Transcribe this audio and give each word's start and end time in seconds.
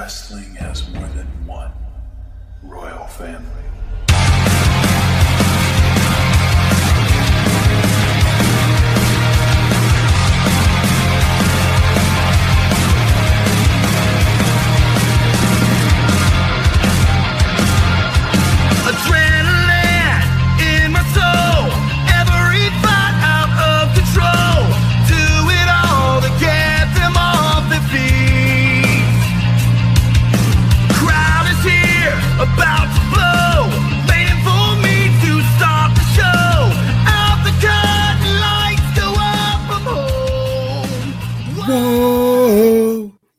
Wrestling 0.00 0.54
has 0.54 0.88
more 0.94 1.06
than 1.08 1.26
one 1.46 1.70
royal 2.62 3.06
family. 3.06 3.66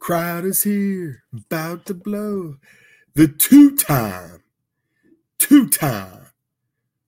Crowd 0.02 0.46
is 0.46 0.64
here, 0.64 1.22
about 1.32 1.86
to 1.86 1.94
blow. 1.94 2.58
The 3.14 3.28
two 3.28 3.76
time, 3.76 4.42
two 5.38 5.70
time 5.70 6.26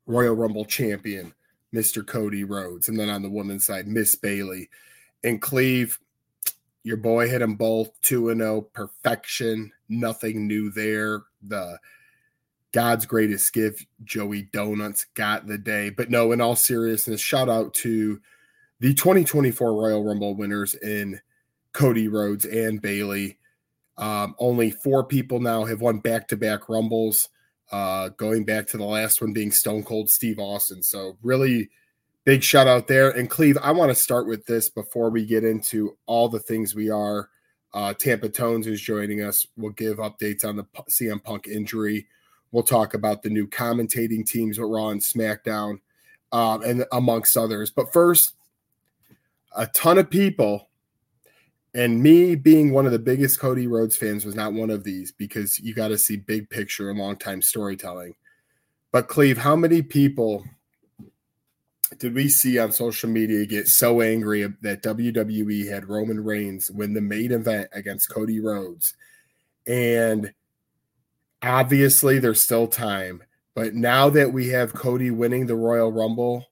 Royal 0.06 0.36
Rumble 0.36 0.66
champion, 0.66 1.34
Mr. 1.74 2.06
Cody 2.06 2.44
Rhodes. 2.44 2.88
And 2.88 3.00
then 3.00 3.10
on 3.10 3.24
the 3.24 3.32
women's 3.32 3.66
side, 3.66 3.88
Miss 3.88 4.16
Bayley. 4.16 4.70
And 5.24 5.42
Cleve, 5.42 5.98
your 6.84 6.98
boy 6.98 7.28
hit 7.28 7.40
them 7.40 7.56
both 7.56 8.00
2 8.04 8.32
0, 8.32 8.62
perfection, 8.62 9.72
nothing 9.90 10.46
new 10.46 10.70
there. 10.70 11.24
The 11.42 11.80
God's 12.74 13.08
greatest 13.08 13.52
gift, 13.54 13.88
Joey 14.04 14.44
Donuts, 14.44 15.08
got 15.16 15.48
the 15.48 15.58
day. 15.58 15.90
But 15.90 16.12
no, 16.12 16.32
in 16.32 16.42
all 16.42 16.56
seriousness, 16.56 17.22
shout 17.22 17.50
out 17.50 17.74
to 17.76 18.22
the 18.82 18.94
2024 18.94 19.74
Royal 19.74 20.04
Rumble 20.04 20.36
winners 20.36 20.76
in 20.76 21.20
Cody 21.74 22.08
Rhodes 22.08 22.46
and 22.46 22.82
Bayley. 22.82 23.38
Um, 23.98 24.36
only 24.40 24.72
four 24.72 25.04
people 25.04 25.40
now 25.40 25.66
have 25.66 25.82
won 25.82 26.00
back 26.00 26.28
to 26.30 26.38
back 26.38 26.70
Rumbles, 26.70 27.30
uh, 27.72 28.10
going 28.10 28.46
back 28.46 28.68
to 28.68 28.78
the 28.78 28.86
last 28.86 29.22
one 29.22 29.34
being 29.34 29.52
Stone 29.52 29.84
Cold 29.84 30.10
Steve 30.10 30.40
Austin. 30.40 30.82
So, 30.82 31.18
really 31.22 31.70
big 32.24 32.44
shout 32.44 32.68
out 32.68 32.88
there. 32.88 33.10
And 33.10 33.30
Cleve, 33.30 33.58
I 33.62 33.72
want 33.72 33.92
to 33.92 33.96
start 33.96 34.28
with 34.28 34.46
this 34.46 34.70
before 34.70 35.10
we 35.10 35.26
get 35.26 35.44
into 35.44 35.98
all 36.06 36.30
the 36.30 36.40
things 36.40 36.74
we 36.74 36.90
are. 36.90 37.30
Uh, 37.74 37.94
Tampa 37.94 38.30
Tones 38.30 38.68
is 38.68 38.82
joining 38.82 39.22
us. 39.22 39.46
We'll 39.58 39.72
give 39.72 39.98
updates 39.98 40.46
on 40.46 40.56
the 40.56 40.66
CM 40.90 41.24
Punk 41.24 41.48
injury. 41.48 42.08
We'll 42.52 42.64
talk 42.64 42.94
about 42.94 43.24
the 43.24 43.30
new 43.30 43.48
commentating 43.48 44.26
teams 44.26 44.60
with 44.60 44.70
Raw 44.70 44.90
and 44.90 45.02
SmackDown, 45.02 45.80
um, 46.32 46.62
and 46.62 46.86
amongst 46.92 47.36
others. 47.36 47.72
But 47.72 47.92
first, 47.92 48.36
a 49.56 49.66
ton 49.68 49.98
of 49.98 50.10
people 50.10 50.70
and 51.74 52.02
me 52.02 52.36
being 52.36 52.72
one 52.72 52.86
of 52.86 52.92
the 52.92 53.00
biggest 53.00 53.40
Cody 53.40 53.68
Rhodes 53.68 53.98
fans 53.98 54.26
was 54.26 54.36
not 54.36 54.54
one 54.54 54.70
of 54.70 54.84
these 54.84 55.12
because 55.12 55.60
you 55.60 55.74
got 55.74 55.88
to 55.88 55.98
see 55.98 56.18
big 56.18 56.50
picture 56.50 56.90
and 56.90 57.00
long 57.00 57.16
time 57.18 57.42
storytelling. 57.42 58.16
But 58.92 59.08
Cleve, 59.08 59.40
how 59.40 59.56
many 59.56 59.82
people 59.82 60.46
did 61.98 62.14
we 62.14 62.30
see 62.30 62.60
on 62.60 62.72
social 62.72 63.10
media 63.10 63.46
get 63.46 63.68
so 63.68 64.02
angry 64.02 64.48
that 64.62 64.84
WWE 64.84 65.68
had 65.70 65.90
Roman 65.90 66.24
Reigns 66.24 66.70
win 66.70 66.94
the 66.94 67.02
main 67.02 67.32
event 67.32 67.70
against 67.74 68.10
Cody 68.10 68.40
Rhodes? 68.40 68.94
And 69.66 70.32
obviously, 71.42 72.20
there's 72.20 72.44
still 72.44 72.68
time. 72.68 73.24
But 73.56 73.74
now 73.74 74.10
that 74.10 74.32
we 74.32 74.50
have 74.50 74.74
Cody 74.74 75.10
winning 75.10 75.48
the 75.48 75.56
Royal 75.56 75.92
Rumble, 75.92 76.46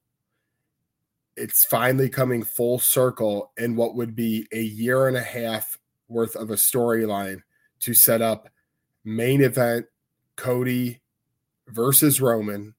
it's 1.36 1.66
finally 1.66 2.10
coming 2.10 2.44
full 2.44 2.80
circle 2.80 3.52
in 3.58 3.76
what 3.76 3.96
would 3.96 4.16
be 4.16 4.48
a 4.52 4.62
year 4.62 5.08
and 5.08 5.18
a 5.18 5.24
half 5.24 5.78
worth 6.08 6.36
of 6.36 6.52
a 6.52 6.56
storyline 6.56 7.42
to 7.80 7.94
set 7.94 8.22
up 8.22 8.50
main 9.04 9.42
event 9.42 9.86
Cody 10.36 11.02
versus 11.68 12.22
Roman, 12.22 12.76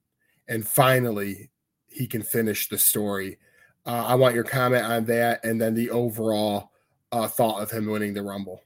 and 0.48 0.66
finally 0.66 1.50
he 1.88 2.06
can 2.06 2.22
finish 2.22 2.68
the 2.68 2.78
story. 2.78 3.38
Uh, 3.86 4.04
I 4.06 4.14
want 4.14 4.34
your 4.34 4.44
comment 4.44 4.84
on 4.84 5.04
that, 5.06 5.44
and 5.44 5.60
then 5.60 5.74
the 5.74 5.90
overall 5.90 6.70
uh, 7.10 7.28
thought 7.28 7.62
of 7.62 7.70
him 7.70 7.86
winning 7.86 8.14
the 8.14 8.22
Rumble. 8.22 8.62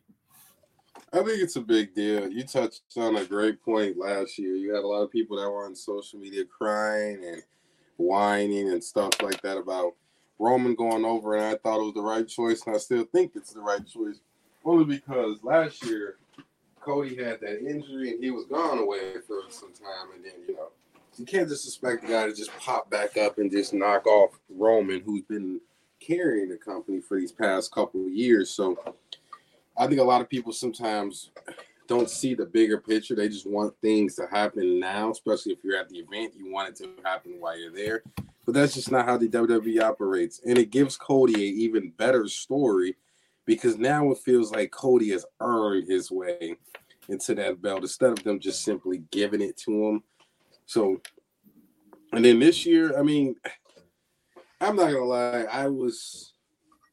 I 1.12 1.18
think 1.18 1.42
it's 1.42 1.56
a 1.56 1.60
big 1.60 1.94
deal. 1.94 2.28
You 2.28 2.42
touched 2.44 2.82
on 2.96 3.16
a 3.16 3.24
great 3.24 3.62
point 3.62 3.96
last 3.96 4.38
year. 4.38 4.54
You 4.54 4.74
had 4.74 4.84
a 4.84 4.86
lot 4.86 5.02
of 5.02 5.10
people 5.10 5.36
that 5.36 5.48
were 5.48 5.64
on 5.64 5.74
social 5.74 6.18
media 6.18 6.44
crying 6.44 7.24
and 7.24 7.42
whining 7.96 8.70
and 8.70 8.82
stuff 8.82 9.20
like 9.22 9.40
that 9.42 9.56
about 9.56 9.94
Roman 10.38 10.74
going 10.74 11.04
over, 11.04 11.34
and 11.34 11.44
I 11.44 11.56
thought 11.56 11.80
it 11.80 11.84
was 11.84 11.94
the 11.94 12.02
right 12.02 12.26
choice, 12.26 12.62
and 12.66 12.74
I 12.74 12.78
still 12.78 13.04
think 13.04 13.32
it's 13.34 13.52
the 13.52 13.60
right 13.60 13.86
choice, 13.86 14.20
only 14.64 14.84
because 14.84 15.42
last 15.42 15.84
year 15.84 16.16
Cody 16.80 17.16
had 17.16 17.40
that 17.40 17.66
injury 17.66 18.12
and 18.12 18.22
he 18.22 18.30
was 18.30 18.44
gone 18.46 18.78
away 18.78 19.14
for 19.26 19.40
some 19.48 19.72
time, 19.72 20.14
and 20.14 20.24
then 20.24 20.34
you 20.46 20.54
know 20.54 20.68
you 21.16 21.24
can't 21.24 21.48
just 21.48 21.66
expect 21.66 22.02
the 22.02 22.08
guy 22.08 22.26
to 22.26 22.34
just 22.34 22.56
pop 22.58 22.90
back 22.90 23.16
up 23.16 23.38
and 23.38 23.50
just 23.50 23.72
knock 23.72 24.06
off 24.06 24.38
Roman, 24.50 25.00
who's 25.00 25.22
been 25.22 25.60
carrying 26.00 26.48
the 26.48 26.56
company 26.56 27.00
for 27.00 27.18
these 27.18 27.32
past 27.32 27.72
couple 27.72 28.04
of 28.04 28.12
years. 28.12 28.50
So 28.50 28.76
I 29.76 29.86
think 29.86 30.00
a 30.00 30.04
lot 30.04 30.20
of 30.20 30.28
people 30.28 30.52
sometimes 30.52 31.30
don't 31.88 32.10
see 32.10 32.34
the 32.34 32.46
bigger 32.46 32.78
picture. 32.78 33.14
They 33.14 33.28
just 33.28 33.48
want 33.48 33.74
things 33.80 34.14
to 34.16 34.26
happen 34.30 34.80
now, 34.80 35.10
especially 35.10 35.52
if 35.52 35.58
you're 35.62 35.78
at 35.78 35.88
the 35.88 35.98
event. 35.98 36.34
You 36.36 36.50
want 36.50 36.70
it 36.70 36.76
to 36.84 36.90
happen 37.04 37.36
while 37.38 37.58
you're 37.58 37.72
there. 37.72 38.02
But 38.44 38.54
that's 38.54 38.74
just 38.74 38.92
not 38.92 39.06
how 39.06 39.16
the 39.16 39.28
WWE 39.28 39.82
operates. 39.82 40.40
And 40.44 40.56
it 40.58 40.70
gives 40.70 40.96
Cody 40.96 41.34
an 41.34 41.60
even 41.60 41.90
better 41.96 42.28
story 42.28 42.96
because 43.44 43.78
now 43.78 44.10
it 44.10 44.18
feels 44.18 44.52
like 44.52 44.70
Cody 44.70 45.10
has 45.10 45.24
earned 45.40 45.88
his 45.88 46.10
way 46.10 46.56
into 47.08 47.34
that 47.34 47.62
belt 47.62 47.82
instead 47.82 48.12
of 48.12 48.22
them 48.24 48.40
just 48.40 48.62
simply 48.62 49.02
giving 49.10 49.40
it 49.40 49.56
to 49.58 49.86
him. 49.86 50.02
So, 50.66 51.00
and 52.12 52.24
then 52.24 52.38
this 52.38 52.66
year, 52.66 52.98
I 52.98 53.02
mean, 53.02 53.36
I'm 54.60 54.76
not 54.76 54.92
gonna 54.92 55.04
lie, 55.04 55.44
I 55.50 55.68
was 55.68 56.32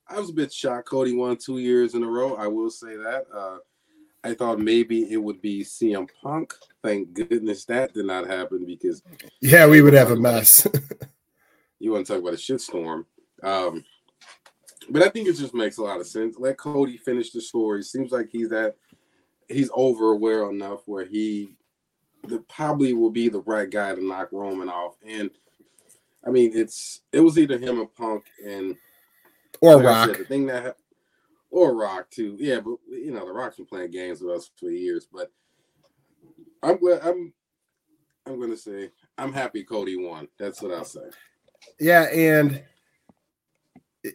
I 0.08 0.20
was 0.20 0.30
a 0.30 0.34
bit 0.34 0.54
shocked 0.54 0.90
Cody 0.90 1.16
won 1.16 1.38
two 1.38 1.58
years 1.58 1.96
in 1.96 2.04
a 2.04 2.08
row. 2.08 2.36
I 2.36 2.48
will 2.48 2.70
say 2.70 2.96
that. 2.98 3.26
Uh, 3.34 3.58
I 4.24 4.34
thought 4.34 4.60
maybe 4.60 5.12
it 5.12 5.18
would 5.18 5.42
be 5.42 5.64
CM 5.64 6.08
Punk. 6.22 6.54
Thank 6.82 7.14
goodness 7.14 7.66
that 7.66 7.94
did 7.94 8.06
not 8.06 8.28
happen 8.28 8.66
because 8.66 9.04
Yeah, 9.42 9.68
we 9.68 9.82
would 9.82 9.94
have 9.94 10.12
a 10.12 10.16
mess. 10.16 10.68
you 11.80 11.92
want 11.92 12.08
to 12.08 12.14
talk 12.14 12.22
about 12.22 12.34
a 12.34 12.38
shitstorm. 12.38 13.06
Um, 13.42 13.84
but 14.90 15.02
I 15.02 15.10
think 15.10 15.28
it 15.28 15.34
just 15.38 15.54
makes 15.54 15.78
a 15.78 15.84
lot 15.84 16.00
of 16.00 16.08
sense. 16.08 16.38
Let 16.40 16.58
Cody 16.58 16.98
finish 16.98 17.32
the 17.32 17.42
story. 17.42 17.84
Seems 17.84 18.12
like 18.12 18.30
he's 18.32 18.50
that 18.50 18.76
he's 19.50 19.70
over 19.74 20.12
aware 20.12 20.50
enough 20.50 20.82
where 20.86 21.06
he 21.06 21.56
the, 22.28 22.40
probably 22.50 22.94
will 22.94 23.10
be 23.10 23.28
the 23.30 23.42
right 23.42 23.70
guy 23.70 23.94
to 23.94 24.06
knock 24.06 24.30
Roman 24.32 24.70
off. 24.70 24.96
And 25.06 25.30
I 26.26 26.30
mean, 26.30 26.52
it's 26.54 27.02
it 27.12 27.20
was 27.20 27.38
either 27.38 27.58
him 27.58 27.80
or 27.80 27.88
Punk, 27.88 28.26
and 28.46 28.76
or 29.62 29.76
like 29.78 29.86
Rock. 29.86 30.10
said, 30.10 30.20
the 30.20 30.26
thing 30.26 30.46
that 30.48 30.78
or 31.54 31.76
Rock 31.76 32.10
too. 32.10 32.36
Yeah, 32.40 32.60
but 32.60 32.78
you 32.90 33.12
know 33.12 33.26
the 33.26 33.32
Rock's 33.32 33.58
been 33.58 33.68
playing 33.68 33.92
games 33.92 34.22
with 34.22 34.36
us 34.36 34.50
for 34.60 34.72
years. 34.72 35.08
But 35.12 35.32
I'm 36.64 36.78
glad. 36.78 37.02
I'm 37.04 37.32
I'm 38.26 38.42
gonna 38.42 38.58
say 38.58 38.90
I'm 39.18 39.32
happy 39.32 39.64
Cody 39.64 39.96
won. 39.96 40.28
That's 40.40 40.62
what 40.62 40.74
I'll 40.74 40.84
say. 40.84 41.10
Yeah, 41.80 42.12
and 42.12 42.64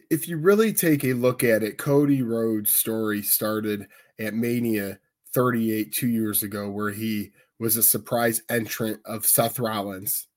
if 0.09 0.27
you 0.27 0.37
really 0.37 0.73
take 0.73 1.03
a 1.05 1.13
look 1.13 1.43
at 1.43 1.63
it, 1.63 1.77
Cody 1.77 2.21
Rhodes' 2.21 2.71
story 2.71 3.21
started 3.23 3.87
at 4.19 4.33
Mania 4.33 4.99
38 5.33 5.93
two 5.93 6.09
years 6.09 6.43
ago, 6.43 6.69
where 6.69 6.91
he 6.91 7.31
was 7.57 7.77
a 7.77 7.83
surprise 7.83 8.41
entrant 8.49 8.99
of 9.05 9.25
Seth 9.25 9.59
Rollins, 9.59 10.27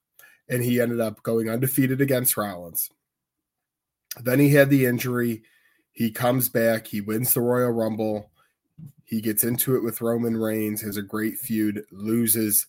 and 0.49 0.63
he 0.63 0.81
ended 0.81 1.01
up 1.01 1.23
going 1.25 1.51
undefeated 1.51 2.01
against 2.01 2.37
Rollins. 2.37 2.89
Then 4.23 4.39
he 4.39 4.51
had 4.51 4.71
the 4.71 4.87
injury. 4.87 5.43
He 5.93 6.11
comes 6.11 6.49
back. 6.49 6.87
He 6.87 7.01
wins 7.01 7.35
the 7.35 7.41
Royal 7.41 7.71
Rumble. 7.71 8.31
He 9.05 9.21
gets 9.21 9.45
into 9.45 9.77
it 9.77 9.83
with 9.83 10.01
Roman 10.01 10.37
Reigns, 10.37 10.81
has 10.81 10.97
a 10.97 11.03
great 11.03 11.39
feud, 11.39 11.85
loses 11.91 12.67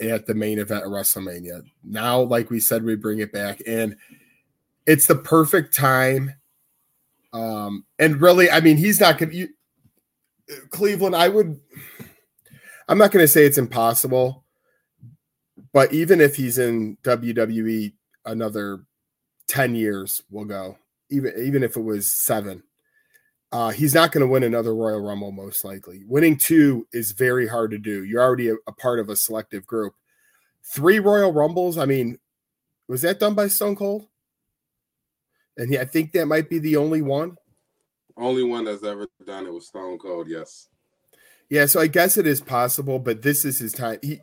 at 0.00 0.26
the 0.26 0.34
main 0.34 0.58
event 0.58 0.84
of 0.84 0.90
WrestleMania. 0.90 1.62
Now, 1.84 2.20
like 2.22 2.50
we 2.50 2.60
said, 2.60 2.82
we 2.82 2.96
bring 2.96 3.18
it 3.18 3.32
back, 3.32 3.60
and 3.66 3.96
it's 4.86 5.06
the 5.06 5.14
perfect 5.14 5.76
time. 5.76 6.34
Um, 7.32 7.84
and 7.98 8.20
really, 8.20 8.50
I 8.50 8.60
mean, 8.60 8.76
he's 8.76 9.00
not 9.00 9.18
going 9.18 9.30
to. 9.32 9.48
Cleveland, 10.70 11.14
I 11.14 11.28
would. 11.28 11.60
I'm 12.88 12.98
not 12.98 13.12
to 13.12 13.28
say 13.28 13.44
it's 13.44 13.58
impossible, 13.58 14.44
but 15.72 15.92
even 15.92 16.20
if 16.20 16.36
he's 16.36 16.58
in 16.58 16.98
WWE 17.04 17.92
another 18.24 18.84
10 19.48 19.74
years, 19.74 20.22
we'll 20.30 20.44
go. 20.44 20.76
Even 21.12 21.32
even 21.36 21.62
if 21.62 21.76
it 21.76 21.82
was 21.82 22.12
seven, 22.12 22.62
Uh, 23.52 23.68
he's 23.68 23.94
not 23.94 24.12
going 24.12 24.22
to 24.22 24.32
win 24.32 24.44
another 24.44 24.74
Royal 24.74 25.00
Rumble, 25.00 25.30
most 25.30 25.62
likely. 25.62 26.04
Winning 26.06 26.38
two 26.38 26.86
is 26.92 27.12
very 27.12 27.46
hard 27.46 27.70
to 27.72 27.78
do. 27.78 28.02
You're 28.02 28.22
already 28.22 28.48
a, 28.48 28.54
a 28.66 28.72
part 28.72 28.98
of 28.98 29.10
a 29.10 29.16
selective 29.16 29.66
group. 29.66 29.94
Three 30.64 30.98
Royal 30.98 31.32
Rumbles, 31.32 31.76
I 31.76 31.84
mean, 31.84 32.18
was 32.88 33.02
that 33.02 33.20
done 33.20 33.34
by 33.34 33.48
Stone 33.48 33.76
Cold? 33.76 34.06
And 35.58 35.68
he, 35.68 35.78
I 35.78 35.84
think 35.84 36.12
that 36.12 36.24
might 36.24 36.48
be 36.48 36.58
the 36.58 36.76
only 36.76 37.02
one. 37.02 37.36
Only 38.16 38.42
one 38.42 38.64
that's 38.64 38.84
ever 38.84 39.06
done 39.26 39.46
it 39.46 39.52
was 39.52 39.66
Stone 39.66 39.98
Cold. 39.98 40.28
Yes. 40.30 40.68
Yeah, 41.50 41.66
so 41.66 41.78
I 41.78 41.88
guess 41.88 42.16
it 42.16 42.26
is 42.26 42.40
possible, 42.40 42.98
but 42.98 43.20
this 43.20 43.44
is 43.44 43.58
his 43.58 43.74
time. 43.74 43.98
He 44.00 44.20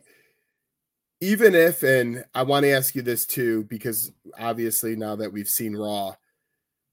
even 1.21 1.53
if, 1.53 1.83
and 1.83 2.23
I 2.33 2.43
want 2.43 2.63
to 2.63 2.71
ask 2.71 2.95
you 2.95 3.03
this 3.03 3.27
too, 3.27 3.65
because 3.65 4.11
obviously 4.39 4.95
now 4.95 5.17
that 5.17 5.31
we've 5.31 5.49
seen 5.49 5.75
Raw, 5.75 6.15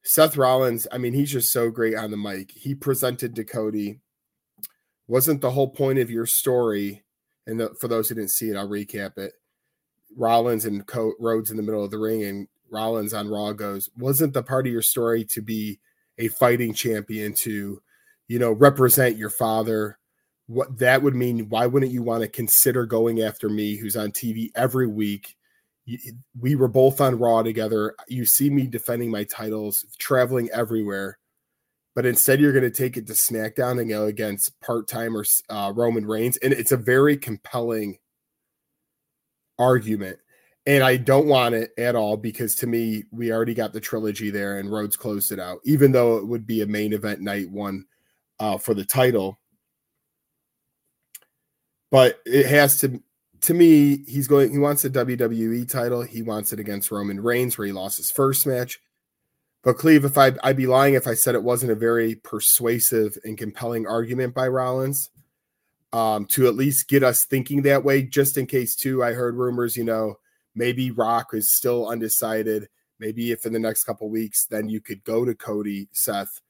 Seth 0.07 0.37
Rollins, 0.37 0.87
I 0.93 0.99
mean, 0.99 1.13
he's 1.13 1.33
just 1.33 1.51
so 1.51 1.69
great 1.69 1.97
on 1.97 2.13
the 2.13 2.17
mic. 2.17 2.53
He 2.53 2.77
presented 2.77 3.35
to 3.35 3.45
Cody. 3.45 3.99
Wasn't 5.09 5.41
the 5.41 5.51
whole 5.51 5.69
point 5.69 5.99
of 5.99 6.13
your 6.13 6.27
story, 6.27 7.03
and 7.49 7.59
the, 7.59 7.75
for 7.81 7.89
those 7.89 8.09
who 8.09 8.15
didn't 8.15 8.31
see 8.31 8.49
it, 8.49 8.57
I'll 8.57 8.69
recap 8.69 9.19
it. 9.19 9.33
Rollins 10.17 10.65
and 10.65 10.87
Co- 10.87 11.15
Rhodes 11.19 11.51
in 11.51 11.57
the 11.57 11.63
middle 11.65 11.83
of 11.83 11.91
the 11.91 11.99
ring, 11.99 12.23
and 12.23 12.47
Rollins 12.71 13.15
on 13.15 13.29
Raw 13.29 13.53
goes, 13.53 13.91
Wasn't 13.99 14.33
the 14.33 14.45
part 14.45 14.69
of 14.69 14.73
your 14.73 14.81
story 14.81 15.25
to 15.25 15.43
be 15.43 15.81
a 16.19 16.29
fighting 16.29 16.73
champion, 16.73 17.35
to, 17.41 17.83
you 18.29 18.39
know, 18.39 18.53
represent 18.53 19.17
your 19.17 19.31
father? 19.31 19.99
What 20.47 20.79
that 20.79 21.03
would 21.03 21.17
mean, 21.17 21.49
why 21.49 21.67
wouldn't 21.67 21.91
you 21.91 22.05
want 22.05 22.23
to 22.23 22.29
consider 22.29 22.87
going 22.87 23.23
after 23.23 23.49
me, 23.49 23.75
who's 23.75 23.97
on 23.97 24.13
TV 24.13 24.51
every 24.55 24.87
week? 24.87 25.36
We 26.39 26.55
were 26.55 26.69
both 26.69 27.01
on 27.01 27.19
Raw 27.19 27.43
together. 27.43 27.95
You 28.09 28.25
see 28.25 28.51
me 28.51 28.67
defending 28.67 29.11
my 29.11 29.25
titles, 29.25 29.85
traveling 29.99 30.49
everywhere, 30.53 31.19
but 31.95 32.07
instead 32.07 32.41
you're 32.41 32.53
going 32.53 32.65
to 32.65 32.71
take 32.71 32.97
it 32.97 33.07
to 33.07 33.13
SmackDown 33.13 33.81
and 33.81 33.89
go 33.89 34.05
against 34.05 34.61
part 34.61 34.89
timer 34.89 35.25
uh, 35.49 35.73
Roman 35.75 36.07
Reigns, 36.07 36.37
and 36.39 36.53
it's 36.53 36.73
a 36.73 36.77
very 36.77 37.17
compelling 37.17 37.99
argument. 39.59 40.19
And 40.67 40.83
I 40.83 40.97
don't 40.97 41.29
want 41.29 41.55
it 41.55 41.71
at 41.79 41.95
all 41.95 42.17
because 42.17 42.57
to 42.57 42.67
me, 42.67 43.05
we 43.13 43.33
already 43.33 43.55
got 43.55 43.73
the 43.73 43.81
trilogy 43.81 44.31
there, 44.31 44.59
and 44.59 44.71
Rhodes 44.71 44.97
closed 44.97 45.31
it 45.31 45.39
out. 45.39 45.61
Even 45.65 45.93
though 45.93 46.17
it 46.17 46.27
would 46.27 46.47
be 46.47 46.63
a 46.63 46.67
main 46.67 46.93
event 46.93 47.21
night 47.21 47.49
one 47.49 47.85
uh, 48.41 48.59
for 48.59 48.75
the 48.75 48.85
title, 48.85 49.39
but 51.93 52.19
it 52.27 52.47
has 52.47 52.79
to 52.81 53.01
to 53.43 53.55
me, 53.55 54.05
he's 54.07 54.29
going. 54.29 54.51
He 54.51 54.59
wants 54.59 54.85
a 54.85 54.91
WWE 54.91 55.69
title. 55.69 56.03
He 56.03 56.23
wants 56.23 56.53
it 56.53 56.61
against 56.61 56.91
Roman 56.91 57.21
Reigns, 57.21 57.57
where 57.57 57.67
he 57.67 57.73
lost 57.73 57.97
his 57.97 58.11
first 58.11 58.47
match. 58.47 58.81
But 59.63 59.79
Cleve, 59.79 60.05
if 60.05 60.17
I 60.17 60.33
I'd 60.43 60.57
be 60.57 60.67
lying 60.67 60.95
if 60.95 61.07
I 61.07 61.15
said 61.15 61.35
it 61.35 61.43
wasn't 61.43 61.73
a 61.73 61.77
very 61.77 62.15
persuasive 62.15 63.19
and 63.25 63.37
compelling 63.37 63.87
argument 63.87 64.35
by 64.35 64.49
Rollins 64.49 65.11
um, 65.93 66.27
to 66.27 66.47
at 66.47 66.55
least 66.55 66.89
get 66.89 67.03
us 67.03 67.25
thinking 67.25 67.63
that 67.63 67.85
way. 67.85 68.03
Just 68.03 68.39
in 68.39 68.47
case, 68.47 68.77
too, 68.77 69.03
I 69.03 69.13
heard 69.13 69.35
rumors. 69.35 69.77
You 69.77 69.85
know, 69.85 70.19
maybe 70.55 70.91
Rock 70.91 71.31
is 71.33 71.55
still 71.55 71.89
undecided. 71.89 72.69
Maybe 72.99 73.33
if 73.33 73.45
in 73.45 73.53
the 73.53 73.59
next 73.59 73.85
couple 73.85 74.09
weeks, 74.09 74.47
then 74.47 74.69
you 74.69 74.81
could 74.81 75.05
go 75.05 75.25
to 75.25 75.35
Cody, 75.35 75.89
Seth. 75.93 76.41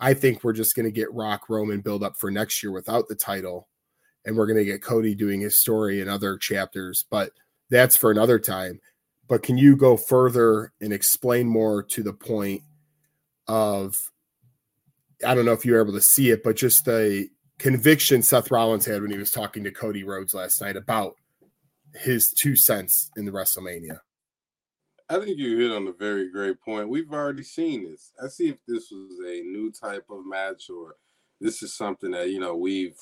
I 0.00 0.12
think 0.12 0.42
we're 0.42 0.52
just 0.52 0.74
going 0.74 0.84
to 0.84 0.92
get 0.92 1.12
Rock 1.12 1.48
Roman 1.48 1.80
build 1.80 2.02
up 2.02 2.16
for 2.18 2.30
next 2.30 2.62
year 2.62 2.72
without 2.72 3.08
the 3.08 3.14
title 3.14 3.68
and 4.24 4.36
we're 4.36 4.46
going 4.46 4.58
to 4.58 4.64
get 4.64 4.82
Cody 4.82 5.14
doing 5.14 5.40
his 5.40 5.60
story 5.60 6.00
in 6.00 6.08
other 6.08 6.36
chapters, 6.36 7.04
but 7.10 7.30
that's 7.70 7.96
for 7.96 8.10
another 8.10 8.38
time. 8.38 8.80
But 9.28 9.42
can 9.42 9.56
you 9.56 9.76
go 9.76 9.96
further 9.96 10.72
and 10.80 10.92
explain 10.92 11.46
more 11.46 11.82
to 11.82 12.02
the 12.02 12.12
point 12.12 12.62
of 13.48 13.96
I 15.26 15.34
don't 15.34 15.44
know 15.44 15.52
if 15.52 15.64
you 15.64 15.72
were 15.72 15.82
able 15.82 15.92
to 15.92 16.00
see 16.00 16.30
it, 16.30 16.42
but 16.42 16.56
just 16.56 16.84
the 16.84 17.28
conviction 17.58 18.22
Seth 18.22 18.50
Rollins 18.50 18.84
had 18.84 19.00
when 19.00 19.10
he 19.10 19.18
was 19.18 19.30
talking 19.30 19.64
to 19.64 19.70
Cody 19.70 20.04
Rhodes 20.04 20.34
last 20.34 20.60
night 20.60 20.76
about 20.76 21.14
his 21.94 22.30
two 22.30 22.56
cents 22.56 23.10
in 23.16 23.24
the 23.24 23.30
WrestleMania. 23.30 23.98
I 25.08 25.18
think 25.18 25.38
you 25.38 25.58
hit 25.58 25.70
on 25.70 25.86
a 25.86 25.92
very 25.92 26.30
great 26.30 26.60
point. 26.60 26.88
We've 26.88 27.12
already 27.12 27.42
seen 27.42 27.84
this. 27.84 28.12
I 28.22 28.28
see 28.28 28.48
if 28.48 28.56
this 28.66 28.90
was 28.90 29.20
a 29.26 29.40
new 29.42 29.70
type 29.70 30.06
of 30.10 30.26
match 30.26 30.70
or 30.70 30.96
this 31.40 31.62
is 31.62 31.76
something 31.76 32.10
that 32.12 32.30
you 32.30 32.40
know 32.40 32.56
we've 32.56 32.96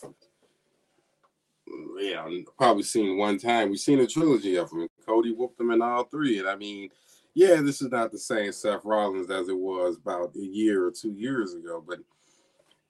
yeah, 1.99 2.27
probably 2.59 2.83
seen 2.83 3.17
one 3.17 3.39
time. 3.39 3.71
We've 3.71 3.79
seen 3.79 4.01
a 4.01 4.07
trilogy 4.07 4.57
of 4.57 4.71
them. 4.71 4.89
Cody 5.07 5.33
whooped 5.33 5.59
them 5.59 5.71
in 5.71 5.83
all 5.83 6.05
three. 6.05 6.39
And 6.39 6.49
I 6.49 6.57
mean, 6.57 6.91
yeah, 7.35 7.61
this 7.61 7.81
is 7.81 7.91
not 7.91 8.13
the 8.13 8.19
same 8.19 8.53
Seth 8.53 8.85
Rollins 8.85 9.31
as 9.31 9.49
it 9.49 9.57
was 9.57 9.97
about 9.97 10.37
a 10.37 10.41
year 10.41 10.87
or 10.87 10.91
two 10.91 11.13
years 11.13 11.55
ago, 11.55 11.83
but 11.87 11.99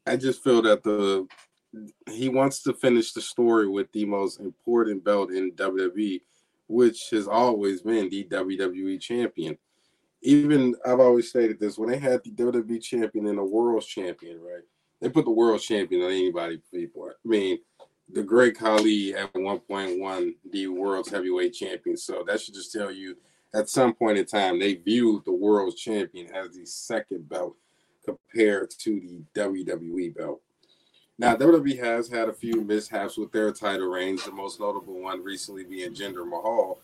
I 0.07 0.17
just 0.17 0.43
feel 0.43 0.63
that 0.63 0.83
the 0.83 1.27
he 2.11 2.29
wants 2.29 2.63
to 2.63 2.75
finish 2.75 3.13
the 3.13 3.23
story 3.23 3.67
with 3.67 3.91
the 3.93 4.05
most 4.05 4.41
important 4.41 5.05
belt 5.05 5.33
in 5.33 5.53
WWE, 5.53 6.21
which 6.69 7.09
has 7.11 7.27
always 7.27 7.81
been 7.81 8.11
the 8.11 8.25
WWE 8.25 9.01
champion. 9.01 9.57
Even 10.23 10.75
I've 10.85 11.01
always 11.01 11.31
stated 11.31 11.59
this 11.59 11.79
when 11.79 11.91
they 11.91 11.99
had 11.99 12.23
the 12.25 12.31
WWE 12.31 12.83
champion 12.83 13.27
and 13.27 13.39
the 13.39 13.45
world 13.45 13.85
champion, 13.85 14.41
right? 14.41 14.63
They 15.01 15.09
put 15.09 15.25
the 15.25 15.33
world 15.33 15.61
champion 15.61 16.03
on 16.03 16.13
anybody 16.13 16.61
before. 16.73 17.17
I 17.25 17.29
mean, 17.29 17.59
the 18.13 18.23
great 18.23 18.59
Khali 18.59 19.15
at 19.15 19.35
one 19.35 19.59
point 19.61 19.99
won 19.99 20.35
the 20.51 20.69
world's 20.69 21.11
heavyweight 21.11 21.55
champion. 21.55 21.97
So 21.97 22.25
that 22.27 22.41
should 22.41 22.55
just 22.55 22.73
tell 22.73 22.91
you 22.91 23.17
at 23.55 23.69
some 23.69 23.95
point 23.95 24.19
in 24.19 24.27
time 24.27 24.59
they 24.59 24.75
viewed 24.75 25.25
the 25.25 25.33
world's 25.33 25.77
champion 25.77 26.33
as 26.35 26.57
the 26.57 26.67
second 26.67 27.29
belt 27.29 27.57
compared 28.05 28.71
to 28.71 29.01
the 29.01 29.41
WWE 29.41 30.15
belt. 30.17 30.41
Now 31.19 31.37
WWE 31.37 31.79
has 31.79 32.09
had 32.09 32.29
a 32.29 32.33
few 32.33 32.63
mishaps 32.63 33.17
with 33.17 33.33
their 33.33 33.53
title 33.53 33.89
reigns, 33.89 34.25
the 34.25 34.33
most 34.33 34.61
notable 34.61 35.01
one 35.01 35.23
recently 35.23 35.65
being 35.65 35.95
Jinder 35.95 36.29
Mahal. 36.29 36.79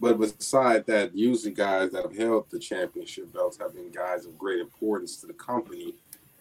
But 0.00 0.18
beside 0.18 0.86
that, 0.86 1.14
usually 1.14 1.52
guys 1.52 1.92
that 1.92 2.02
have 2.02 2.16
held 2.16 2.50
the 2.50 2.58
championship 2.58 3.32
belts 3.32 3.58
have 3.58 3.74
been 3.74 3.92
guys 3.92 4.26
of 4.26 4.36
great 4.36 4.58
importance 4.58 5.16
to 5.18 5.28
the 5.28 5.32
company 5.34 5.94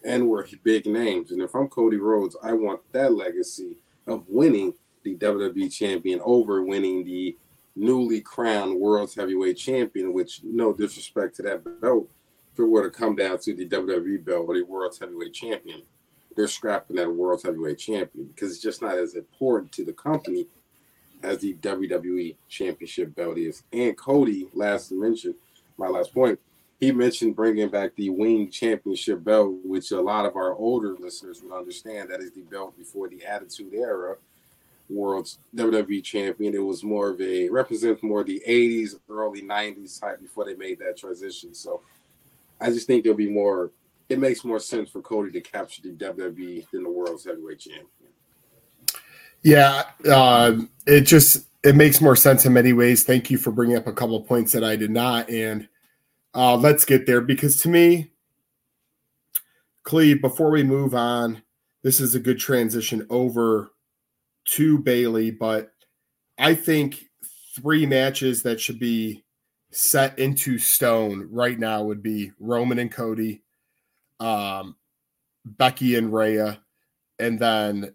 and 0.03 0.27
were 0.27 0.47
big 0.63 0.87
names. 0.87 1.31
And 1.31 1.43
if 1.43 1.53
I'm 1.53 1.67
Cody 1.67 1.97
Rhodes, 1.97 2.35
I 2.41 2.53
want 2.53 2.81
that 2.91 3.13
legacy 3.13 3.77
of 4.07 4.23
winning 4.27 4.73
the 5.03 5.15
WWE 5.15 5.71
champion 5.71 6.19
over 6.23 6.63
winning 6.63 7.03
the 7.03 7.35
newly 7.75 8.21
crowned 8.21 8.79
world's 8.79 9.15
heavyweight 9.15 9.57
champion, 9.57 10.13
which 10.13 10.41
no 10.43 10.73
disrespect 10.73 11.35
to 11.35 11.41
that 11.43 11.81
belt, 11.81 12.09
if 12.53 12.59
it 12.59 12.63
were 12.63 12.83
to 12.83 12.89
come 12.89 13.15
down 13.15 13.39
to 13.39 13.53
the 13.53 13.67
WWE 13.67 14.23
belt 14.23 14.45
or 14.47 14.55
the 14.55 14.63
world's 14.63 14.99
heavyweight 14.99 15.33
champion, 15.33 15.81
they're 16.35 16.47
scrapping 16.47 16.95
that 16.97 17.09
world's 17.09 17.43
heavyweight 17.43 17.77
champion 17.77 18.25
because 18.25 18.51
it's 18.51 18.61
just 18.61 18.81
not 18.81 18.97
as 18.97 19.15
important 19.15 19.71
to 19.71 19.85
the 19.85 19.93
company 19.93 20.47
as 21.23 21.39
the 21.39 21.53
WWE 21.55 22.35
championship 22.49 23.15
belt 23.15 23.37
is. 23.37 23.63
And 23.71 23.97
Cody, 23.97 24.47
last 24.53 24.91
mention, 24.91 25.35
my 25.77 25.87
last 25.87 26.13
point, 26.13 26.39
he 26.81 26.91
mentioned 26.91 27.35
bringing 27.35 27.69
back 27.69 27.95
the 27.95 28.09
wing 28.09 28.49
championship 28.49 29.23
belt, 29.23 29.53
which 29.63 29.91
a 29.91 30.01
lot 30.01 30.25
of 30.25 30.35
our 30.35 30.55
older 30.55 30.95
listeners 30.99 31.41
would 31.43 31.55
understand. 31.55 32.09
That 32.09 32.21
is 32.21 32.31
the 32.31 32.41
belt 32.41 32.75
before 32.75 33.07
the 33.07 33.23
Attitude 33.23 33.71
Era 33.75 34.15
World's 34.89 35.37
WWE 35.55 36.03
champion. 36.03 36.55
It 36.55 36.63
was 36.63 36.83
more 36.83 37.09
of 37.09 37.21
a 37.21 37.47
represents 37.49 38.01
more 38.01 38.23
the 38.23 38.41
80s, 38.47 38.95
early 39.09 39.43
90s 39.43 40.01
type 40.01 40.19
before 40.19 40.43
they 40.43 40.55
made 40.55 40.79
that 40.79 40.97
transition. 40.97 41.53
So 41.53 41.81
I 42.59 42.71
just 42.71 42.87
think 42.87 43.03
there'll 43.03 43.15
be 43.15 43.29
more. 43.29 43.69
It 44.09 44.19
makes 44.19 44.43
more 44.43 44.59
sense 44.59 44.89
for 44.89 45.01
Cody 45.01 45.31
to 45.31 45.39
capture 45.39 45.83
the 45.83 45.91
WWE 45.91 46.67
than 46.71 46.83
the 46.83 46.89
World's 46.89 47.25
Heavyweight 47.25 47.59
Champion. 47.59 47.87
Yeah, 49.43 49.83
uh, 50.09 50.57
it 50.87 51.01
just 51.01 51.45
it 51.63 51.75
makes 51.75 52.01
more 52.01 52.15
sense 52.15 52.47
in 52.47 52.53
many 52.53 52.73
ways. 52.73 53.03
Thank 53.03 53.29
you 53.29 53.37
for 53.37 53.51
bringing 53.51 53.77
up 53.77 53.85
a 53.85 53.93
couple 53.93 54.19
points 54.21 54.51
that 54.53 54.63
I 54.63 54.75
did 54.75 54.89
not, 54.89 55.29
and 55.29 55.67
uh, 56.33 56.55
let's 56.55 56.85
get 56.85 57.05
there 57.05 57.21
because 57.21 57.61
to 57.61 57.69
me, 57.69 58.11
Cleve, 59.83 60.21
before 60.21 60.51
we 60.51 60.63
move 60.63 60.93
on, 60.93 61.41
this 61.83 61.99
is 61.99 62.15
a 62.15 62.19
good 62.19 62.39
transition 62.39 63.05
over 63.09 63.71
to 64.45 64.77
Bayley, 64.77 65.31
but 65.31 65.71
I 66.37 66.55
think 66.55 67.03
three 67.55 67.85
matches 67.85 68.43
that 68.43 68.61
should 68.61 68.79
be 68.79 69.23
set 69.71 70.19
into 70.19 70.57
stone 70.57 71.27
right 71.31 71.57
now 71.57 71.83
would 71.83 72.03
be 72.03 72.31
Roman 72.39 72.79
and 72.79 72.91
Cody, 72.91 73.43
um, 74.19 74.75
Becky 75.45 75.95
and 75.95 76.13
Rhea, 76.13 76.61
and 77.19 77.39
then 77.39 77.93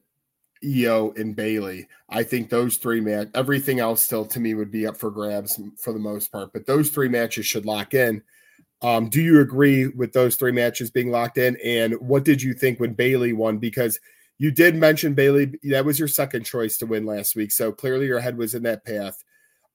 Io 0.66 1.12
and 1.16 1.36
Bayley. 1.36 1.88
I 2.08 2.22
think 2.22 2.48
those 2.48 2.76
three 2.76 3.00
match 3.00 3.28
everything 3.34 3.80
else 3.80 4.02
still 4.02 4.26
to 4.26 4.40
me 4.40 4.54
would 4.54 4.70
be 4.70 4.86
up 4.86 4.96
for 4.96 5.10
grabs 5.10 5.60
for 5.78 5.92
the 5.92 5.98
most 5.98 6.32
part, 6.32 6.52
but 6.52 6.66
those 6.66 6.90
three 6.90 7.08
matches 7.08 7.46
should 7.46 7.66
lock 7.66 7.94
in. 7.94 8.22
Um, 8.82 9.08
do 9.08 9.22
you 9.22 9.40
agree 9.40 9.86
with 9.88 10.12
those 10.12 10.36
three 10.36 10.52
matches 10.52 10.90
being 10.90 11.10
locked 11.10 11.38
in? 11.38 11.56
And 11.64 11.94
what 11.94 12.24
did 12.24 12.42
you 12.42 12.52
think 12.52 12.78
when 12.78 12.92
Bayley 12.92 13.32
won? 13.32 13.58
Because 13.58 13.98
you 14.38 14.50
did 14.50 14.74
mention 14.74 15.14
Bayley, 15.14 15.52
that 15.64 15.84
was 15.84 15.98
your 15.98 16.08
second 16.08 16.44
choice 16.44 16.76
to 16.78 16.86
win 16.86 17.06
last 17.06 17.36
week. 17.36 17.52
So 17.52 17.72
clearly 17.72 18.06
your 18.06 18.20
head 18.20 18.36
was 18.36 18.54
in 18.54 18.64
that 18.64 18.84
path. 18.84 19.22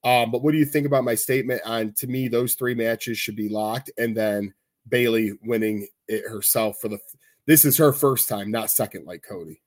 Um, 0.04 0.32
but 0.32 0.44
what 0.44 0.52
do 0.52 0.58
you 0.58 0.66
think 0.66 0.86
about 0.86 1.04
my 1.04 1.16
statement 1.16 1.62
on 1.66 1.94
to 1.98 2.08
me, 2.08 2.28
those 2.28 2.54
three 2.54 2.76
matches 2.76 3.18
should 3.18 3.36
be 3.36 3.50
locked 3.50 3.92
and 3.98 4.16
then 4.16 4.54
Bayley 4.88 5.34
winning 5.44 5.88
it 6.08 6.28
herself 6.28 6.78
for 6.80 6.88
the 6.88 7.00
this 7.48 7.66
is 7.66 7.78
her 7.78 7.92
first 7.92 8.30
time, 8.30 8.52
not 8.52 8.70
second 8.70 9.06
like 9.06 9.24
Cody. 9.28 9.62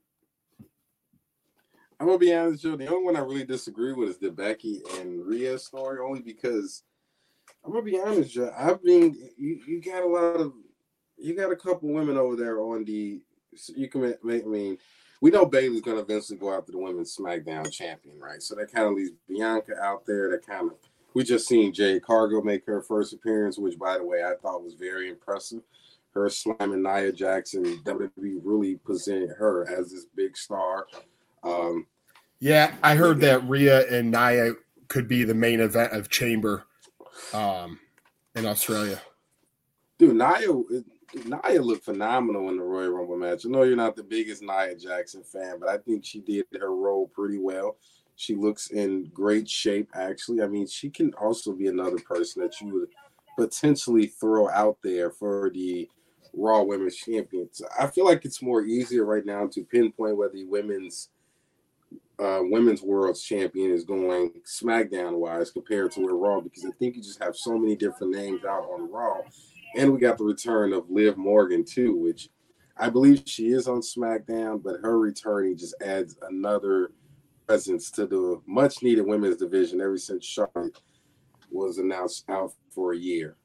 I'm 1.99 2.07
gonna 2.07 2.19
be 2.19 2.35
honest, 2.35 2.63
Joe. 2.63 2.77
The 2.77 2.89
only 2.89 3.05
one 3.05 3.17
I 3.17 3.21
really 3.21 3.45
disagree 3.45 3.93
with 3.93 4.11
is 4.11 4.19
the 4.19 4.31
Becky 4.31 4.83
and 4.99 5.25
Rhea 5.25 5.59
story, 5.59 6.01
only 6.01 6.21
because 6.21 6.83
I'm 7.65 7.73
gonna 7.73 7.85
be 7.85 8.01
honest, 8.01 8.33
Joe. 8.33 8.53
I 8.57 8.77
mean, 8.83 9.17
you, 9.37 9.61
you 9.67 9.81
got 9.81 10.03
a 10.03 10.07
lot 10.07 10.41
of, 10.41 10.53
you 11.17 11.37
got 11.37 11.53
a 11.53 11.57
couple 11.57 11.89
women 11.93 12.17
over 12.17 12.37
there 12.37 12.61
on 12.61 12.85
the. 12.85 13.23
You 13.77 13.89
can 13.89 14.01
make. 14.03 14.45
I 14.45 14.49
mean, 14.49 14.79
we 15.21 15.31
know 15.31 15.47
Bayley's 15.47 15.81
gonna 15.81 16.01
eventually 16.01 16.39
go 16.39 16.53
after 16.53 16.73
the 16.73 16.79
women's 16.79 17.17
SmackDown 17.17 17.71
champion, 17.71 18.19
right? 18.19 18.43
So 18.43 18.55
that 18.57 18.73
kind 18.73 18.89
of 18.89 18.95
leaves 18.95 19.13
Bianca 19.29 19.75
out 19.81 20.05
there. 20.07 20.31
That 20.31 20.47
kind 20.47 20.71
of 20.71 20.77
we 21.15 21.23
just 21.23 21.47
seen 21.47 21.73
Jade 21.73 22.03
Cargill 22.03 22.43
make 22.43 22.67
her 22.67 22.83
first 22.83 23.13
appearance, 23.13 23.57
which 23.57 23.79
by 23.79 23.97
the 23.97 24.05
way 24.05 24.25
I 24.25 24.35
thought 24.43 24.65
was 24.65 24.75
very 24.75 25.09
impressive. 25.09 25.63
Her 26.13 26.29
slamming 26.29 26.83
Nia 26.83 27.13
Jackson, 27.13 27.65
WWE 27.85 28.41
really 28.43 28.77
presented 28.77 29.31
her 29.31 29.69
as 29.69 29.91
this 29.91 30.07
big 30.15 30.37
star. 30.37 30.87
Um, 31.45 31.87
yeah, 32.41 32.75
I 32.83 32.97
heard 32.97 33.21
that 33.21 33.47
Rhea 33.49 33.87
and 33.89 34.11
Nia 34.11 34.55
could 34.89 35.09
be 35.09 35.25
the 35.25 35.35
main 35.35 35.61
event 35.61 35.93
of 35.93 36.09
Chamber 36.09 36.65
um, 37.33 37.79
in 38.35 38.47
Australia. 38.47 39.01
Dude, 39.99 40.17
Nia, 40.17 40.49
Nia 41.25 41.63
looked 41.63 41.85
phenomenal 41.85 42.49
in 42.49 42.57
the 42.57 42.63
Royal 42.63 42.91
Rumble 42.91 43.17
match. 43.17 43.47
I 43.47 43.49
know 43.49 43.63
you're 43.63 43.77
not 43.77 43.97
the 43.97 44.03
biggest 44.03 44.43
Nia 44.43 44.75
Jackson 44.75 45.23
fan, 45.23 45.59
but 45.61 45.69
I 45.69 45.79
think 45.79 46.05
she 46.05 46.21
did 46.21 46.47
her 46.61 46.75
role 46.75 47.09
pretty 47.09 47.39
well. 47.39 47.77
She 48.17 48.35
looks 48.35 48.71
in 48.71 49.11
great 49.13 49.49
shape, 49.49 49.91
actually. 49.95 50.43
I 50.43 50.47
mean, 50.47 50.67
she 50.67 50.91
can 50.91 51.13
also 51.15 51.53
be 51.53 51.67
another 51.67 51.99
person 51.99 52.43
that 52.43 52.61
you 52.61 52.73
would 52.73 52.89
potentially 53.37 54.07
throw 54.07 54.49
out 54.51 54.79
there 54.83 55.11
for 55.11 55.51
the 55.53 55.89
Raw 56.33 56.63
Women's 56.63 56.97
Champions. 56.97 57.63
I 57.79 57.87
feel 57.89 58.05
like 58.05 58.25
it's 58.25 58.43
more 58.43 58.63
easier 58.63 59.05
right 59.05 59.25
now 59.25 59.47
to 59.49 59.65
pinpoint 59.65 60.17
whether 60.17 60.35
the 60.35 60.45
women's 60.45 61.09
uh, 62.19 62.41
women's 62.43 62.83
world 62.83 63.19
champion 63.19 63.71
is 63.71 63.85
going 63.85 64.31
SmackDown 64.47 65.15
wise 65.19 65.51
compared 65.51 65.91
to 65.93 66.01
where 66.01 66.15
Raw 66.15 66.41
because 66.41 66.65
I 66.65 66.71
think 66.79 66.97
you 66.97 67.03
just 67.03 67.23
have 67.23 67.37
so 67.37 67.59
many 67.59 67.77
different 67.77 68.15
names 68.15 68.45
out 68.45 68.69
on 68.73 68.91
Raw, 68.91 69.21
and 69.77 69.93
we 69.93 69.99
got 69.99 70.19
the 70.19 70.25
return 70.25 70.73
of 70.73 70.91
Liv 70.91 71.17
Morgan 71.17 71.65
too, 71.65 71.97
which 71.97 72.29
I 72.77 72.89
believe 72.89 73.23
she 73.27 73.49
is 73.49 73.69
on 73.69 73.81
SmackDown, 73.81 74.63
but 74.63 74.81
her 74.81 74.99
returning 74.99 75.57
just 75.57 75.75
adds 75.83 76.17
another 76.29 76.91
presence 77.47 77.91
to 77.93 78.07
the 78.07 78.41
much 78.47 78.83
needed 78.83 79.07
women's 79.07 79.37
division 79.37 79.81
ever 79.81 79.99
since 79.99 80.25
Charlotte 80.25 80.79
was 81.51 81.79
announced 81.79 82.25
out 82.29 82.53
for 82.71 82.93
a 82.93 82.99
year. 82.99 83.37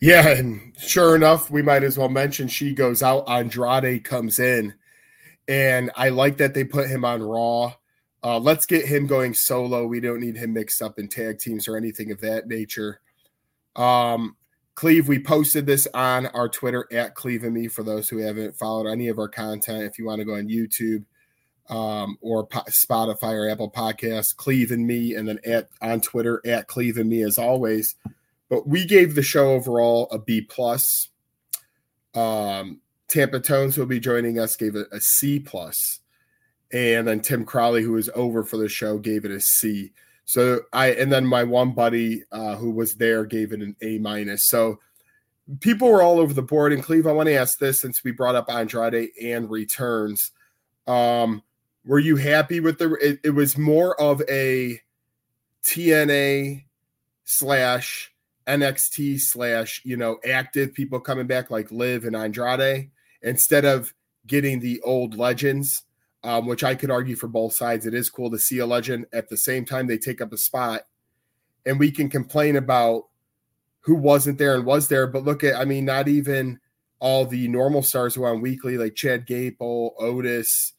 Yeah, 0.00 0.28
and 0.28 0.72
sure 0.78 1.14
enough, 1.14 1.50
we 1.50 1.62
might 1.62 1.84
as 1.84 1.96
well 1.96 2.08
mention 2.08 2.48
she 2.48 2.74
goes 2.74 3.02
out. 3.02 3.28
Andrade 3.28 4.04
comes 4.04 4.38
in 4.38 4.74
and 5.48 5.90
I 5.96 6.08
like 6.08 6.36
that 6.38 6.54
they 6.54 6.64
put 6.64 6.88
him 6.88 7.04
on 7.04 7.22
Raw. 7.22 7.74
Uh, 8.22 8.38
let's 8.38 8.66
get 8.66 8.86
him 8.86 9.06
going 9.06 9.34
solo. 9.34 9.86
We 9.86 10.00
don't 10.00 10.20
need 10.20 10.36
him 10.36 10.52
mixed 10.52 10.82
up 10.82 10.98
in 10.98 11.08
tag 11.08 11.38
teams 11.38 11.68
or 11.68 11.76
anything 11.76 12.10
of 12.10 12.20
that 12.22 12.48
nature. 12.48 13.00
Um, 13.76 14.36
Cleve, 14.74 15.08
we 15.08 15.18
posted 15.18 15.64
this 15.64 15.86
on 15.94 16.26
our 16.26 16.48
Twitter 16.48 16.86
at 16.92 17.14
Cleve 17.14 17.44
and 17.44 17.54
me 17.54 17.68
for 17.68 17.82
those 17.82 18.08
who 18.08 18.18
haven't 18.18 18.56
followed 18.56 18.88
any 18.88 19.08
of 19.08 19.18
our 19.18 19.28
content. 19.28 19.84
If 19.84 19.98
you 19.98 20.06
want 20.06 20.18
to 20.18 20.24
go 20.24 20.34
on 20.34 20.48
YouTube 20.48 21.04
um, 21.68 22.18
or 22.20 22.46
po- 22.46 22.64
Spotify 22.68 23.32
or 23.32 23.48
Apple 23.48 23.70
Podcasts, 23.70 24.36
Cleve 24.36 24.72
and 24.72 24.86
me, 24.86 25.14
and 25.14 25.28
then 25.28 25.38
at 25.46 25.68
on 25.80 26.00
Twitter 26.00 26.42
at 26.44 26.68
Cleve 26.68 26.98
and 26.98 27.08
me 27.08 27.22
as 27.22 27.38
always. 27.38 27.94
But 28.48 28.66
we 28.66 28.84
gave 28.84 29.14
the 29.14 29.22
show 29.22 29.52
overall 29.52 30.08
a 30.10 30.18
B 30.18 30.40
plus. 30.40 31.08
Um, 32.14 32.80
Tampa 33.08 33.40
Tones 33.40 33.78
will 33.78 33.86
be 33.86 34.00
joining 34.00 34.38
us 34.38 34.56
gave 34.56 34.74
it 34.74 34.88
a 34.92 35.00
C 35.00 35.38
plus, 35.38 36.00
and 36.72 37.06
then 37.06 37.20
Tim 37.20 37.44
Crowley, 37.44 37.82
who 37.82 37.92
was 37.92 38.10
over 38.14 38.42
for 38.42 38.56
the 38.56 38.68
show, 38.68 38.98
gave 38.98 39.24
it 39.24 39.30
a 39.30 39.40
C. 39.40 39.92
So 40.24 40.60
I 40.72 40.88
and 40.92 41.12
then 41.12 41.24
my 41.24 41.44
one 41.44 41.72
buddy 41.72 42.24
uh, 42.32 42.56
who 42.56 42.70
was 42.70 42.96
there 42.96 43.24
gave 43.24 43.52
it 43.52 43.60
an 43.60 43.76
A 43.80 43.98
minus. 43.98 44.48
So 44.48 44.80
people 45.60 45.88
were 45.88 46.02
all 46.02 46.18
over 46.18 46.34
the 46.34 46.42
board. 46.42 46.72
And 46.72 46.82
Cleve, 46.82 47.06
I 47.06 47.12
want 47.12 47.28
to 47.28 47.34
ask 47.34 47.58
this 47.58 47.80
since 47.80 48.02
we 48.02 48.10
brought 48.10 48.34
up 48.34 48.50
Andrade 48.50 49.10
and 49.22 49.48
returns. 49.48 50.32
Um, 50.88 51.42
were 51.84 52.00
you 52.00 52.16
happy 52.16 52.58
with 52.58 52.78
the? 52.78 52.94
It, 52.94 53.20
it 53.22 53.30
was 53.30 53.56
more 53.56 53.98
of 54.00 54.20
a 54.28 54.80
TNA 55.62 56.64
slash 57.24 58.12
NXT 58.48 59.20
slash 59.20 59.80
you 59.84 59.96
know 59.96 60.18
active 60.28 60.74
people 60.74 60.98
coming 60.98 61.28
back 61.28 61.52
like 61.52 61.70
Liv 61.70 62.04
and 62.04 62.16
Andrade 62.16 62.90
instead 63.26 63.64
of 63.64 63.92
getting 64.26 64.60
the 64.60 64.80
old 64.82 65.16
legends, 65.16 65.82
um, 66.22 66.46
which 66.46 66.64
I 66.64 66.74
could 66.74 66.90
argue 66.90 67.16
for 67.16 67.28
both 67.28 67.52
sides. 67.52 67.84
It 67.84 67.92
is 67.92 68.08
cool 68.08 68.30
to 68.30 68.38
see 68.38 68.58
a 68.58 68.66
legend. 68.66 69.06
At 69.12 69.28
the 69.28 69.36
same 69.36 69.64
time, 69.66 69.86
they 69.86 69.98
take 69.98 70.20
up 70.20 70.32
a 70.32 70.38
spot, 70.38 70.82
and 71.66 71.78
we 71.78 71.90
can 71.90 72.08
complain 72.08 72.56
about 72.56 73.08
who 73.80 73.96
wasn't 73.96 74.38
there 74.38 74.54
and 74.54 74.64
was 74.64 74.88
there. 74.88 75.06
But 75.06 75.24
look 75.24 75.44
at, 75.44 75.56
I 75.56 75.64
mean, 75.64 75.84
not 75.84 76.08
even 76.08 76.58
all 76.98 77.26
the 77.26 77.46
normal 77.48 77.82
stars 77.82 78.14
who 78.14 78.22
are 78.22 78.34
on 78.34 78.40
weekly, 78.40 78.78
like 78.78 78.94
Chad 78.94 79.26
Gable, 79.26 79.94
Otis, 79.98 80.72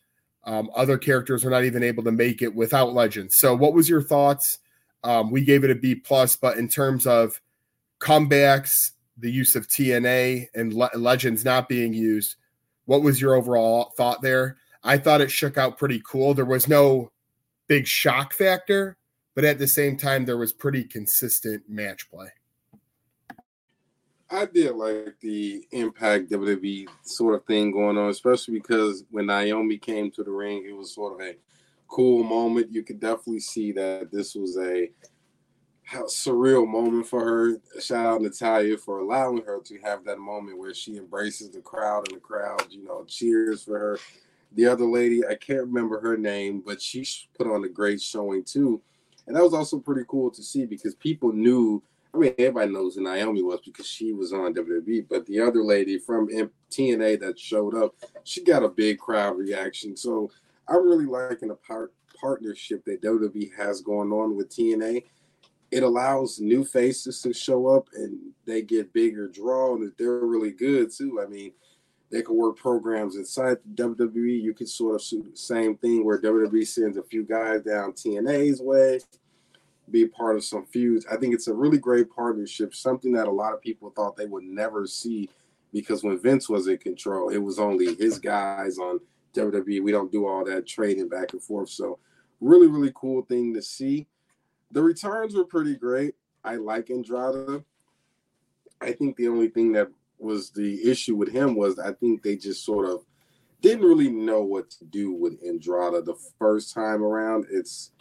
um, 0.46 0.70
other 0.74 0.98
characters 0.98 1.44
were 1.44 1.52
not 1.52 1.66
even 1.66 1.84
able 1.84 2.04
to 2.04 2.12
make 2.12 2.42
it 2.42 2.56
without 2.56 2.94
legends. 2.94 3.38
So, 3.38 3.54
what 3.56 3.74
was 3.74 3.90
your 3.90 4.02
thoughts? 4.02 4.60
Um, 5.04 5.32
we 5.32 5.42
gave 5.42 5.64
it 5.64 5.72
a 5.72 5.76
B 5.76 5.96
plus, 5.96 6.36
but 6.36 6.58
in 6.58 6.70
terms 6.70 7.06
of 7.06 7.42
comebacks 8.00 8.92
the 9.18 9.32
use 9.32 9.56
of 9.56 9.68
TNA 9.68 10.48
and 10.54 10.74
le- 10.74 10.92
Legends 10.96 11.44
not 11.44 11.70
being 11.70 11.94
used. 11.94 12.36
What 12.86 13.02
was 13.02 13.20
your 13.20 13.36
overall 13.36 13.94
thought 13.98 14.22
there? 14.22 14.58
I 14.84 14.98
thought 14.98 15.22
it 15.22 15.32
shook 15.32 15.58
out 15.58 15.78
pretty 15.78 16.02
cool. 16.06 16.34
There 16.34 16.46
was 16.46 16.68
no 16.68 17.12
big 17.68 17.88
shock 17.88 18.34
factor, 18.34 18.98
but 19.36 19.44
at 19.44 19.60
the 19.60 19.68
same 19.68 19.98
time, 19.98 20.26
there 20.26 20.38
was 20.38 20.54
pretty 20.54 20.84
consistent 20.84 21.64
match 21.68 22.10
play. 22.10 22.30
I 24.30 24.46
did 24.46 24.76
like 24.76 25.20
the 25.22 25.66
Impact 25.72 26.30
WWE 26.30 26.88
sort 27.04 27.36
of 27.36 27.46
thing 27.46 27.72
going 27.72 27.98
on, 27.98 28.10
especially 28.10 28.56
because 28.56 29.06
when 29.10 29.28
Naomi 29.28 29.78
came 29.78 30.12
to 30.12 30.24
the 30.24 30.32
ring, 30.32 30.66
it 30.68 30.76
was 30.76 30.94
sort 30.94 31.14
of 31.14 31.26
a 31.26 31.36
cool 31.88 32.24
moment. 32.24 32.74
You 32.74 32.84
could 32.84 33.00
definitely 33.00 33.40
see 33.40 33.72
that 33.74 34.12
this 34.12 34.36
was 34.36 34.58
a 34.58 34.92
surreal 35.94 36.68
moment 36.68 37.08
for 37.08 37.24
her. 37.24 37.62
Shout 37.80 38.06
out 38.06 38.22
Natalya 38.22 38.78
for 38.78 39.00
allowing 39.00 39.44
her 39.44 39.60
to 39.62 39.80
have 39.80 40.04
that 40.06 40.20
moment 40.20 40.58
where 40.58 40.74
she 40.74 40.98
embraces 40.98 41.50
the 41.50 41.62
crowd 41.62 42.08
and 42.08 42.18
the 42.18 42.22
crowd, 42.22 42.66
you 42.70 42.84
know, 42.84 43.06
cheers 43.08 43.64
for 43.64 43.80
her. 43.80 44.00
The 44.54 44.66
other 44.66 44.86
lady, 44.86 45.26
I 45.26 45.36
can't 45.36 45.68
remember 45.68 46.00
her 46.00 46.18
name, 46.18 46.62
but 46.66 46.82
she 46.82 47.06
put 47.38 47.48
on 47.48 47.64
a 47.64 47.70
great 47.70 48.02
showing 48.02 48.44
too. 48.44 48.82
And 49.28 49.36
that 49.36 49.44
was 49.44 49.54
also 49.54 49.80
pretty 49.80 50.04
cool 50.08 50.32
to 50.32 50.44
see 50.44 50.66
because 50.66 50.96
people 50.96 51.32
knew. 51.32 51.84
I 52.14 52.18
mean, 52.20 52.34
everybody 52.40 52.72
knows 52.72 52.96
who 52.96 53.02
Naomi 53.02 53.44
was 53.44 53.60
because 53.64 53.86
she 53.86 54.14
was 54.14 54.32
on 54.34 54.54
WWE, 54.54 55.06
but 55.10 55.26
the 55.26 55.42
other 55.42 55.62
lady 55.62 56.00
from 56.00 56.30
TNA 56.72 57.20
that 57.20 57.38
showed 57.38 57.76
up, 57.76 57.94
she 58.24 58.44
got 58.44 58.64
a 58.64 58.70
big 58.70 58.98
crowd 58.98 59.38
reaction. 59.38 59.96
So 59.96 60.32
I'm 60.68 60.88
really 60.88 61.06
liking 61.06 61.50
the 61.50 61.56
part 61.56 61.94
partnership 62.20 62.84
that 62.86 63.04
WWE 63.04 63.56
has 63.56 63.82
going 63.82 64.12
on 64.12 64.36
with 64.36 64.50
TNA 64.50 65.04
it 65.72 65.84
allows 65.84 66.40
new 66.40 66.64
faces 66.64 67.22
to 67.22 67.34
show 67.34 67.68
up 67.68 67.88
and 67.94 68.18
they 68.46 68.62
get 68.62 68.94
bigger 68.94 69.28
draw 69.28 69.76
and 69.76 69.92
they're 69.98 70.20
really 70.20 70.52
good 70.52 70.92
too. 70.92 71.22
I 71.22 71.30
mean, 71.30 71.52
they 72.10 72.22
can 72.22 72.36
work 72.36 72.56
programs 72.56 73.18
inside 73.18 73.58
the 73.66 73.84
WWE. 73.84 74.42
You 74.42 74.54
could 74.54 74.70
sort 74.70 74.96
of 74.96 75.02
the 75.10 75.36
same 75.36 75.76
thing 75.78 76.06
where 76.06 76.22
WWE 76.22 76.66
sends 76.66 76.98
a 76.98 77.04
few 77.04 77.24
guys 77.24 77.64
down 77.64 77.92
TNA's 77.92 78.62
way, 78.62 79.00
be 79.92 80.08
part 80.08 80.38
of 80.38 80.44
some 80.44 80.66
feuds. 80.66 81.06
I 81.12 81.18
think 81.18 81.34
it's 81.34 81.48
a 81.48 81.54
really 81.54 81.78
great 81.78 82.10
partnership, 82.10 82.74
something 82.74 83.12
that 83.14 83.28
a 83.28 83.32
lot 83.32 83.54
of 83.54 83.62
people 83.62 83.90
thought 83.90 84.16
they 84.16 84.26
would 84.26 84.44
never 84.44 84.88
see 84.88 85.30
because 85.74 86.04
when 86.04 86.18
Vince 86.18 86.48
was 86.48 86.68
in 86.68 86.78
control, 86.78 87.30
it 87.30 87.38
was 87.38 87.60
only 87.60 87.96
his 87.96 88.20
guys 88.20 88.78
on 88.78 89.00
WWE. 89.34 89.84
We 89.84 89.92
don't 89.92 90.12
do 90.12 90.28
all 90.28 90.46
that 90.46 90.66
trading 90.66 91.10
back 91.10 91.34
and 91.34 91.44
forth. 91.44 91.70
So, 91.70 92.00
really, 92.40 92.68
really 92.68 92.92
cool 92.96 93.24
thing 93.24 93.54
to 93.54 93.62
see. 93.62 94.08
The 94.72 94.82
returns 94.82 95.36
were 95.36 95.46
pretty 95.46 95.76
great. 95.76 96.16
I 96.44 96.56
like 96.56 96.90
Andrade. 96.90 97.64
I 98.82 98.92
think 98.92 99.16
the 99.16 99.28
only 99.28 99.48
thing 99.48 99.72
that 99.74 99.90
was 100.20 100.52
the 100.52 100.90
issue 100.90 101.16
with 101.16 101.30
him 101.30 101.56
was 101.56 101.80
I 101.80 101.94
think 101.94 102.24
they 102.24 102.36
just 102.36 102.66
sort 102.66 102.90
of 102.90 103.04
didn't 103.62 103.86
really 103.86 104.10
know 104.10 104.42
what 104.42 104.70
to 104.72 104.86
do 104.86 105.12
with 105.12 105.40
Andrade 105.46 106.06
the 106.06 106.16
first 106.38 106.74
time 106.74 107.04
around. 107.04 107.46
It's 107.50 107.92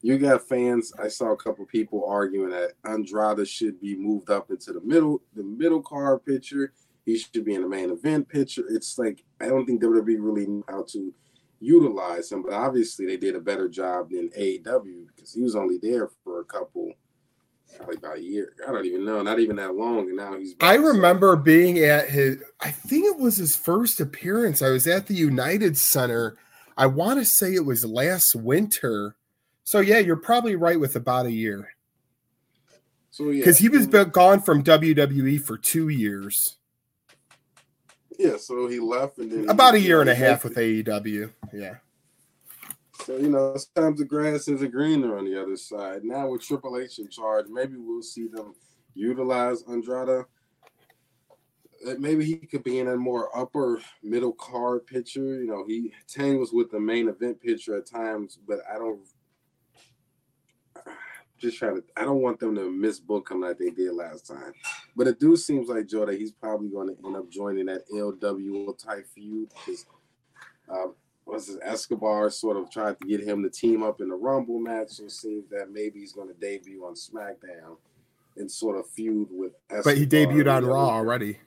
you 0.00 0.16
got 0.18 0.46
fans. 0.48 0.92
I 1.02 1.08
saw 1.08 1.32
a 1.32 1.36
couple 1.36 1.64
people 1.66 2.04
arguing 2.06 2.50
that 2.50 2.72
Andrade 2.84 3.48
should 3.48 3.80
be 3.80 3.96
moved 3.96 4.30
up 4.30 4.50
into 4.50 4.72
the 4.72 4.80
middle, 4.80 5.22
the 5.34 5.42
middle 5.42 5.82
card 5.82 6.24
picture. 6.24 6.72
He 7.04 7.18
should 7.18 7.44
be 7.44 7.54
in 7.54 7.62
the 7.62 7.68
main 7.68 7.90
event 7.90 8.28
picture. 8.28 8.64
It's 8.68 8.98
like 8.98 9.24
I 9.40 9.46
don't 9.46 9.66
think 9.66 9.82
WWE 9.82 10.16
really 10.18 10.46
knew 10.46 10.64
how 10.68 10.84
to 10.90 11.12
utilize 11.60 12.30
him, 12.30 12.42
but 12.42 12.52
obviously 12.52 13.06
they 13.06 13.16
did 13.16 13.34
a 13.34 13.40
better 13.40 13.68
job 13.68 14.10
than 14.10 14.30
AEW 14.30 15.06
because 15.14 15.32
he 15.32 15.42
was 15.42 15.56
only 15.56 15.78
there 15.78 16.10
for 16.24 16.40
a 16.40 16.44
couple 16.44 16.92
Probably 17.76 17.96
about 17.96 18.16
a 18.16 18.22
year. 18.22 18.54
I 18.66 18.72
don't 18.72 18.86
even 18.86 19.04
know. 19.04 19.22
Not 19.22 19.38
even 19.38 19.56
that 19.56 19.74
long. 19.74 20.08
And 20.08 20.16
now 20.16 20.36
he's. 20.36 20.54
I 20.60 20.74
remember 20.74 21.36
being 21.36 21.78
at 21.78 22.08
his, 22.08 22.42
I 22.60 22.70
think 22.70 23.04
it 23.04 23.20
was 23.20 23.36
his 23.36 23.54
first 23.54 24.00
appearance. 24.00 24.62
I 24.62 24.70
was 24.70 24.86
at 24.86 25.06
the 25.06 25.14
United 25.14 25.76
Center. 25.76 26.36
I 26.76 26.86
want 26.86 27.18
to 27.18 27.24
say 27.24 27.54
it 27.54 27.64
was 27.64 27.84
last 27.84 28.34
winter. 28.34 29.16
So, 29.64 29.80
yeah, 29.80 29.98
you're 29.98 30.16
probably 30.16 30.56
right 30.56 30.80
with 30.80 30.96
about 30.96 31.26
a 31.26 31.32
year 31.32 31.68
So 33.10 33.30
yeah, 33.30 33.40
because 33.40 33.58
he 33.58 33.68
was 33.68 33.86
gone 33.86 34.40
from 34.40 34.64
WWE 34.64 35.40
for 35.42 35.58
two 35.58 35.88
years, 35.88 36.56
Yeah, 38.18 38.36
so 38.36 38.66
he 38.66 38.80
left 38.80 39.18
and 39.18 39.30
then 39.30 39.48
about 39.48 39.74
a 39.74 39.80
year 39.80 40.00
and 40.00 40.10
a 40.10 40.14
half 40.14 40.42
with 40.42 40.56
AEW. 40.56 41.30
Yeah. 41.52 41.76
So 43.04 43.16
you 43.16 43.30
know, 43.30 43.56
sometimes 43.56 44.00
the 44.00 44.04
grass 44.04 44.48
isn't 44.48 44.72
greener 44.72 45.16
on 45.16 45.24
the 45.24 45.40
other 45.40 45.56
side. 45.56 46.04
Now 46.04 46.28
with 46.28 46.42
Triple 46.42 46.78
H 46.78 46.98
in 46.98 47.08
charge, 47.08 47.46
maybe 47.48 47.76
we'll 47.76 48.02
see 48.02 48.26
them 48.26 48.54
utilize 48.94 49.62
Andrade. 49.62 50.08
Uh, 51.86 51.94
Maybe 51.96 52.24
he 52.24 52.38
could 52.38 52.64
be 52.64 52.80
in 52.80 52.88
a 52.88 52.96
more 52.96 53.30
upper 53.38 53.80
middle 54.02 54.32
card 54.32 54.84
picture. 54.84 55.40
You 55.40 55.46
know, 55.46 55.64
he 55.64 55.92
Tang 56.08 56.40
was 56.40 56.52
with 56.52 56.72
the 56.72 56.80
main 56.80 57.08
event 57.08 57.40
picture 57.40 57.76
at 57.76 57.86
times, 57.86 58.38
but 58.48 58.58
I 58.68 58.78
don't. 58.78 58.98
Just 61.38 61.58
trying 61.58 61.76
to. 61.76 61.84
I 61.96 62.04
don't 62.04 62.20
want 62.20 62.40
them 62.40 62.54
to 62.56 62.62
misbook 62.62 63.30
him 63.30 63.42
like 63.42 63.58
they 63.58 63.70
did 63.70 63.92
last 63.92 64.26
time. 64.26 64.52
But 64.96 65.06
it 65.06 65.20
do 65.20 65.36
seems 65.36 65.68
like 65.68 65.86
Joe 65.86 66.06
that 66.06 66.18
he's 66.18 66.32
probably 66.32 66.68
going 66.68 66.88
to 66.88 67.06
end 67.06 67.16
up 67.16 67.30
joining 67.30 67.66
that 67.66 67.88
LWO 67.92 68.76
type 68.76 69.06
feud 69.14 69.48
because 69.50 69.86
um, 70.68 70.94
was 71.28 71.46
his 71.46 71.58
Escobar 71.62 72.30
sort 72.30 72.56
of 72.56 72.70
tried 72.70 72.98
to 73.00 73.06
get 73.06 73.20
him 73.20 73.42
to 73.42 73.50
team 73.50 73.82
up 73.82 74.00
in 74.00 74.08
the 74.08 74.14
Rumble 74.14 74.58
match 74.58 74.98
and 74.98 75.10
seems 75.12 75.48
that 75.50 75.70
maybe 75.70 76.00
he's 76.00 76.12
going 76.12 76.28
to 76.28 76.34
debut 76.34 76.84
on 76.84 76.94
SmackDown 76.94 77.76
and 78.36 78.50
sort 78.50 78.78
of 78.78 78.88
feud 78.88 79.28
with 79.30 79.52
Escobar. 79.70 79.82
But 79.84 79.98
he 79.98 80.06
debuted 80.06 80.52
on 80.52 80.64
Raw 80.64 80.88
already. 80.88 81.38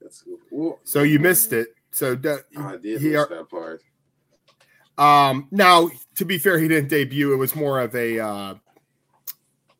That's 0.00 0.24
well, 0.50 0.78
So 0.84 1.02
you 1.02 1.18
missed 1.18 1.52
it. 1.52 1.68
So, 1.90 2.14
d- 2.14 2.36
I 2.56 2.76
did 2.76 3.00
he 3.00 3.10
miss 3.10 3.26
that 3.26 3.48
part. 3.48 3.82
Um, 4.96 5.48
now, 5.50 5.90
to 6.16 6.24
be 6.24 6.38
fair, 6.38 6.58
he 6.58 6.68
didn't 6.68 6.88
debut. 6.88 7.32
It 7.32 7.36
was 7.36 7.56
more 7.56 7.80
of 7.80 7.94
a 7.94 8.20
uh, 8.20 8.54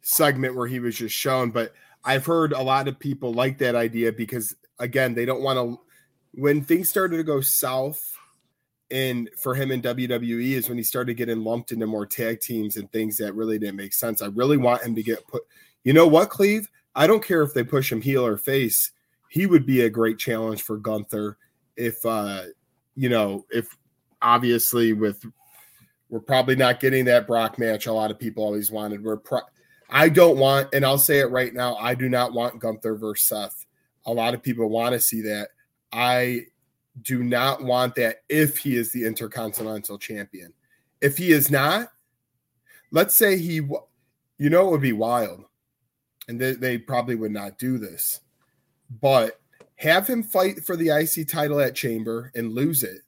segment 0.02 0.54
where 0.54 0.66
he 0.66 0.80
was 0.80 0.97
just 0.97 1.14
shown. 1.14 1.50
But 1.50 1.73
I've 2.04 2.26
heard 2.26 2.52
a 2.52 2.62
lot 2.62 2.88
of 2.88 2.99
people 2.99 3.33
like 3.33 3.59
that 3.59 3.75
idea 3.75 4.12
because, 4.12 4.56
again, 4.78 5.14
they 5.14 5.25
don't 5.25 5.42
want 5.42 5.59
to. 5.59 5.80
When 6.33 6.62
things 6.62 6.88
started 6.88 7.18
to 7.18 7.23
go 7.23 7.40
south, 7.40 8.14
in 8.90 9.28
for 9.37 9.54
him 9.54 9.71
in 9.71 9.83
WWE 9.83 10.52
is 10.52 10.68
when 10.68 10.78
he 10.78 10.85
started 10.85 11.14
getting 11.14 11.42
lumped 11.42 11.73
into 11.73 11.87
more 11.87 12.06
tag 12.06 12.40
teams 12.40 12.76
and 12.76 12.90
things 12.92 13.16
that 13.16 13.35
really 13.35 13.59
didn't 13.59 13.76
make 13.76 13.92
sense. 13.92 14.23
I 14.23 14.26
really 14.26 14.56
want 14.56 14.83
him 14.83 14.94
to 14.94 15.02
get 15.02 15.26
put. 15.26 15.42
You 15.83 15.92
know 15.92 16.06
what, 16.06 16.30
Cleve? 16.30 16.71
I 16.94 17.06
don't 17.06 17.25
care 17.25 17.42
if 17.42 17.54
they 17.54 17.64
push 17.64 17.90
him 17.90 18.00
heel 18.00 18.25
or 18.25 18.37
face. 18.37 18.92
He 19.28 19.47
would 19.47 19.66
be 19.66 19.80
a 19.83 19.90
great 19.90 20.18
challenge 20.18 20.62
for 20.62 20.76
Gunther 20.76 21.38
if 21.76 22.04
uh 22.06 22.42
you 22.94 23.09
know 23.09 23.44
if 23.50 23.76
obviously 24.25 24.93
with 24.93 25.25
we're 26.09 26.21
probably 26.21 26.57
not 26.57 26.81
getting 26.81 27.04
that 27.04 27.26
Brock 27.26 27.59
match 27.59 27.87
a 27.87 27.93
lot 27.93 28.11
of 28.11 28.19
people 28.19 28.45
always 28.45 28.71
wanted. 28.71 29.02
We're 29.02 29.16
pro- 29.16 29.40
I 29.90 30.09
don't 30.09 30.38
want, 30.38 30.69
and 30.73 30.85
I'll 30.85 30.99
say 30.99 31.19
it 31.19 31.31
right 31.31 31.52
now, 31.52 31.76
I 31.76 31.95
do 31.95 32.09
not 32.09 32.33
want 32.33 32.59
Gunther 32.59 32.97
versus 32.97 33.26
Seth. 33.26 33.66
A 34.07 34.12
lot 34.12 34.35
of 34.35 34.43
people 34.43 34.69
want 34.69 34.93
to 34.93 35.00
see 35.00 35.23
that. 35.23 35.49
I 35.93 36.47
do 37.02 37.23
not 37.23 37.62
want 37.62 37.95
that 37.97 38.23
if 38.28 38.59
he 38.59 38.76
is 38.76 38.93
the 38.93 39.04
Intercontinental 39.04 39.99
Champion. 39.99 40.52
If 41.00 41.16
he 41.16 41.33
is 41.33 41.50
not, 41.50 41.88
let's 42.90 43.16
say 43.16 43.37
he, 43.37 43.54
you 43.54 44.50
know, 44.50 44.69
it 44.69 44.71
would 44.71 44.81
be 44.81 44.93
wild, 44.93 45.45
and 46.28 46.40
they, 46.40 46.52
they 46.52 46.78
probably 46.78 47.14
would 47.14 47.33
not 47.33 47.59
do 47.59 47.78
this, 47.78 48.21
but 49.00 49.40
have 49.76 50.07
him 50.07 50.23
fight 50.23 50.64
for 50.64 50.76
the 50.76 50.90
IC 50.90 51.28
title 51.28 51.61
at 51.61 51.75
Chamber 51.75 52.31
and 52.35 52.52
lose 52.52 52.83
it 52.83 53.00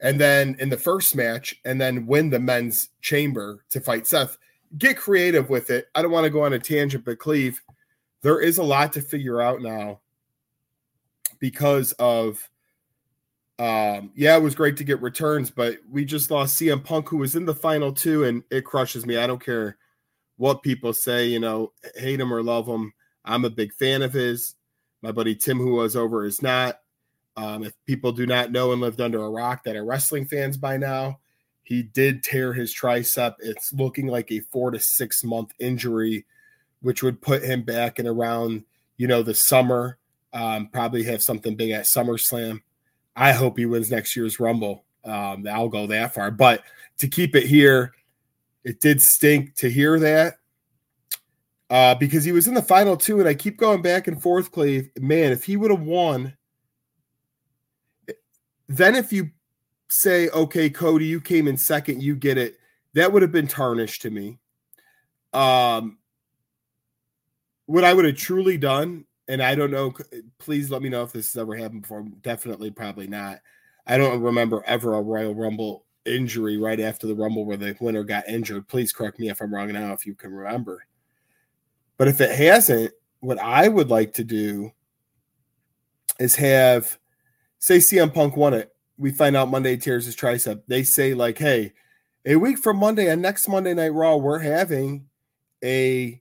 and 0.00 0.20
then 0.20 0.56
in 0.58 0.68
the 0.68 0.76
first 0.76 1.16
match, 1.16 1.56
and 1.64 1.80
then 1.80 2.06
win 2.06 2.30
the 2.30 2.38
men's 2.38 2.90
chamber 3.02 3.64
to 3.70 3.80
fight 3.80 4.06
Seth. 4.06 4.38
Get 4.76 4.96
creative 4.96 5.48
with 5.48 5.70
it. 5.70 5.88
I 5.94 6.02
don't 6.02 6.10
want 6.10 6.24
to 6.24 6.30
go 6.30 6.44
on 6.44 6.52
a 6.52 6.58
tangent, 6.58 7.04
but 7.04 7.18
Cleve, 7.18 7.60
there 8.22 8.40
is 8.40 8.58
a 8.58 8.62
lot 8.62 8.92
to 8.94 9.02
figure 9.02 9.40
out 9.40 9.62
now 9.62 10.00
because 11.38 11.92
of 11.92 12.48
um 13.58 14.12
yeah, 14.14 14.36
it 14.36 14.42
was 14.42 14.54
great 14.54 14.76
to 14.76 14.84
get 14.84 15.02
returns, 15.02 15.50
but 15.50 15.78
we 15.90 16.04
just 16.04 16.30
lost 16.30 16.60
CM 16.60 16.82
Punk 16.82 17.08
who 17.08 17.16
was 17.16 17.34
in 17.34 17.44
the 17.44 17.54
final 17.54 17.92
two 17.92 18.24
and 18.24 18.44
it 18.50 18.64
crushes 18.64 19.04
me. 19.04 19.16
I 19.16 19.26
don't 19.26 19.44
care 19.44 19.78
what 20.36 20.62
people 20.62 20.92
say, 20.92 21.26
you 21.26 21.40
know, 21.40 21.72
hate 21.96 22.20
him 22.20 22.32
or 22.32 22.42
love 22.42 22.66
him. 22.66 22.92
I'm 23.24 23.44
a 23.44 23.50
big 23.50 23.72
fan 23.72 24.02
of 24.02 24.12
his. 24.12 24.54
My 25.02 25.12
buddy 25.12 25.34
Tim 25.34 25.58
who 25.58 25.74
was 25.74 25.96
over 25.96 26.24
is 26.24 26.40
not. 26.42 26.80
Um, 27.38 27.62
if 27.62 27.72
people 27.86 28.10
do 28.10 28.26
not 28.26 28.50
know 28.50 28.72
and 28.72 28.80
lived 28.80 29.00
under 29.00 29.24
a 29.24 29.30
rock 29.30 29.62
that 29.62 29.76
are 29.76 29.84
wrestling 29.84 30.26
fans 30.26 30.56
by 30.56 30.76
now, 30.76 31.20
he 31.62 31.84
did 31.84 32.24
tear 32.24 32.52
his 32.52 32.74
tricep. 32.74 33.36
It's 33.38 33.72
looking 33.72 34.08
like 34.08 34.32
a 34.32 34.40
four 34.40 34.72
to 34.72 34.80
six 34.80 35.22
month 35.22 35.52
injury, 35.60 36.26
which 36.82 37.04
would 37.04 37.22
put 37.22 37.44
him 37.44 37.62
back 37.62 38.00
in 38.00 38.08
around, 38.08 38.64
you 38.96 39.06
know, 39.06 39.22
the 39.22 39.34
summer. 39.34 39.98
Um, 40.32 40.68
probably 40.72 41.04
have 41.04 41.22
something 41.22 41.54
big 41.54 41.70
at 41.70 41.86
SummerSlam. 41.86 42.60
I 43.14 43.30
hope 43.30 43.56
he 43.56 43.66
wins 43.66 43.88
next 43.88 44.16
year's 44.16 44.40
Rumble. 44.40 44.84
Um, 45.04 45.46
I'll 45.48 45.68
go 45.68 45.86
that 45.86 46.14
far. 46.14 46.32
But 46.32 46.64
to 46.98 47.06
keep 47.06 47.36
it 47.36 47.46
here, 47.46 47.92
it 48.64 48.80
did 48.80 49.00
stink 49.00 49.54
to 49.56 49.70
hear 49.70 50.00
that 50.00 50.38
uh, 51.70 51.94
because 51.94 52.24
he 52.24 52.32
was 52.32 52.48
in 52.48 52.54
the 52.54 52.62
final 52.62 52.96
two, 52.96 53.20
and 53.20 53.28
I 53.28 53.34
keep 53.34 53.58
going 53.58 53.80
back 53.80 54.08
and 54.08 54.20
forth, 54.20 54.50
Cleve. 54.50 54.90
Man, 54.98 55.30
if 55.30 55.44
he 55.44 55.56
would 55.56 55.70
have 55.70 55.82
won, 55.82 56.36
then 58.68 58.94
if 58.94 59.12
you 59.12 59.30
say, 59.88 60.28
okay, 60.30 60.70
Cody, 60.70 61.06
you 61.06 61.20
came 61.20 61.48
in 61.48 61.56
second, 61.56 62.02
you 62.02 62.14
get 62.14 62.38
it, 62.38 62.58
that 62.94 63.12
would 63.12 63.22
have 63.22 63.32
been 63.32 63.48
tarnished 63.48 64.02
to 64.02 64.10
me. 64.10 64.38
Um, 65.32 65.98
what 67.66 67.84
I 67.84 67.92
would 67.92 68.04
have 68.04 68.16
truly 68.16 68.56
done, 68.56 69.04
and 69.28 69.42
I 69.42 69.54
don't 69.54 69.70
know, 69.70 69.92
please 70.38 70.70
let 70.70 70.82
me 70.82 70.88
know 70.88 71.02
if 71.02 71.12
this 71.12 71.32
has 71.32 71.40
ever 71.40 71.54
happened 71.54 71.82
before. 71.82 72.04
Definitely, 72.22 72.70
probably 72.70 73.06
not. 73.06 73.40
I 73.86 73.98
don't 73.98 74.20
remember 74.20 74.62
ever 74.66 74.94
a 74.94 75.02
Royal 75.02 75.34
Rumble 75.34 75.84
injury 76.04 76.56
right 76.56 76.80
after 76.80 77.06
the 77.06 77.14
Rumble 77.14 77.44
where 77.44 77.56
the 77.56 77.76
winner 77.80 78.04
got 78.04 78.28
injured. 78.28 78.68
Please 78.68 78.92
correct 78.92 79.18
me 79.18 79.28
if 79.28 79.40
I'm 79.40 79.54
wrong 79.54 79.72
now, 79.72 79.92
if 79.92 80.06
you 80.06 80.14
can 80.14 80.32
remember. 80.32 80.82
But 81.96 82.08
if 82.08 82.20
it 82.20 82.36
hasn't, 82.36 82.92
what 83.20 83.38
I 83.38 83.68
would 83.68 83.88
like 83.90 84.14
to 84.14 84.24
do 84.24 84.72
is 86.18 86.36
have, 86.36 86.98
say, 87.58 87.78
CM 87.78 88.12
Punk 88.12 88.36
won 88.36 88.54
it. 88.54 88.72
We 88.96 89.10
find 89.10 89.36
out 89.36 89.50
Monday 89.50 89.76
tears 89.76 90.06
his 90.06 90.16
tricep. 90.16 90.62
They 90.66 90.82
say, 90.82 91.14
like, 91.14 91.38
hey, 91.38 91.72
a 92.26 92.36
week 92.36 92.58
from 92.58 92.76
Monday 92.78 93.08
and 93.08 93.22
next 93.22 93.48
Monday 93.48 93.74
Night 93.74 93.92
Raw, 93.92 94.16
we're 94.16 94.38
having 94.38 95.06
a, 95.62 96.20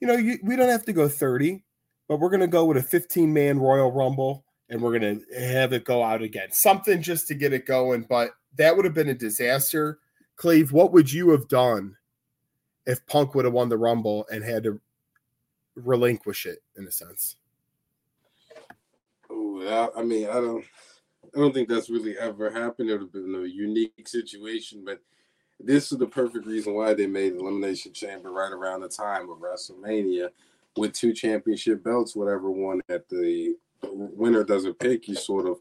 you 0.00 0.06
know, 0.06 0.16
you, 0.16 0.38
we 0.42 0.56
don't 0.56 0.68
have 0.68 0.84
to 0.86 0.92
go 0.92 1.08
30, 1.08 1.64
but 2.08 2.18
we're 2.18 2.30
going 2.30 2.40
to 2.40 2.46
go 2.46 2.64
with 2.64 2.76
a 2.76 2.82
15 2.82 3.32
man 3.32 3.58
Royal 3.58 3.90
Rumble 3.90 4.44
and 4.68 4.82
we're 4.82 4.98
going 4.98 5.20
to 5.20 5.40
have 5.40 5.72
it 5.72 5.84
go 5.84 6.02
out 6.02 6.22
again. 6.22 6.50
Something 6.50 7.00
just 7.00 7.28
to 7.28 7.34
get 7.34 7.52
it 7.52 7.66
going. 7.66 8.02
But 8.08 8.32
that 8.56 8.74
would 8.74 8.84
have 8.84 8.94
been 8.94 9.08
a 9.08 9.14
disaster. 9.14 9.98
Cleve, 10.36 10.72
what 10.72 10.92
would 10.92 11.12
you 11.12 11.30
have 11.30 11.48
done 11.48 11.96
if 12.84 13.06
Punk 13.06 13.34
would 13.34 13.44
have 13.44 13.54
won 13.54 13.68
the 13.68 13.78
Rumble 13.78 14.26
and 14.30 14.44
had 14.44 14.64
to 14.64 14.80
relinquish 15.76 16.46
it 16.46 16.62
in 16.76 16.86
a 16.86 16.92
sense? 16.92 17.36
I, 19.62 19.88
I 20.00 20.02
mean, 20.02 20.28
I 20.28 20.34
don't, 20.34 20.64
I 21.34 21.38
don't 21.38 21.52
think 21.52 21.68
that's 21.68 21.90
really 21.90 22.18
ever 22.18 22.50
happened. 22.50 22.90
It 22.90 22.92
would 22.92 23.02
have 23.02 23.12
been 23.12 23.34
a 23.34 23.46
unique 23.46 24.06
situation, 24.06 24.82
but 24.84 25.00
this 25.58 25.90
is 25.90 25.98
the 25.98 26.06
perfect 26.06 26.46
reason 26.46 26.74
why 26.74 26.94
they 26.94 27.06
made 27.06 27.34
Elimination 27.34 27.92
Chamber 27.92 28.30
right 28.30 28.52
around 28.52 28.82
the 28.82 28.88
time 28.88 29.30
of 29.30 29.38
WrestleMania, 29.38 30.28
with 30.76 30.92
two 30.92 31.12
championship 31.12 31.82
belts. 31.82 32.14
Whatever 32.14 32.50
one 32.50 32.82
that 32.88 33.08
the 33.08 33.56
winner 33.82 34.44
doesn't 34.44 34.78
pick, 34.78 35.08
you 35.08 35.14
sort 35.14 35.46
of 35.46 35.58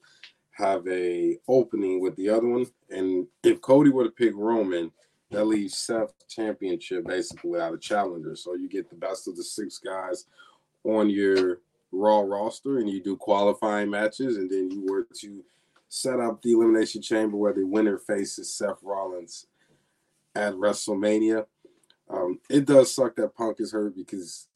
have 0.51 0.86
a 0.88 1.38
opening 1.47 2.01
with 2.01 2.15
the 2.15 2.29
other 2.29 2.47
one. 2.47 2.65
And 2.89 3.27
if 3.43 3.62
Cody 3.62 3.89
were 3.89 4.03
to 4.03 4.10
pick 4.12 4.34
Roman, 4.36 4.91
that 5.31 5.45
leaves 5.45 5.77
Seth 5.77 6.13
championship 6.27 7.05
basically 7.05 7.51
without 7.51 7.73
a 7.73 7.77
challenger. 7.77 8.36
So 8.36 8.55
you 8.55 8.69
get 8.69 8.89
the 8.89 8.95
best 8.95 9.27
of 9.27 9.36
the 9.36 9.43
six 9.43 9.77
guys 9.77 10.25
on 10.84 11.10
your 11.10 11.60
Raw 11.95 12.21
roster, 12.21 12.79
and 12.79 12.89
you 12.89 13.01
do 13.01 13.15
qualifying 13.17 13.89
matches, 13.89 14.38
and 14.38 14.49
then 14.49 14.69
you 14.69 14.86
were 14.86 15.08
to 15.21 15.43
set 15.89 16.19
up 16.19 16.41
the 16.41 16.53
Elimination 16.53 17.01
Chamber 17.01 17.38
where 17.38 17.53
the 17.53 17.63
winner 17.63 17.97
faces 17.97 18.53
Seth 18.53 18.79
Rollins 18.84 19.47
at 20.36 20.53
WrestleMania. 20.53 21.45
Um, 22.10 22.39
it 22.49 22.65
does 22.65 22.93
suck 22.93 23.15
that 23.15 23.36
Punk 23.36 23.60
is 23.60 23.71
hurt 23.71 23.95
because 23.95 24.47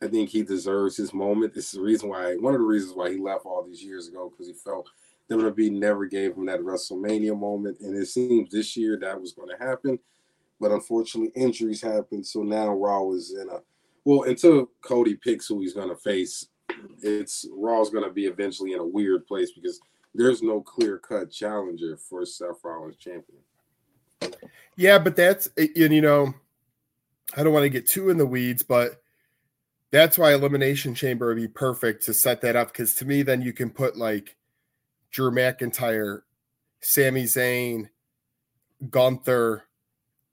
I 0.00 0.06
think 0.06 0.30
he 0.30 0.42
deserves 0.42 0.96
his 0.96 1.12
moment. 1.12 1.52
This 1.52 1.66
is 1.66 1.72
the 1.72 1.80
reason 1.82 2.08
why, 2.08 2.36
one 2.36 2.54
of 2.54 2.60
the 2.60 2.66
reasons 2.66 2.94
why 2.94 3.10
he 3.10 3.18
left 3.18 3.44
all 3.44 3.64
these 3.64 3.82
years 3.82 4.08
ago, 4.08 4.30
because 4.30 4.46
he 4.46 4.54
felt 4.54 4.88
WWE 5.30 5.72
never 5.72 6.06
gave 6.06 6.34
him 6.36 6.46
that 6.46 6.60
WrestleMania 6.60 7.38
moment. 7.38 7.80
And 7.80 7.96
it 7.96 8.06
seems 8.06 8.50
this 8.50 8.76
year 8.76 8.96
that 9.00 9.20
was 9.20 9.32
going 9.32 9.48
to 9.50 9.62
happen. 9.62 9.98
but 10.60 10.72
unfortunately 10.72 11.32
injuries 11.40 11.82
happened. 11.82 12.26
So 12.26 12.42
now 12.42 12.68
Raw 12.68 13.10
is 13.12 13.34
in 13.34 13.48
a 13.48 13.60
well 14.04 14.22
until 14.24 14.70
Cody 14.80 15.14
picks 15.16 15.46
who 15.46 15.60
he's 15.60 15.74
gonna 15.74 15.96
face. 15.96 16.46
It's 17.02 17.46
Raw's 17.52 17.90
gonna 17.90 18.10
be 18.10 18.26
eventually 18.26 18.72
in 18.72 18.80
a 18.80 18.86
weird 18.86 19.26
place 19.26 19.52
because 19.52 19.80
there's 20.14 20.42
no 20.42 20.60
clear 20.60 20.98
cut 20.98 21.30
challenger 21.30 21.96
for 21.96 22.24
Seth 22.26 22.62
Rollins 22.64 22.96
champion. 22.96 23.38
Yeah, 24.76 24.98
but 24.98 25.16
that's 25.16 25.48
eh, 25.56 25.68
and 25.76 25.94
you 25.94 26.00
know, 26.00 26.34
I 27.36 27.42
don't 27.42 27.52
want 27.52 27.64
to 27.64 27.70
get 27.70 27.88
too 27.88 28.10
in 28.10 28.18
the 28.18 28.26
weeds, 28.26 28.62
but 28.62 29.02
that's 29.90 30.18
why 30.18 30.34
Elimination 30.34 30.94
Chamber 30.94 31.28
would 31.28 31.36
be 31.36 31.48
perfect 31.48 32.04
to 32.04 32.14
set 32.14 32.40
that 32.42 32.56
up 32.56 32.68
because 32.68 32.94
to 32.94 33.04
me, 33.04 33.22
then 33.22 33.42
you 33.42 33.52
can 33.52 33.70
put 33.70 33.96
like 33.96 34.36
Drew 35.10 35.30
McIntyre, 35.30 36.22
Sami 36.80 37.24
Zayn, 37.24 37.88
Gunther, 38.90 39.64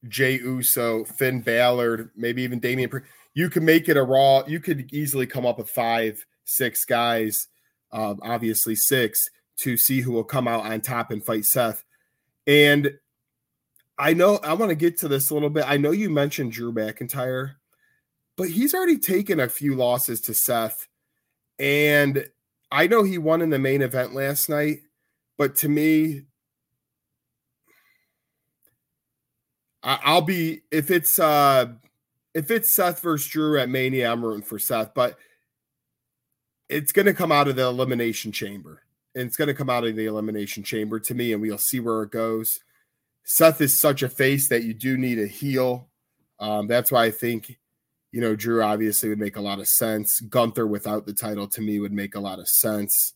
Jey 0.07 0.39
Uso, 0.39 1.03
Finn 1.05 1.41
Balor, 1.41 2.11
maybe 2.15 2.43
even 2.43 2.59
Damian. 2.59 2.89
You 3.35 3.49
can 3.49 3.63
make 3.63 3.87
it 3.87 3.97
a 3.97 4.03
Raw. 4.03 4.43
You 4.47 4.59
could 4.59 4.91
easily 4.91 5.27
come 5.27 5.45
up 5.45 5.59
with 5.59 5.69
five, 5.69 6.25
six 6.45 6.85
guys, 6.85 7.47
uh, 7.91 8.15
obviously 8.21 8.75
six, 8.75 9.29
to 9.57 9.77
see 9.77 10.01
who 10.01 10.13
will 10.13 10.23
come 10.23 10.47
out 10.47 10.65
on 10.65 10.81
top 10.81 11.11
and 11.11 11.23
fight 11.23 11.45
Seth. 11.45 11.83
And 12.47 12.93
I 13.97 14.13
know 14.13 14.37
I 14.37 14.53
want 14.53 14.69
to 14.69 14.75
get 14.75 14.97
to 14.99 15.07
this 15.07 15.29
a 15.29 15.33
little 15.33 15.49
bit. 15.49 15.65
I 15.67 15.77
know 15.77 15.91
you 15.91 16.09
mentioned 16.09 16.53
Drew 16.53 16.73
McIntyre, 16.73 17.55
but 18.37 18.49
he's 18.49 18.73
already 18.73 18.97
taken 18.97 19.39
a 19.39 19.49
few 19.49 19.75
losses 19.75 20.21
to 20.21 20.33
Seth. 20.33 20.87
And 21.59 22.27
I 22.71 22.87
know 22.87 23.03
he 23.03 23.17
won 23.17 23.41
in 23.41 23.49
the 23.49 23.59
main 23.59 23.81
event 23.81 24.13
last 24.13 24.49
night, 24.49 24.79
but 25.37 25.55
to 25.57 25.69
me, 25.69 26.23
I'll 29.83 30.21
be 30.21 30.61
if 30.71 30.89
it's 30.89 31.19
uh 31.19 31.67
if 32.35 32.51
it's 32.51 32.71
Seth 32.71 33.01
versus 33.01 33.31
Drew 33.31 33.57
at 33.57 33.69
Mania, 33.69 34.11
I'm 34.11 34.23
rooting 34.23 34.43
for 34.43 34.59
Seth, 34.59 34.93
but 34.93 35.17
it's 36.67 36.91
going 36.91 37.05
to 37.05 37.13
come 37.13 37.31
out 37.31 37.47
of 37.47 37.55
the 37.55 37.63
elimination 37.63 38.33
chamber. 38.33 38.81
And 39.15 39.25
it's 39.25 39.37
going 39.37 39.47
to 39.47 39.53
come 39.53 39.69
out 39.69 39.85
of 39.85 39.95
the 39.95 40.05
elimination 40.05 40.61
chamber 40.61 40.99
to 40.99 41.15
me, 41.15 41.31
and 41.31 41.41
we'll 41.41 41.57
see 41.57 41.79
where 41.79 42.03
it 42.03 42.11
goes. 42.11 42.59
Seth 43.23 43.61
is 43.61 43.79
such 43.79 44.03
a 44.03 44.09
face 44.09 44.49
that 44.49 44.63
you 44.63 44.73
do 44.73 44.97
need 44.97 45.17
a 45.17 45.25
heel. 45.25 45.87
Um, 46.37 46.67
that's 46.67 46.91
why 46.91 47.05
I 47.05 47.11
think, 47.11 47.57
you 48.11 48.19
know, 48.19 48.35
Drew 48.35 48.61
obviously 48.61 49.07
would 49.07 49.19
make 49.19 49.37
a 49.37 49.41
lot 49.41 49.59
of 49.59 49.69
sense. 49.69 50.19
Gunther 50.19 50.67
without 50.67 51.05
the 51.05 51.13
title 51.13 51.47
to 51.47 51.61
me 51.61 51.79
would 51.79 51.93
make 51.93 52.15
a 52.15 52.19
lot 52.19 52.39
of 52.39 52.49
sense. 52.49 53.13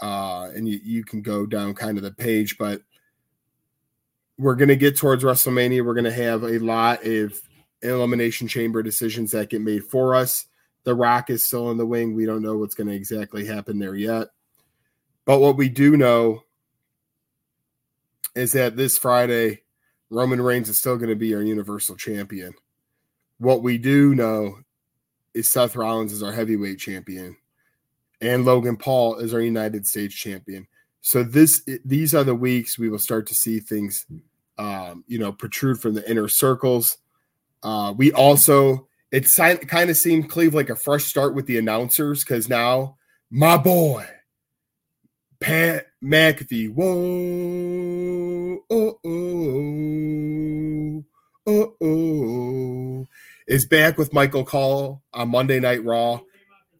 Uh, 0.00 0.48
and 0.56 0.66
you, 0.66 0.80
you 0.82 1.04
can 1.04 1.20
go 1.20 1.44
down 1.44 1.74
kind 1.74 1.98
of 1.98 2.02
the 2.02 2.10
page, 2.10 2.56
but 2.56 2.80
we're 4.38 4.54
going 4.54 4.68
to 4.68 4.76
get 4.76 4.96
towards 4.96 5.22
WrestleMania. 5.22 5.84
We're 5.84 5.92
going 5.92 6.04
to 6.04 6.10
have 6.10 6.42
a 6.44 6.58
lot 6.58 7.04
of 7.04 7.38
elimination 7.82 8.48
chamber 8.48 8.82
decisions 8.82 9.30
that 9.32 9.50
get 9.50 9.60
made 9.60 9.84
for 9.84 10.14
us. 10.14 10.46
The 10.84 10.94
Rock 10.94 11.30
is 11.30 11.44
still 11.44 11.70
in 11.70 11.76
the 11.76 11.86
wing. 11.86 12.14
We 12.14 12.26
don't 12.26 12.42
know 12.42 12.56
what's 12.56 12.74
going 12.74 12.88
to 12.88 12.94
exactly 12.94 13.46
happen 13.46 13.78
there 13.78 13.94
yet. 13.94 14.28
But 15.24 15.40
what 15.40 15.56
we 15.56 15.68
do 15.68 15.96
know 15.96 16.44
is 18.34 18.52
that 18.52 18.76
this 18.76 18.96
Friday, 18.96 19.62
Roman 20.08 20.40
Reigns 20.40 20.68
is 20.68 20.78
still 20.78 20.96
going 20.96 21.10
to 21.10 21.16
be 21.16 21.34
our 21.34 21.42
Universal 21.42 21.96
Champion. 21.96 22.54
What 23.38 23.62
we 23.62 23.78
do 23.78 24.14
know 24.14 24.58
is 25.34 25.50
Seth 25.50 25.76
Rollins 25.76 26.12
is 26.12 26.22
our 26.22 26.32
heavyweight 26.32 26.78
champion, 26.78 27.36
and 28.20 28.44
Logan 28.44 28.76
Paul 28.76 29.16
is 29.16 29.32
our 29.32 29.40
United 29.40 29.86
States 29.86 30.14
champion. 30.14 30.66
So 31.00 31.22
this 31.22 31.62
these 31.84 32.14
are 32.14 32.24
the 32.24 32.34
weeks 32.34 32.78
we 32.78 32.90
will 32.90 32.98
start 32.98 33.26
to 33.28 33.34
see 33.34 33.60
things 33.60 34.06
um, 34.60 35.04
you 35.08 35.18
know, 35.18 35.32
protrude 35.32 35.80
from 35.80 35.94
the 35.94 36.08
inner 36.08 36.28
circles. 36.28 36.98
Uh, 37.62 37.94
we 37.96 38.12
also, 38.12 38.88
it 39.10 39.28
kind 39.34 39.90
of 39.90 39.96
seemed 39.96 40.30
Cleve 40.30 40.54
like 40.54 40.70
a 40.70 40.76
fresh 40.76 41.04
start 41.04 41.34
with 41.34 41.46
the 41.46 41.58
announcers 41.58 42.24
because 42.24 42.48
now 42.48 42.96
my 43.30 43.56
boy, 43.56 44.06
Pat 45.40 45.86
McAfee, 46.02 46.72
whoa, 46.72 48.58
oh, 48.70 48.98
oh, 49.06 51.04
oh, 51.46 51.74
oh, 51.82 53.06
is 53.46 53.66
back 53.66 53.98
with 53.98 54.12
Michael 54.12 54.44
Cole 54.44 55.02
on 55.12 55.28
Monday 55.28 55.60
Night 55.60 55.84
Raw. 55.84 56.20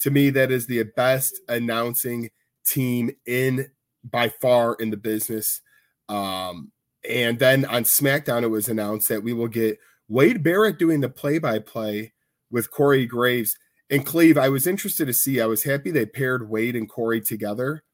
To 0.01 0.11
me, 0.11 0.31
that 0.31 0.51
is 0.51 0.67
the 0.67 0.83
best 0.83 1.41
announcing 1.49 2.31
team 2.67 3.11
in 3.27 3.71
by 4.03 4.29
far 4.29 4.75
in 4.75 4.91
the 4.91 4.97
business. 4.97 5.61
Um, 6.09 6.73
and 7.09 7.39
then 7.39 7.65
on 7.65 7.85
SmackDown, 7.85 8.43
it 8.43 8.49
was 8.49 8.69
announced 8.69 9.09
that 9.09 9.23
we 9.23 9.33
will 9.33 9.49
get 9.49 9.79
Wade 10.11 10.43
Barrett 10.43 10.77
doing 10.77 11.01
the 11.01 11.09
play 11.09 11.39
by 11.39 11.61
play 11.61 12.13
with 12.51 12.73
Corey 12.73 13.07
Graves. 13.07 13.57
And 13.89 14.05
Cleve, 14.05 14.37
I 14.37 14.49
was 14.49 14.67
interested 14.67 15.07
to 15.07 15.15
see, 15.15 15.41
I 15.41 15.47
was 15.47 15.63
happy 15.63 15.93
they 15.93 16.05
paired 16.05 16.51
Wade 16.51 16.75
and 16.75 16.89
Corey 16.89 17.21
together, 17.21 17.85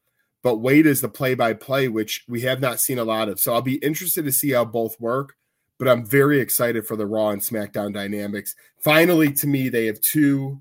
but 0.41 0.57
Wade 0.57 0.87
is 0.87 1.01
the 1.01 1.09
play 1.09 1.35
by 1.35 1.53
play, 1.53 1.87
which 1.87 2.25
we 2.27 2.41
have 2.41 2.59
not 2.59 2.79
seen 2.79 2.97
a 2.97 3.03
lot 3.03 3.29
of. 3.29 3.39
So 3.39 3.53
I'll 3.53 3.61
be 3.61 3.75
interested 3.75 4.25
to 4.25 4.31
see 4.31 4.51
how 4.51 4.65
both 4.65 4.99
work, 4.99 5.35
but 5.77 5.87
I'm 5.87 6.07
very 6.07 6.39
excited 6.39 6.87
for 6.87 6.95
the 6.95 7.05
Raw 7.05 7.29
and 7.29 7.41
SmackDown 7.41 7.93
dynamics. 7.93 8.55
Finally, 8.79 9.33
to 9.33 9.47
me, 9.47 9.69
they 9.69 9.85
have 9.85 10.01
two. 10.01 10.59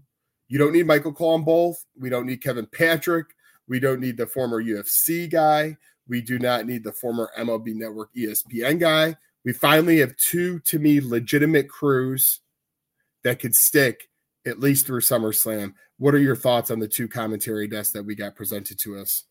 You 0.49 0.59
don't 0.59 0.75
need 0.75 0.87
Michael 0.87 1.15
Cole 1.15 1.35
on 1.35 1.45
both. 1.45 1.83
We 1.99 2.11
don't 2.11 2.27
need 2.27 2.43
Kevin 2.43 2.67
Patrick. 2.67 3.29
We 3.67 3.81
don't 3.81 4.01
need 4.01 4.19
the 4.19 4.27
former 4.27 4.63
UFC 4.63 5.31
guy. 5.31 5.79
We 6.07 6.21
do 6.21 6.39
not 6.39 6.67
need 6.67 6.85
the 6.85 6.93
former 6.93 7.31
MLB 7.39 7.75
Network 7.75 8.11
ESPN 8.15 8.79
guy. 8.79 9.17
We 9.47 9.53
finally 9.53 10.01
have 10.01 10.17
two, 10.17 10.59
to 10.67 10.81
me, 10.81 11.01
legitimate 11.01 11.69
crews 11.69 12.41
that 13.23 13.39
could 13.39 13.55
stick 13.55 14.09
at 14.45 14.59
least 14.59 14.87
through 14.87 15.03
SummerSlam. 15.03 15.75
What 15.99 16.17
are 16.17 16.19
your 16.19 16.35
thoughts 16.35 16.73
on 16.73 16.81
the 16.81 16.89
two 16.89 17.07
commentary 17.07 17.69
desks 17.69 17.93
that 17.93 18.03
we 18.03 18.17
got 18.17 18.35
presented 18.35 18.81
to 18.81 18.99
us? 18.99 19.23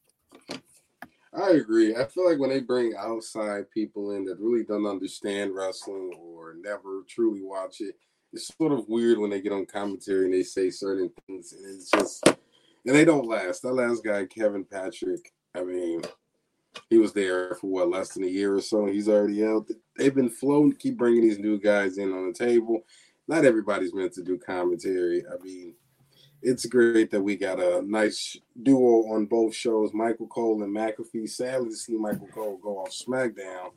I 1.38 1.50
agree. 1.50 1.98
I 1.98 2.06
feel 2.06 2.30
like 2.30 2.40
when 2.40 2.50
they 2.50 2.62
bring 2.62 2.94
outside 2.98 3.70
people 3.72 4.12
in 4.12 4.24
that 4.26 4.40
really 4.40 4.64
don't 4.64 4.88
understand 4.88 5.54
wrestling 5.54 6.14
or 6.18 6.56
never 6.62 7.04
truly 7.10 7.42
watch 7.44 7.82
it, 7.82 7.96
it's 8.32 8.56
sort 8.56 8.72
of 8.72 8.88
weird 8.88 9.18
when 9.18 9.30
they 9.30 9.42
get 9.42 9.52
on 9.52 9.66
commentary 9.66 10.26
and 10.26 10.34
they 10.34 10.44
say 10.44 10.70
certain 10.70 11.12
things, 11.28 11.52
and 11.52 11.66
it's 11.76 11.92
just 11.92 12.26
and 12.26 12.96
they 12.96 13.04
don't 13.04 13.28
last. 13.28 13.64
That 13.64 13.74
last 13.74 14.04
guy, 14.04 14.26
Kevin 14.26 14.64
Patrick, 14.64 15.34
I 15.54 15.64
mean, 15.64 16.04
he 16.90 16.98
was 16.98 17.14
there 17.14 17.56
for 17.56 17.68
what 17.68 17.90
less 17.90 18.14
than 18.14 18.24
a 18.24 18.28
year 18.28 18.56
or 18.56 18.62
so. 18.62 18.86
He's 18.86 19.10
already 19.10 19.46
out. 19.46 19.68
They've 19.98 20.14
been 20.14 20.30
floating, 20.30 20.76
keep 20.76 20.98
bringing 20.98 21.22
these 21.22 21.40
new 21.40 21.60
guys 21.60 21.98
in 21.98 22.12
on 22.12 22.28
the 22.28 22.34
table. 22.34 22.84
Not 23.28 23.46
everybody's 23.46 23.94
meant 23.94 24.14
to 24.14 24.24
do 24.24 24.38
commentary. 24.38 25.24
I 25.26 25.42
mean, 25.44 25.74
it's 26.42 26.66
great 26.66 27.10
that 27.10 27.22
we 27.22 27.36
got 27.36 27.60
a 27.60 27.82
nice 27.82 28.38
duo 28.62 29.12
on 29.14 29.26
both 29.26 29.56
shows, 29.56 29.94
Michael 29.94 30.28
Cole 30.28 30.62
and 30.62 30.76
McAfee. 30.76 31.30
Sadly 31.30 31.70
to 31.70 31.76
see 31.76 31.98
Michael 31.98 32.28
Cole 32.28 32.60
go 32.62 32.78
off 32.78 32.92
SmackDown, 32.92 33.72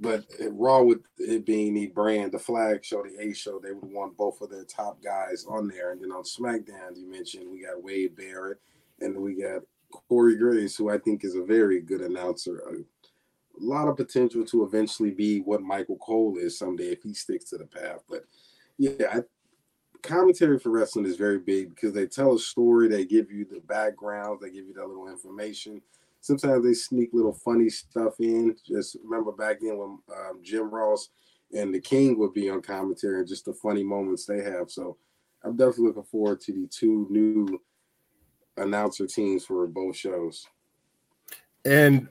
but 0.00 0.24
Raw 0.52 0.82
with 0.82 1.00
it 1.18 1.44
being 1.44 1.74
the 1.74 1.88
brand, 1.88 2.32
the 2.32 2.38
flag 2.38 2.82
show, 2.82 3.02
the 3.02 3.20
A 3.20 3.34
show, 3.34 3.58
they 3.58 3.72
would 3.72 3.92
want 3.92 4.16
both 4.16 4.40
of 4.40 4.50
their 4.50 4.64
top 4.64 5.02
guys 5.02 5.44
on 5.46 5.68
there. 5.68 5.92
And 5.92 6.00
then 6.00 6.12
on 6.12 6.22
SmackDown, 6.22 6.96
you 6.96 7.10
mentioned 7.10 7.50
we 7.50 7.62
got 7.62 7.82
Wade 7.82 8.16
Barrett 8.16 8.58
and 9.00 9.14
we 9.16 9.34
got 9.34 9.62
Corey 9.90 10.36
Graves, 10.36 10.76
who 10.76 10.90
I 10.90 10.98
think 10.98 11.24
is 11.24 11.34
a 11.34 11.42
very 11.42 11.80
good 11.80 12.00
announcer. 12.00 12.58
A 12.58 12.74
lot 13.58 13.88
of 13.88 13.96
potential 13.96 14.44
to 14.44 14.64
eventually 14.64 15.10
be 15.10 15.40
what 15.40 15.62
Michael 15.62 15.96
Cole 15.96 16.36
is 16.38 16.58
someday 16.58 16.88
if 16.88 17.02
he 17.02 17.14
sticks 17.14 17.50
to 17.50 17.58
the 17.58 17.66
path. 17.66 18.02
But 18.08 18.24
yeah, 18.78 19.06
I, 19.12 19.20
commentary 20.02 20.58
for 20.58 20.70
wrestling 20.70 21.06
is 21.06 21.16
very 21.16 21.38
big 21.38 21.70
because 21.70 21.92
they 21.92 22.06
tell 22.06 22.34
a 22.34 22.38
story, 22.38 22.88
they 22.88 23.04
give 23.04 23.30
you 23.30 23.44
the 23.44 23.60
background, 23.60 24.40
they 24.40 24.50
give 24.50 24.66
you 24.66 24.74
that 24.74 24.86
little 24.86 25.08
information. 25.08 25.80
Sometimes 26.20 26.64
they 26.64 26.74
sneak 26.74 27.10
little 27.12 27.32
funny 27.32 27.68
stuff 27.68 28.14
in. 28.20 28.56
Just 28.66 28.96
remember 29.04 29.32
back 29.32 29.58
then 29.60 29.78
when 29.78 29.98
um, 30.16 30.40
Jim 30.42 30.70
Ross 30.70 31.10
and 31.52 31.72
the 31.72 31.80
King 31.80 32.18
would 32.18 32.34
be 32.34 32.50
on 32.50 32.62
commentary 32.62 33.20
and 33.20 33.28
just 33.28 33.44
the 33.44 33.52
funny 33.52 33.84
moments 33.84 34.26
they 34.26 34.42
have. 34.42 34.70
So 34.70 34.96
I'm 35.44 35.56
definitely 35.56 35.86
looking 35.86 36.02
forward 36.04 36.40
to 36.42 36.52
the 36.52 36.66
two 36.66 37.06
new 37.10 37.60
announcer 38.56 39.06
teams 39.06 39.44
for 39.44 39.66
both 39.66 39.96
shows. 39.96 40.46
And 41.64 42.08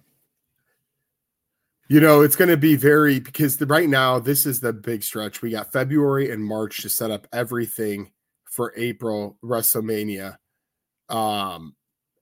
you 1.88 2.00
know, 2.00 2.22
it's 2.22 2.36
going 2.36 2.50
to 2.50 2.58
be 2.58 2.76
very 2.76 3.20
because 3.20 3.58
the, 3.58 3.68
right 3.68 3.88
now 3.88 4.18
this 4.18 4.46
is 4.46 4.60
the 4.60 4.74
big 4.74 5.04
stretch. 5.04 5.42
We 5.42 5.52
got 5.52 5.72
February 5.72 6.32
and 6.32 6.44
March 6.44 6.82
to 6.82 6.90
set 6.90 7.12
up 7.12 7.28
everything 7.32 8.12
for 8.46 8.74
April 8.76 9.38
WrestleMania. 9.44 10.38
Um 11.10 11.76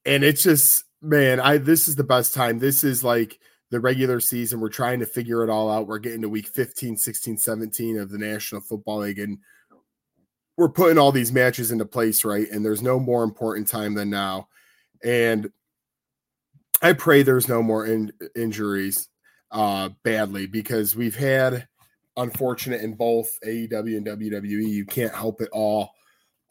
and 0.06 0.24
it's 0.24 0.44
just 0.44 0.84
man, 1.02 1.40
I 1.40 1.58
this 1.58 1.88
is 1.88 1.96
the 1.96 2.04
best 2.04 2.34
time. 2.34 2.60
This 2.60 2.84
is 2.84 3.04
like 3.04 3.40
the 3.74 3.80
regular 3.80 4.20
season. 4.20 4.60
We're 4.60 4.70
trying 4.70 5.00
to 5.00 5.06
figure 5.06 5.44
it 5.44 5.50
all 5.50 5.72
out. 5.72 5.88
We're 5.88 6.00
getting 6.00 6.22
to 6.22 6.30
week 6.30 6.48
15, 6.48 6.98
16, 6.98 7.38
17 7.38 7.98
of 7.98 8.12
the 8.12 8.18
National 8.18 8.62
Football 8.62 9.00
League 9.00 9.20
and 9.20 9.40
we're 10.58 10.70
putting 10.70 10.98
all 10.98 11.12
these 11.12 11.32
matches 11.32 11.72
into 11.72 11.86
place, 11.86 12.24
right? 12.24 12.50
And 12.50 12.64
there's 12.64 12.82
no 12.82 13.00
more 13.00 13.24
important 13.24 13.68
time 13.68 13.94
than 13.94 14.10
now. 14.10 14.48
And 15.04 15.52
I 16.82 16.94
pray 16.94 17.24
there's 17.24 17.48
no 17.48 17.64
more 17.64 17.86
in, 17.86 18.12
injuries 18.36 19.10
uh, 19.52 19.90
badly 20.04 20.48
because 20.48 20.96
we've 20.96 21.16
had 21.16 21.68
unfortunate 22.18 22.82
in 22.82 22.94
both 22.94 23.40
AEW 23.46 23.98
and 23.98 24.06
WWE. 24.06 24.70
You 24.70 24.86
can't 24.86 25.16
help 25.16 25.42
it 25.42 25.50
all. 25.52 25.92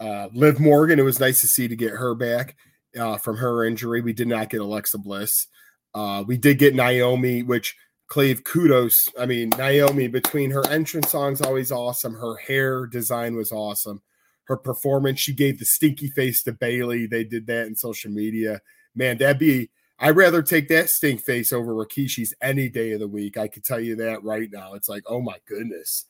Uh, 0.00 0.28
Liv 0.32 0.58
Morgan, 0.58 0.98
it 0.98 1.04
was 1.04 1.20
nice 1.20 1.40
to 1.42 1.46
see 1.46 1.68
to 1.68 1.76
get 1.76 1.92
her 1.92 2.14
back 2.14 2.56
uh, 2.98 3.18
from 3.18 3.36
her 3.36 3.64
injury. 3.64 4.00
We 4.00 4.12
did 4.12 4.26
not 4.26 4.50
get 4.50 4.60
Alexa 4.60 4.98
Bliss. 4.98 5.46
Uh, 5.94 6.24
we 6.26 6.36
did 6.36 6.58
get 6.58 6.74
Naomi, 6.74 7.42
which 7.42 7.76
Cleve 8.12 8.44
kudos. 8.44 9.08
I 9.18 9.24
mean, 9.24 9.48
Naomi 9.56 10.06
between 10.06 10.50
her 10.50 10.68
entrance 10.68 11.10
songs 11.10 11.40
always 11.40 11.72
awesome. 11.72 12.12
Her 12.12 12.36
hair 12.36 12.84
design 12.84 13.36
was 13.36 13.52
awesome. 13.52 14.02
Her 14.44 14.58
performance, 14.58 15.18
she 15.18 15.32
gave 15.32 15.58
the 15.58 15.64
stinky 15.64 16.08
face 16.08 16.42
to 16.42 16.52
Bayley. 16.52 17.06
They 17.06 17.24
did 17.24 17.46
that 17.46 17.68
in 17.68 17.74
social 17.74 18.10
media. 18.10 18.60
Man, 18.94 19.16
that'd 19.16 19.38
be 19.38 19.70
I'd 19.98 20.14
rather 20.14 20.42
take 20.42 20.68
that 20.68 20.90
stink 20.90 21.22
face 21.22 21.54
over 21.54 21.72
Rikishi's 21.72 22.34
any 22.42 22.68
day 22.68 22.92
of 22.92 23.00
the 23.00 23.08
week. 23.08 23.38
I 23.38 23.48
can 23.48 23.62
tell 23.62 23.80
you 23.80 23.96
that 23.96 24.22
right 24.22 24.50
now. 24.52 24.74
It's 24.74 24.90
like, 24.90 25.04
oh 25.06 25.22
my 25.22 25.38
goodness. 25.48 26.04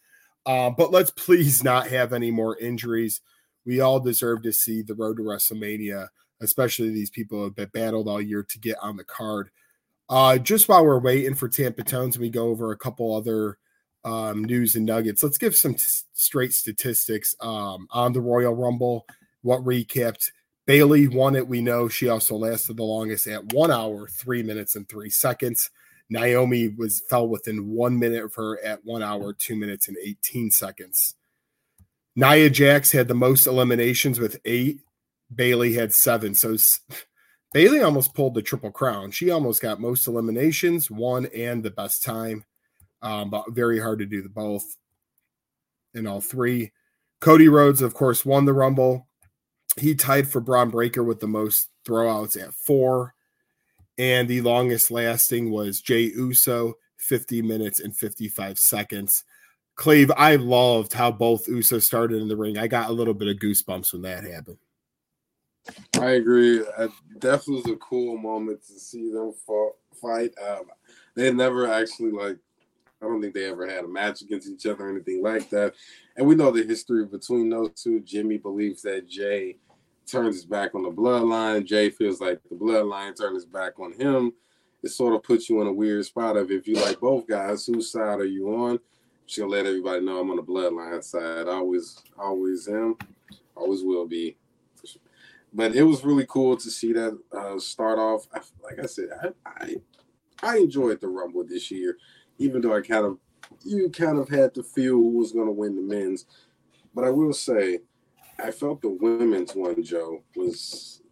Uh, 0.45 0.71
but 0.71 0.91
let's 0.91 1.13
please 1.13 1.63
not 1.63 1.87
have 1.87 2.13
any 2.13 2.33
more 2.33 2.59
injuries. 2.59 3.21
We 3.65 3.79
all 3.79 4.01
deserve 4.01 4.43
to 4.43 4.53
see 4.53 4.83
the 4.83 4.97
road 4.97 5.19
to 5.19 5.23
WrestleMania, 5.23 6.09
especially 6.41 6.91
these 6.91 7.11
people 7.11 7.45
have 7.57 7.73
battled 7.73 8.09
all 8.09 8.21
year 8.21 8.43
to 8.43 8.59
get 8.59 8.79
on 8.83 8.97
the 8.97 9.05
card. 9.05 9.51
Uh, 10.09 10.39
just 10.39 10.69
while 10.69 10.85
we're 10.85 10.99
waiting 11.01 11.35
for 11.35 11.49
Tampa 11.49 11.83
Tones, 11.83 12.19
we 12.19 12.29
go 12.29 12.49
over 12.49 12.73
a 12.73 12.77
couple 12.77 13.15
other 13.15 13.59
um, 14.05 14.45
news 14.45 14.75
and 14.77 14.85
nuggets. 14.85 15.23
Let's 15.23 15.39
give 15.39 15.57
some 15.57 15.75
t- 15.75 15.85
straight 16.13 16.53
statistics 16.53 17.35
um, 17.41 17.87
on 17.91 18.13
the 18.13 18.21
Royal 18.21 18.55
Rumble. 18.55 19.07
What 19.43 19.65
recapped? 19.65 20.31
Bayley 20.67 21.09
won 21.09 21.35
it. 21.35 21.49
We 21.49 21.61
know 21.61 21.89
she 21.89 22.09
also 22.09 22.37
lasted 22.37 22.77
the 22.77 22.85
longest 22.85 23.27
at 23.27 23.53
one 23.53 23.71
hour, 23.71 24.07
three 24.09 24.43
minutes, 24.43 24.77
and 24.77 24.89
three 24.89 25.11
seconds. 25.11 25.71
Naomi 26.09 26.69
was 26.69 27.03
fell 27.09 27.27
within 27.27 27.71
one 27.71 27.99
minute 27.99 28.25
of 28.25 28.35
her 28.35 28.63
at 28.63 28.85
one 28.85 29.03
hour, 29.03 29.33
two 29.33 29.57
minutes, 29.57 29.89
and 29.89 29.97
18 30.05 30.51
seconds. 30.51 31.15
Nia 32.15 32.51
Jax 32.51 32.93
had 32.93 33.09
the 33.09 33.15
most 33.15 33.47
eliminations 33.47 34.21
with 34.21 34.39
eight. 34.45 34.81
Bayley 35.35 35.73
had 35.73 35.95
seven. 35.95 36.35
So 36.35 36.57
Bayley 37.53 37.81
almost 37.81 38.15
pulled 38.15 38.35
the 38.35 38.43
triple 38.43 38.71
crown. 38.71 39.11
She 39.11 39.31
almost 39.31 39.61
got 39.61 39.81
most 39.81 40.07
eliminations, 40.07 40.91
one 40.91 41.27
and 41.27 41.63
the 41.63 41.71
best 41.71 42.03
time. 42.03 42.45
Um, 43.03 43.31
but 43.31 43.53
very 43.53 43.81
hard 43.81 43.99
to 43.99 44.07
do 44.07 44.23
the 44.23 44.29
both 44.29 44.65
in 45.95 46.07
all 46.07 46.21
three. 46.21 46.73
Cody 47.21 47.49
Rhodes, 47.49 47.83
of 47.83 47.95
course, 47.95 48.25
won 48.25 48.45
the 48.45 48.53
Rumble. 48.53 49.07
He 49.79 49.95
tied 49.95 50.29
for 50.29 50.41
Bron 50.41 50.71
Breakker 50.71 51.03
with 51.03 51.21
the 51.21 51.29
most 51.29 51.69
throwouts 51.87 52.41
at 52.41 52.55
four. 52.55 53.15
And 53.99 54.29
the 54.29 54.41
longest 54.41 54.91
lasting 54.91 55.51
was 55.51 55.81
Jey 55.81 56.13
Uso, 56.17 56.75
50 56.99 57.43
minutes 57.43 57.81
and 57.81 57.95
55 57.95 58.59
seconds. 58.59 59.25
Cleve, 59.75 60.11
I 60.17 60.37
loved 60.37 60.93
how 60.93 61.11
both 61.11 61.49
Uso 61.49 61.79
started 61.79 62.21
in 62.21 62.29
the 62.29 62.37
ring. 62.37 62.59
I 62.59 62.67
got 62.67 62.91
a 62.91 62.93
little 62.93 63.15
bit 63.15 63.29
of 63.29 63.37
goosebumps 63.37 63.93
when 63.93 64.03
that 64.03 64.25
happened. 64.25 64.59
I 66.01 66.13
agree. 66.13 66.59
It 66.59 66.91
definitely 67.19 67.63
was 67.63 67.71
a 67.73 67.77
cool 67.77 68.17
moment 68.17 68.67
to 68.67 68.73
see 68.75 69.13
them 69.13 69.33
fight. 70.01 70.33
Um, 70.45 70.65
they 71.15 71.33
never 71.33 71.71
actually 71.71 72.11
like. 72.11 72.39
I 73.01 73.07
don't 73.07 73.21
think 73.21 73.35
they 73.35 73.47
ever 73.47 73.69
had 73.69 73.85
a 73.85 73.89
match 73.89 74.23
against 74.23 74.49
each 74.49 74.65
other 74.67 74.87
or 74.87 74.91
anything 74.91 75.23
like 75.23 75.51
that. 75.51 75.75
And 76.17 76.25
we 76.25 76.37
know 76.37 76.53
the 76.53 76.63
history 76.63 77.05
between 77.05 77.51
those 77.51 77.71
two. 77.71 77.99
Jimmy 78.01 78.39
believes 78.39 78.83
that 78.83 79.09
Jay 79.09 79.57
turns 80.07 80.37
his 80.37 80.45
back 80.45 80.75
on 80.77 80.85
the 80.85 80.91
bloodline. 80.91 81.67
Jay 81.67 81.91
feels 81.91 82.21
like 82.21 82.41
the 82.49 82.55
bloodline 82.55 83.17
turned 83.17 83.35
his 83.35 83.45
back 83.45 83.81
on 83.81 83.93
him. 83.93 84.33
It 84.85 84.91
sort 84.91 85.15
of 85.15 85.25
puts 85.25 85.49
you 85.49 85.61
in 85.61 85.67
a 85.67 85.73
weird 85.73 86.05
spot 86.05 86.37
of 86.37 86.51
if 86.53 86.69
you 86.69 86.75
like 86.75 87.01
both 87.01 87.27
guys, 87.27 87.67
whose 87.67 87.91
side 87.91 88.21
are 88.21 88.25
you 88.25 88.55
on? 88.55 88.79
She'll 89.27 89.49
let 89.49 89.67
everybody 89.67 90.05
know 90.05 90.21
I'm 90.21 90.31
on 90.31 90.37
the 90.37 90.43
bloodline 90.43 91.03
side. 91.03 91.49
I 91.49 91.53
always, 91.53 92.03
always 92.19 92.69
am, 92.69 92.97
always 93.57 93.83
will 93.83 94.07
be 94.07 94.37
but 95.53 95.75
it 95.75 95.83
was 95.83 96.05
really 96.05 96.27
cool 96.29 96.57
to 96.57 96.71
see 96.71 96.93
that 96.93 97.19
uh, 97.37 97.59
start 97.59 97.99
off. 97.99 98.27
I, 98.33 98.41
like 98.63 98.79
I 98.83 98.87
said, 98.87 99.09
I, 99.23 99.29
I, 99.47 99.77
I 100.43 100.57
enjoyed 100.59 101.01
the 101.01 101.09
Rumble 101.09 101.45
this 101.45 101.71
year, 101.71 101.97
even 102.39 102.61
though 102.61 102.75
I 102.75 102.81
kind 102.81 103.05
of 103.05 103.19
you 103.65 103.91
kind 103.91 104.19
of 104.19 104.29
had 104.29 104.55
to 104.55 104.63
feel 104.63 104.95
who 104.95 105.19
was 105.19 105.33
going 105.33 105.47
to 105.47 105.53
win 105.53 105.77
the 105.77 105.83
men's. 105.83 106.27
But 106.95 107.05
I 107.05 107.11
will 107.11 107.33
say, 107.33 107.81
I 108.43 108.51
felt 108.51 108.83
the 108.83 108.89
women's 108.89 109.55
one, 109.55 109.83
Joe, 109.83 110.23
was 110.37 111.03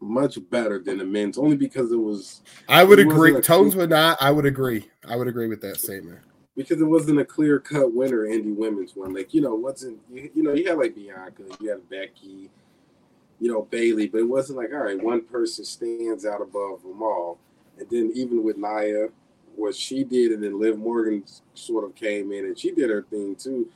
much 0.00 0.38
better 0.50 0.78
than 0.78 0.98
the 0.98 1.04
men's, 1.04 1.38
only 1.38 1.56
because 1.56 1.90
it 1.92 1.96
was. 1.96 2.42
I 2.68 2.84
would 2.84 2.98
agree. 2.98 3.40
Tones 3.40 3.76
would 3.76 3.90
not. 3.90 4.18
I 4.20 4.30
would 4.30 4.46
agree. 4.46 4.88
I 5.08 5.16
would 5.16 5.28
agree 5.28 5.48
with 5.48 5.60
that 5.62 5.78
statement. 5.78 6.20
Because 6.54 6.80
it 6.80 6.84
wasn't 6.86 7.20
a 7.20 7.24
clear 7.24 7.60
cut 7.60 7.92
winner 7.92 8.26
in 8.26 8.44
the 8.46 8.52
women's 8.52 8.96
one. 8.96 9.12
Like 9.12 9.34
you 9.34 9.40
know, 9.40 9.54
wasn't 9.54 9.98
you, 10.10 10.30
you 10.34 10.42
know 10.42 10.52
you 10.52 10.68
had 10.68 10.78
like 10.78 10.94
Bianca, 10.94 11.42
you 11.60 11.70
had 11.70 11.88
Becky, 11.90 12.50
you 13.40 13.52
know, 13.52 13.62
Bayley, 13.62 14.06
but 14.08 14.18
it 14.18 14.28
wasn't 14.28 14.58
like, 14.58 14.72
all 14.72 14.84
right, 14.84 15.02
one 15.02 15.22
person 15.22 15.64
stands 15.64 16.24
out 16.24 16.40
above 16.40 16.82
them 16.82 17.02
all. 17.02 17.38
And 17.78 17.88
then 17.90 18.10
even 18.14 18.42
with 18.42 18.56
Nia, 18.56 19.08
what 19.54 19.74
she 19.74 20.04
did, 20.04 20.32
and 20.32 20.42
then 20.42 20.58
Liv 20.58 20.78
Morgan 20.78 21.24
sort 21.54 21.84
of 21.84 21.94
came 21.94 22.32
in 22.32 22.46
and 22.46 22.58
she 22.58 22.70
did 22.70 22.90
her 22.90 23.02
thing 23.02 23.36
too. 23.36 23.68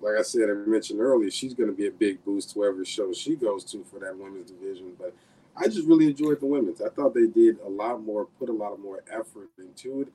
Like 0.00 0.18
I 0.18 0.22
said, 0.22 0.50
I 0.50 0.54
mentioned 0.54 1.00
earlier, 1.00 1.30
she's 1.30 1.54
going 1.54 1.70
to 1.70 1.76
be 1.76 1.86
a 1.86 1.90
big 1.90 2.24
boost 2.24 2.50
to 2.50 2.58
whatever 2.58 2.84
show 2.84 3.12
she 3.12 3.36
goes 3.36 3.64
to 3.66 3.84
for 3.84 4.00
that 4.00 4.16
women's 4.16 4.50
division. 4.50 4.92
But 4.98 5.14
I 5.56 5.68
just 5.68 5.86
really 5.86 6.06
enjoyed 6.06 6.40
the 6.40 6.46
women's. 6.46 6.82
I 6.82 6.88
thought 6.88 7.14
they 7.14 7.26
did 7.26 7.58
a 7.64 7.68
lot 7.68 8.02
more, 8.02 8.26
put 8.38 8.48
a 8.48 8.52
lot 8.52 8.72
of 8.72 8.80
more 8.80 9.02
effort 9.10 9.48
into 9.58 10.00
it, 10.00 10.08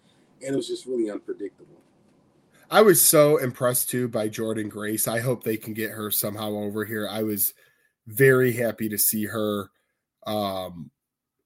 and 0.45 0.53
it 0.53 0.57
was 0.57 0.67
just 0.67 0.85
really 0.85 1.09
unpredictable. 1.09 1.77
I 2.69 2.81
was 2.81 3.01
so 3.01 3.37
impressed 3.37 3.89
too 3.89 4.09
by 4.09 4.27
Jordynne 4.27 4.69
Grace. 4.69 5.07
I 5.07 5.19
hope 5.19 5.43
they 5.43 5.55
can 5.55 5.73
get 5.73 5.91
her 5.91 6.11
somehow 6.11 6.49
over 6.49 6.83
here. 6.83 7.07
I 7.09 7.23
was 7.23 7.53
very 8.07 8.53
happy 8.53 8.89
to 8.89 8.97
see 8.97 9.25
her 9.25 9.69
um, 10.25 10.89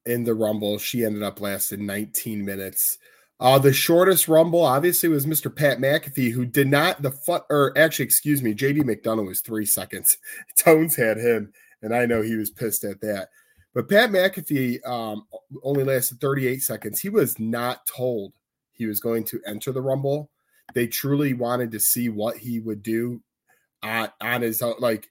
in 0.06 0.24
the 0.24 0.34
Rumble. 0.34 0.78
She 0.78 1.04
ended 1.04 1.24
up 1.24 1.41
lasting 1.41 1.86
19 1.86 2.45
minutes. 2.45 2.97
Uh, 3.39 3.58
the 3.58 3.74
shortest 3.74 4.28
Rumble, 4.28 4.63
obviously, 4.63 5.10
was 5.10 5.26
Mr. 5.26 5.54
Pat 5.54 5.80
McAfee, 5.80 6.32
who 6.32 6.45
did 6.45 6.67
not 6.67 7.02
the 7.02 7.12
fun, 7.12 7.41
or 7.50 7.74
actually, 7.76 8.06
excuse 8.06 8.43
me, 8.43 8.54
JD 8.54 8.84
McDonagh 8.84 9.26
was 9.26 9.41
three 9.41 9.65
seconds. 9.65 10.15
Tones 10.58 10.95
had 10.95 11.17
him, 11.17 11.52
and 11.82 11.95
I 11.95 12.06
know 12.06 12.21
he 12.21 12.36
was 12.36 12.52
pissed 12.52 12.84
at 12.84 13.02
that. 13.02 13.30
But 13.74 13.89
Pat 13.89 14.12
McAfee 14.12 14.88
um, 14.88 15.26
only 15.63 15.84
lasted 15.84 16.19
38 16.21 16.62
seconds. 16.62 17.00
He 17.00 17.10
was 17.10 17.39
not 17.39 17.88
told 17.88 18.34
he 18.74 18.86
was 18.86 19.00
going 19.00 19.24
to 19.26 19.41
enter 19.45 19.71
the 19.71 19.82
Rumble. 19.82 20.30
They 20.74 20.88
truly 20.88 21.34
wanted 21.34 21.71
to 21.71 21.80
see 21.80 22.10
what 22.10 22.38
he 22.38 22.60
would 22.60 22.84
do 22.84 23.21
on, 23.82 24.10
on 24.21 24.41
his 24.41 24.62
own. 24.62 24.76
Like, 24.80 25.10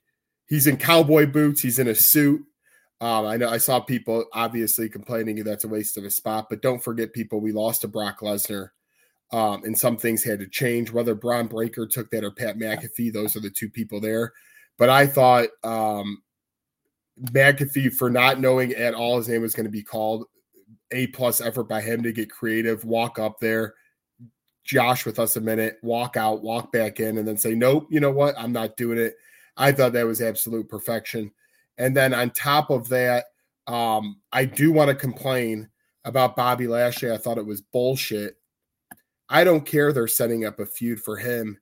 he's 0.51 0.67
in 0.67 0.75
cowboy 0.75 1.25
boots. 1.25 1.61
He's 1.61 1.79
in 1.79 1.87
a 1.87 1.95
suit. 1.95 2.41
Um, 2.99 3.25
I 3.25 3.37
know 3.37 3.49
I 3.49 3.57
saw 3.57 3.79
people 3.79 4.25
obviously 4.33 4.89
complaining 4.89 5.41
that's 5.43 5.63
a 5.63 5.69
waste 5.69 5.97
of 5.97 6.03
a 6.03 6.11
spot, 6.11 6.47
but 6.49 6.61
don't 6.61 6.83
forget, 6.83 7.13
people, 7.13 7.39
we 7.39 7.53
lost 7.53 7.81
to 7.81 7.87
Brock 7.87 8.19
Lesnar, 8.19 8.67
um, 9.31 9.63
and 9.63 9.75
some 9.75 9.97
things 9.97 10.23
had 10.23 10.39
to 10.39 10.47
change. 10.47 10.91
Whether 10.91 11.15
Bron 11.15 11.47
Breakker 11.47 11.87
took 11.87 12.11
that 12.11 12.25
or 12.25 12.31
Pat 12.31 12.57
McAfee, 12.57 13.11
those 13.11 13.35
are 13.35 13.39
the 13.39 13.49
two 13.49 13.69
people 13.69 13.99
there. 14.01 14.33
But 14.77 14.89
I 14.89 15.07
thought 15.07 15.47
um, 15.63 16.21
McAfee, 17.23 17.95
for 17.95 18.09
not 18.11 18.39
knowing 18.39 18.73
at 18.73 18.93
all 18.93 19.17
his 19.17 19.29
name 19.29 19.41
was 19.41 19.55
going 19.55 19.65
to 19.65 19.71
be 19.71 19.83
called, 19.83 20.25
a 20.91 21.07
plus 21.07 21.39
effort 21.39 21.63
by 21.63 21.81
him 21.81 22.03
to 22.03 22.11
get 22.11 22.29
creative, 22.29 22.83
walk 22.83 23.17
up 23.17 23.39
there, 23.39 23.73
Josh 24.65 25.05
with 25.05 25.17
us 25.17 25.37
a 25.37 25.41
minute, 25.41 25.77
walk 25.81 26.17
out, 26.17 26.43
walk 26.43 26.73
back 26.73 26.99
in, 26.99 27.17
and 27.17 27.27
then 27.27 27.37
say, 27.37 27.55
nope, 27.55 27.87
you 27.89 28.01
know 28.01 28.11
what, 28.11 28.35
I'm 28.37 28.51
not 28.51 28.75
doing 28.75 28.99
it. 28.99 29.15
I 29.61 29.71
thought 29.71 29.93
that 29.93 30.07
was 30.07 30.21
absolute 30.21 30.67
perfection. 30.67 31.31
And 31.77 31.95
then 31.95 32.15
on 32.15 32.31
top 32.31 32.71
of 32.71 32.89
that, 32.89 33.25
um, 33.67 34.19
I 34.33 34.45
do 34.45 34.71
want 34.71 34.89
to 34.89 34.95
complain 34.95 35.69
about 36.03 36.35
Bobby 36.35 36.67
Lashley. 36.67 37.11
I 37.11 37.17
thought 37.17 37.37
it 37.37 37.45
was 37.45 37.61
bullshit. 37.61 38.37
I 39.29 39.43
don't 39.43 39.65
care 39.65 39.93
they're 39.93 40.07
setting 40.07 40.45
up 40.45 40.59
a 40.59 40.65
feud 40.65 40.99
for 40.99 41.15
him, 41.15 41.59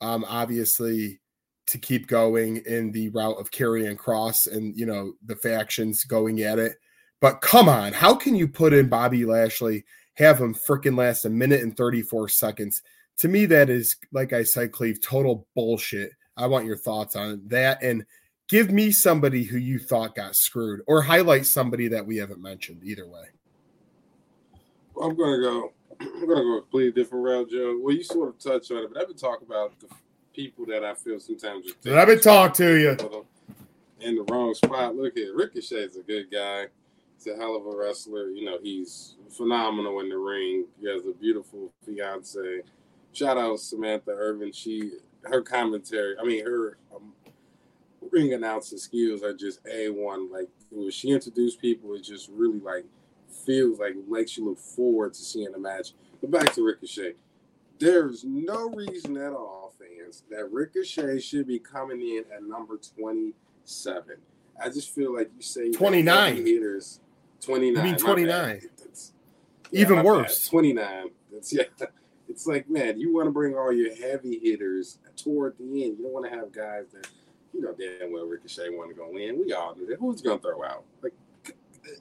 um, 0.00 0.24
obviously, 0.26 1.20
to 1.66 1.78
keep 1.78 2.06
going 2.06 2.62
in 2.66 2.92
the 2.92 3.10
route 3.10 3.38
of 3.38 3.50
Karrion 3.50 3.96
Kross 3.96 4.50
and 4.50 4.74
you 4.74 4.86
know 4.86 5.12
the 5.24 5.36
factions 5.36 6.04
going 6.04 6.40
at 6.40 6.58
it. 6.58 6.76
But 7.20 7.42
come 7.42 7.68
on, 7.68 7.92
how 7.92 8.14
can 8.14 8.34
you 8.34 8.48
put 8.48 8.72
in 8.72 8.88
Bobby 8.88 9.26
Lashley, 9.26 9.84
have 10.14 10.40
him 10.40 10.54
freaking 10.54 10.96
last 10.96 11.26
a 11.26 11.30
minute 11.30 11.60
and 11.60 11.76
34 11.76 12.30
seconds? 12.30 12.82
To 13.18 13.28
me, 13.28 13.44
that 13.46 13.68
is 13.68 13.96
like 14.12 14.32
I 14.32 14.44
said, 14.44 14.72
Cleve, 14.72 15.00
total 15.02 15.46
bullshit. 15.54 16.10
I 16.36 16.46
want 16.46 16.66
your 16.66 16.76
thoughts 16.76 17.16
on 17.16 17.42
that 17.46 17.82
and 17.82 18.04
give 18.48 18.70
me 18.70 18.90
somebody 18.90 19.44
who 19.44 19.58
you 19.58 19.78
thought 19.78 20.14
got 20.14 20.36
screwed 20.36 20.82
or 20.86 21.02
highlight 21.02 21.46
somebody 21.46 21.88
that 21.88 22.06
we 22.06 22.16
haven't 22.16 22.42
mentioned 22.42 22.82
either 22.84 23.06
way. 23.06 23.24
Well, 24.94 25.08
I'm 25.08 25.16
gonna 25.16 25.40
go. 25.40 25.72
I'm 26.00 26.28
gonna 26.28 26.42
go 26.42 26.56
a 26.58 26.60
completely 26.62 27.02
different 27.02 27.24
route, 27.24 27.50
Joe. 27.50 27.78
Well, 27.80 27.94
you 27.94 28.02
sort 28.02 28.28
of 28.28 28.38
touched 28.38 28.70
on 28.70 28.78
it, 28.78 28.92
but 28.92 29.00
I've 29.00 29.08
been 29.08 29.16
talking 29.16 29.46
about 29.46 29.78
the 29.80 29.88
people 30.34 30.66
that 30.66 30.84
I 30.84 30.94
feel 30.94 31.20
sometimes. 31.20 31.66
Let 31.84 32.08
me 32.08 32.16
talk 32.16 32.54
to 32.54 32.78
you. 32.78 33.26
In 34.00 34.16
the 34.16 34.24
wrong 34.24 34.54
spot. 34.54 34.96
Look 34.96 35.16
at 35.16 35.34
Ricochet's 35.34 35.96
a 35.96 36.02
good 36.02 36.30
guy. 36.30 36.66
He's 37.16 37.32
a 37.32 37.36
hell 37.36 37.56
of 37.56 37.66
a 37.66 37.76
wrestler. 37.76 38.28
You 38.28 38.44
know, 38.44 38.58
he's 38.62 39.14
phenomenal 39.30 40.00
in 40.00 40.08
the 40.08 40.18
ring. 40.18 40.66
He 40.80 40.88
has 40.88 41.02
a 41.06 41.12
beautiful 41.12 41.72
fiance 41.86 42.62
shout 43.14 43.38
out 43.38 43.60
Samantha 43.60 44.10
Irvin. 44.10 44.52
She 44.52 44.92
her 45.26 45.42
commentary. 45.42 46.16
I 46.20 46.24
mean 46.24 46.44
her 46.44 46.78
um, 46.94 47.12
ring 48.10 48.32
announcing 48.32 48.78
skills 48.78 49.22
are 49.22 49.34
just 49.34 49.60
a 49.70 49.88
one. 49.88 50.30
Like 50.30 50.48
when 50.70 50.90
she 50.90 51.10
introduced 51.10 51.60
people, 51.60 51.94
it 51.94 52.02
just 52.02 52.28
really 52.28 52.60
like 52.60 52.84
feels 53.44 53.78
like 53.78 53.94
makes 54.08 54.36
you 54.36 54.46
look 54.46 54.58
forward 54.58 55.14
to 55.14 55.20
seeing 55.20 55.52
the 55.52 55.58
match. 55.58 55.92
But 56.20 56.30
back 56.30 56.52
to 56.54 56.64
Ricochet, 56.64 57.14
there's 57.78 58.24
no 58.24 58.70
reason 58.70 59.16
at 59.16 59.32
all, 59.32 59.74
fans, 59.78 60.22
that 60.30 60.50
Ricochet 60.50 61.20
should 61.20 61.46
be 61.46 61.58
coming 61.58 62.00
in 62.00 62.24
at 62.34 62.42
number 62.44 62.78
twenty 62.96 63.34
seven. 63.64 64.16
I 64.62 64.68
just 64.68 64.94
feel 64.94 65.14
like 65.14 65.30
you 65.36 65.42
say 65.42 65.72
29. 65.72 66.36
hitters. 66.46 67.00
Twenty 67.40 67.70
nine. 67.72 67.84
You 67.84 67.90
mean 67.90 67.98
29. 67.98 68.60
Even 69.72 70.02
worse. 70.04 70.46
Twenty 70.48 70.72
nine. 70.72 71.10
That's 71.32 71.52
yeah. 71.52 71.64
It's 72.34 72.48
like, 72.48 72.68
man, 72.68 72.98
you 72.98 73.14
want 73.14 73.28
to 73.28 73.30
bring 73.30 73.54
all 73.54 73.72
your 73.72 73.94
heavy 73.94 74.40
hitters 74.40 74.98
toward 75.16 75.56
the 75.56 75.84
end. 75.84 75.98
You 75.98 76.02
don't 76.02 76.12
want 76.12 76.28
to 76.28 76.36
have 76.36 76.50
guys 76.50 76.86
that, 76.92 77.06
you 77.52 77.60
know, 77.60 77.72
damn 77.78 78.12
well 78.12 78.26
Ricochet 78.26 78.70
want 78.70 78.90
to 78.90 78.96
go 78.96 79.16
in. 79.16 79.38
We 79.38 79.52
all 79.52 79.76
knew 79.76 79.86
that. 79.86 80.00
Who's 80.00 80.20
going 80.20 80.40
to 80.40 80.42
throw 80.42 80.64
out? 80.64 80.82
Like, 81.00 81.12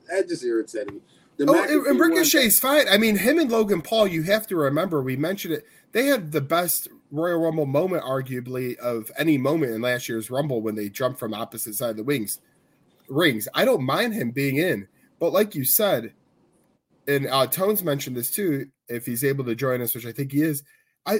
that 0.09 0.27
just 0.27 0.43
irritated 0.43 0.91
me. 0.91 1.01
The 1.37 1.45
Oh, 1.45 1.53
McAfee 1.53 1.87
and, 1.87 1.99
Ricochet's 1.99 2.59
fine. 2.59 2.87
I 2.89 2.97
mean, 2.97 3.15
him 3.15 3.37
and 3.37 3.51
Logan 3.51 3.83
Paul, 3.83 4.07
you 4.07 4.23
have 4.23 4.47
to 4.47 4.55
remember, 4.55 5.03
we 5.03 5.15
mentioned 5.15 5.53
it. 5.53 5.67
They 5.91 6.07
had 6.07 6.31
the 6.31 6.41
best 6.41 6.87
Royal 7.11 7.39
Rumble 7.39 7.67
moment, 7.67 8.03
arguably, 8.03 8.75
of 8.77 9.11
any 9.15 9.37
moment 9.37 9.73
in 9.73 9.83
last 9.83 10.09
year's 10.09 10.31
Rumble 10.31 10.63
when 10.63 10.73
they 10.73 10.89
jumped 10.89 11.19
from 11.19 11.35
opposite 11.35 11.75
side 11.75 11.91
of 11.91 11.97
the 11.97 12.03
wings 12.03 12.39
rings. 13.07 13.47
I 13.53 13.65
don't 13.65 13.83
mind 13.83 14.15
him 14.15 14.31
being 14.31 14.57
in, 14.57 14.87
but 15.19 15.31
like 15.31 15.53
you 15.53 15.63
said, 15.63 16.13
and 17.07 17.27
uh, 17.27 17.47
Tones 17.47 17.83
mentioned 17.83 18.15
this 18.15 18.31
too. 18.31 18.67
If 18.87 19.05
he's 19.05 19.23
able 19.23 19.45
to 19.45 19.55
join 19.55 19.81
us, 19.81 19.95
which 19.95 20.05
I 20.05 20.11
think 20.11 20.31
he 20.31 20.41
is, 20.41 20.63
I 21.05 21.19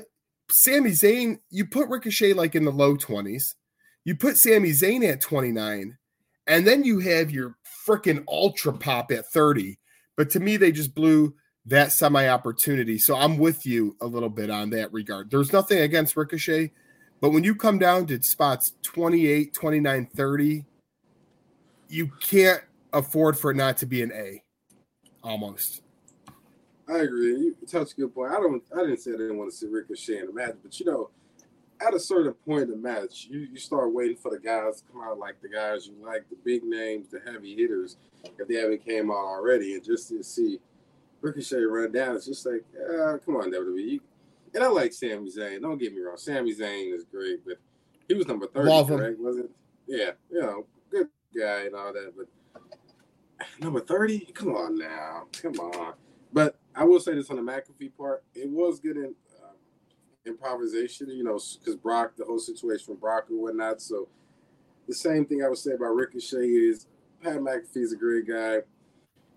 Sami 0.49 0.91
Zayn, 0.91 1.39
you 1.49 1.65
put 1.65 1.89
Ricochet 1.89 2.33
like 2.33 2.55
in 2.55 2.65
the 2.65 2.71
low 2.71 2.95
twenties, 2.95 3.55
you 4.03 4.15
put 4.15 4.37
Sami 4.37 4.69
Zayn 4.69 5.09
at 5.09 5.21
twenty 5.21 5.51
nine, 5.51 5.97
and 6.47 6.65
then 6.67 6.83
you 6.83 6.99
have 6.99 7.31
your 7.31 7.57
freaking 7.87 8.23
ultra 8.27 8.73
pop 8.73 9.11
at 9.11 9.27
thirty. 9.27 9.79
But 10.15 10.29
to 10.31 10.39
me, 10.39 10.57
they 10.57 10.71
just 10.71 10.93
blew 10.93 11.33
that 11.65 11.91
semi 11.91 12.27
opportunity. 12.27 12.97
So 12.97 13.15
I'm 13.15 13.37
with 13.37 13.65
you 13.65 13.95
a 14.01 14.05
little 14.05 14.29
bit 14.29 14.49
on 14.49 14.69
that 14.71 14.91
regard. 14.91 15.31
There's 15.31 15.53
nothing 15.53 15.79
against 15.79 16.17
Ricochet, 16.17 16.71
but 17.21 17.31
when 17.31 17.43
you 17.43 17.55
come 17.55 17.79
down 17.79 18.05
to 18.07 18.21
spots 18.21 18.73
28, 18.83 19.53
29, 19.53 20.09
30, 20.13 20.65
you 21.87 22.11
can't 22.21 22.61
afford 22.91 23.37
for 23.37 23.51
it 23.51 23.55
not 23.55 23.77
to 23.77 23.85
be 23.85 24.01
an 24.01 24.11
A 24.11 24.42
almost. 25.23 25.81
I 26.87 26.97
agree. 26.99 27.31
You 27.37 27.55
touched 27.67 27.93
a 27.93 27.95
good 27.95 28.13
point. 28.13 28.31
I 28.31 28.35
don't. 28.35 28.61
I 28.75 28.81
didn't 28.81 28.97
say 28.99 29.11
I 29.11 29.17
didn't 29.17 29.37
want 29.37 29.51
to 29.51 29.55
see 29.57 29.67
Ricochet 29.67 30.19
in 30.19 30.27
the 30.27 30.33
match, 30.33 30.55
but 30.61 30.77
you 30.79 30.85
know, 30.85 31.09
at 31.81 31.93
a 31.93 31.99
certain 31.99 32.33
point 32.45 32.63
in 32.63 32.69
the 32.71 32.75
match, 32.77 33.27
you, 33.29 33.39
you 33.39 33.57
start 33.57 33.93
waiting 33.93 34.17
for 34.17 34.31
the 34.31 34.39
guys 34.39 34.81
to 34.81 34.91
come 34.91 35.01
out 35.01 35.17
like 35.17 35.41
the 35.41 35.47
guys 35.49 35.87
you 35.87 35.93
like, 36.05 36.29
the 36.29 36.35
big 36.43 36.63
names, 36.63 37.07
the 37.09 37.19
heavy 37.25 37.55
hitters, 37.55 37.97
if 38.37 38.47
they 38.47 38.55
haven't 38.55 38.85
came 38.85 39.09
out 39.11 39.15
already, 39.15 39.75
and 39.75 39.83
just 39.83 40.09
to 40.09 40.21
see 40.23 40.59
Ricochet 41.21 41.61
run 41.61 41.91
down, 41.93 42.15
it's 42.17 42.25
just 42.25 42.45
like, 42.45 42.63
uh, 42.77 43.17
come 43.25 43.37
on, 43.37 43.51
WWE. 43.51 43.91
You- 43.93 44.01
And 44.53 44.63
I 44.63 44.67
like 44.67 44.91
Sami 44.93 45.29
Zayn. 45.31 45.61
Don't 45.61 45.77
get 45.77 45.93
me 45.95 46.01
wrong, 46.01 46.17
Sami 46.17 46.53
Zayn 46.53 46.93
is 46.93 47.05
great, 47.05 47.43
but 47.45 47.57
he 48.09 48.13
was 48.13 48.27
number 48.27 48.47
thirty, 48.47 48.69
Love 48.69 48.89
him. 48.89 49.15
Wasn't? 49.19 49.49
Yeah, 49.87 50.11
you 50.29 50.41
know, 50.41 50.65
good 50.91 51.07
guy 51.37 51.61
and 51.65 51.75
all 51.75 51.93
that, 51.93 52.13
but 52.15 52.27
number 53.59 53.79
thirty, 53.79 54.19
come 54.33 54.55
on 54.55 54.77
now, 54.77 55.23
come 55.41 55.53
on. 55.59 55.93
But 56.31 56.57
I 56.75 56.83
will 56.83 56.99
say 56.99 57.13
this 57.13 57.29
on 57.29 57.37
the 57.37 57.43
McAfee 57.43 57.95
part, 57.97 58.23
it 58.33 58.49
was 58.49 58.79
good 58.79 58.97
in 58.97 59.13
um, 59.43 59.55
improvisation, 60.25 61.09
you 61.11 61.23
know, 61.23 61.39
because 61.59 61.75
Brock, 61.75 62.13
the 62.17 62.25
whole 62.25 62.39
situation 62.39 62.85
with 62.89 62.99
Brock 62.99 63.25
and 63.29 63.39
whatnot. 63.39 63.81
So 63.81 64.07
the 64.87 64.95
same 64.95 65.25
thing 65.25 65.43
I 65.43 65.49
would 65.49 65.57
say 65.59 65.73
about 65.73 65.95
Ricochet 65.95 66.47
is 66.47 66.87
Pat 67.21 67.37
McAfee's 67.37 67.93
a 67.93 67.97
great 67.97 68.27
guy. 68.27 68.59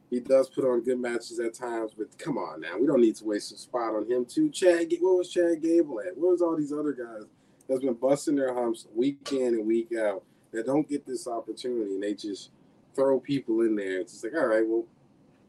He 0.08 0.20
does 0.20 0.48
put 0.48 0.64
on 0.64 0.82
good 0.82 1.00
matches 1.00 1.40
at 1.40 1.54
times, 1.54 1.92
but 1.96 2.16
come 2.16 2.38
on 2.38 2.60
now, 2.60 2.78
we 2.78 2.86
don't 2.86 3.00
need 3.00 3.16
to 3.16 3.24
waste 3.24 3.52
a 3.52 3.58
spot 3.58 3.94
on 3.94 4.08
him 4.10 4.24
too. 4.24 4.50
Chad, 4.50 4.88
what 5.00 5.18
was 5.18 5.30
Chad 5.30 5.60
Gable 5.60 6.00
at? 6.00 6.16
Where 6.16 6.30
was 6.30 6.42
all 6.42 6.56
these 6.56 6.72
other 6.72 6.92
guys 6.92 7.24
that's 7.68 7.82
been 7.82 7.94
busting 7.94 8.36
their 8.36 8.54
humps 8.54 8.86
week 8.94 9.32
in 9.32 9.54
and 9.54 9.66
week 9.66 9.92
out 9.98 10.22
that 10.52 10.64
don't 10.66 10.88
get 10.88 11.04
this 11.04 11.26
opportunity 11.26 11.94
and 11.94 12.02
they 12.02 12.14
just 12.14 12.50
throw 12.96 13.20
people 13.20 13.60
in 13.60 13.76
there? 13.76 14.00
It's 14.00 14.12
just 14.12 14.24
like, 14.24 14.34
all 14.34 14.46
right, 14.48 14.66
well, 14.66 14.84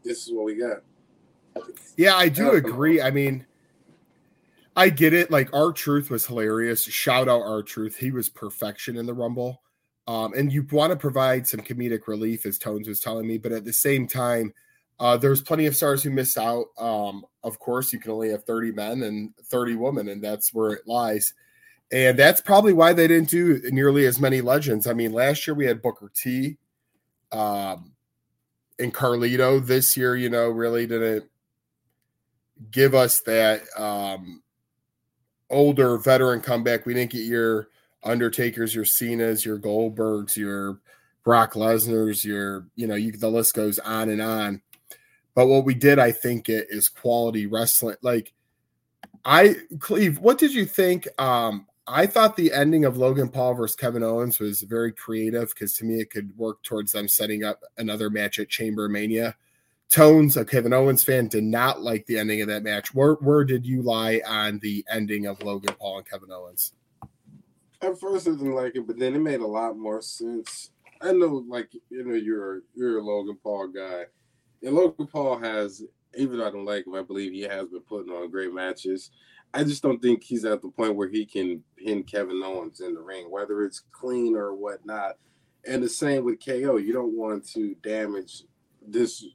this 0.03 0.27
is 0.27 0.33
what 0.33 0.45
we 0.45 0.55
got. 0.55 0.83
Yeah, 1.95 2.15
I 2.15 2.29
do 2.29 2.51
agree. 2.51 3.01
I 3.01 3.09
mean, 3.09 3.45
I 4.75 4.89
get 4.89 5.13
it. 5.13 5.31
Like 5.31 5.49
R-Truth 5.53 6.11
was 6.11 6.25
hilarious. 6.25 6.83
Shout 6.83 7.27
out 7.27 7.41
R-Truth. 7.41 7.97
He 7.97 8.11
was 8.11 8.29
perfection 8.29 8.97
in 8.97 9.07
the 9.07 9.13
Rumble. 9.13 9.61
Um, 10.07 10.33
and 10.35 10.53
you 10.53 10.65
want 10.71 10.91
to 10.91 10.95
provide 10.95 11.47
some 11.47 11.59
comedic 11.59 12.07
relief, 12.07 12.45
as 12.45 12.57
Tones 12.57 12.87
was 12.87 13.01
telling 13.01 13.27
me, 13.27 13.37
but 13.37 13.51
at 13.51 13.65
the 13.65 13.73
same 13.73 14.07
time, 14.07 14.53
uh, 14.99 15.17
there's 15.17 15.41
plenty 15.41 15.65
of 15.65 15.75
stars 15.75 16.01
who 16.01 16.09
missed 16.09 16.37
out. 16.37 16.67
Um, 16.77 17.25
of 17.43 17.59
course, 17.59 17.91
you 17.91 17.99
can 17.99 18.11
only 18.11 18.29
have 18.29 18.43
30 18.45 18.71
men 18.71 19.03
and 19.03 19.35
30 19.45 19.75
women, 19.75 20.09
and 20.09 20.23
that's 20.23 20.53
where 20.53 20.71
it 20.71 20.87
lies. 20.87 21.33
And 21.91 22.17
that's 22.17 22.41
probably 22.41 22.73
why 22.73 22.93
they 22.93 23.07
didn't 23.07 23.29
do 23.29 23.61
nearly 23.65 24.05
as 24.05 24.19
many 24.19 24.41
legends. 24.41 24.87
I 24.87 24.93
mean, 24.93 25.11
last 25.11 25.45
year 25.45 25.55
we 25.55 25.65
had 25.65 25.81
Booker 25.81 26.11
T 26.15 26.57
um, 27.31 27.93
and 28.79 28.93
Carlito. 28.93 29.65
This 29.65 29.97
year, 29.97 30.15
you 30.15 30.29
know, 30.29 30.49
really 30.49 30.87
didn't 30.87 31.25
give 32.71 32.95
us 32.95 33.21
that 33.21 33.61
um, 33.77 34.41
older 35.49 35.97
veteran 35.97 36.41
comeback. 36.41 36.85
We 36.85 36.93
didn't 36.93 37.11
get 37.11 37.23
your 37.23 37.69
Undertakers, 38.03 38.73
your 38.73 38.85
Cenas, 38.85 39.45
your 39.45 39.59
Goldbergs, 39.59 40.37
your 40.37 40.79
Brock 41.23 41.53
Lesnar's, 41.53 42.23
your 42.23 42.67
you 42.75 42.87
know, 42.87 42.95
you 42.95 43.11
the 43.11 43.29
list 43.29 43.53
goes 43.53 43.79
on 43.79 44.09
and 44.09 44.21
on. 44.21 44.61
But 45.35 45.47
what 45.47 45.65
we 45.65 45.73
did, 45.73 45.99
I 45.99 46.11
think, 46.11 46.49
it 46.49 46.67
is 46.69 46.87
quality 46.87 47.45
wrestling. 47.45 47.97
Like 48.01 48.33
I, 49.25 49.55
Cleve, 49.79 50.19
what 50.19 50.37
did 50.37 50.53
you 50.53 50.65
think? 50.65 51.07
Um, 51.19 51.67
I 51.87 52.05
thought 52.05 52.35
the 52.35 52.51
ending 52.51 52.83
of 52.83 52.97
Logan 52.97 53.29
Paul 53.29 53.53
versus 53.53 53.75
Kevin 53.77 54.03
Owens 54.03 54.39
was 54.39 54.61
very 54.61 54.91
creative 54.91 55.49
because 55.49 55.73
to 55.75 55.85
me 55.85 56.01
it 56.01 56.09
could 56.09 56.35
work 56.37 56.61
towards 56.63 56.91
them 56.91 57.07
setting 57.07 57.45
up 57.45 57.61
another 57.77 58.09
match 58.09 58.39
at 58.39 58.49
Chamber 58.49 58.89
Mania. 58.89 59.35
Tones, 59.89 60.35
a 60.35 60.43
Kevin 60.43 60.73
Owens 60.73 61.01
fan, 61.01 61.29
did 61.29 61.45
not 61.45 61.81
like 61.81 62.05
the 62.05 62.17
ending 62.17 62.41
of 62.41 62.49
that 62.49 62.63
match. 62.63 62.93
Where 62.93 63.13
where 63.13 63.45
did 63.45 63.65
you 63.65 63.81
lie 63.81 64.21
on 64.27 64.59
the 64.59 64.83
ending 64.89 65.27
of 65.27 65.41
Logan 65.41 65.75
Paul 65.79 65.99
and 65.99 66.09
Kevin 66.09 66.29
Owens? 66.29 66.73
At 67.81 67.97
first, 67.97 68.27
I 68.27 68.31
didn't 68.31 68.55
like 68.55 68.75
it, 68.75 68.85
but 68.85 68.99
then 68.99 69.15
it 69.15 69.19
made 69.19 69.39
a 69.39 69.47
lot 69.47 69.77
more 69.77 70.01
sense. 70.01 70.71
I 70.99 71.13
know, 71.13 71.45
like 71.47 71.69
you 71.89 72.03
know, 72.03 72.15
you're 72.15 72.63
you're 72.75 72.97
a 72.97 73.03
Logan 73.03 73.37
Paul 73.41 73.69
guy, 73.69 74.03
and 74.61 74.75
Logan 74.75 75.07
Paul 75.07 75.37
has, 75.37 75.83
even 76.17 76.39
though 76.39 76.47
I 76.47 76.51
don't 76.51 76.65
like 76.65 76.85
him, 76.85 76.95
I 76.95 77.03
believe 77.03 77.31
he 77.31 77.43
has 77.43 77.69
been 77.69 77.79
putting 77.81 78.11
on 78.11 78.29
great 78.29 78.53
matches. 78.53 79.11
I 79.53 79.63
just 79.63 79.81
don't 79.81 80.01
think 80.01 80.23
he's 80.23 80.45
at 80.45 80.61
the 80.61 80.69
point 80.69 80.95
where 80.95 81.09
he 81.09 81.25
can 81.25 81.63
pin 81.77 82.03
Kevin 82.03 82.41
Owens 82.43 82.81
in 82.81 82.93
the 82.93 83.01
ring, 83.01 83.31
whether 83.31 83.63
it's 83.63 83.83
clean 83.91 84.35
or 84.35 84.53
whatnot. 84.53 85.17
And 85.67 85.81
the 85.81 85.89
same 85.89 86.23
with 86.23 86.43
KO. 86.43 86.77
You 86.77 86.93
don't 86.93 87.17
want 87.17 87.47
to 87.53 87.75
damage 87.83 88.43
this 88.85 89.25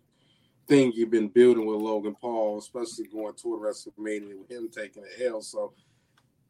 thing 0.68 0.92
you've 0.94 1.10
been 1.10 1.28
building 1.28 1.66
with 1.66 1.80
Logan 1.80 2.14
Paul, 2.20 2.58
especially 2.58 3.06
going 3.06 3.34
toward 3.34 3.60
WrestleMania 3.60 4.38
with 4.38 4.50
him 4.50 4.68
taking 4.70 5.04
a 5.04 5.26
L. 5.26 5.42
So 5.42 5.72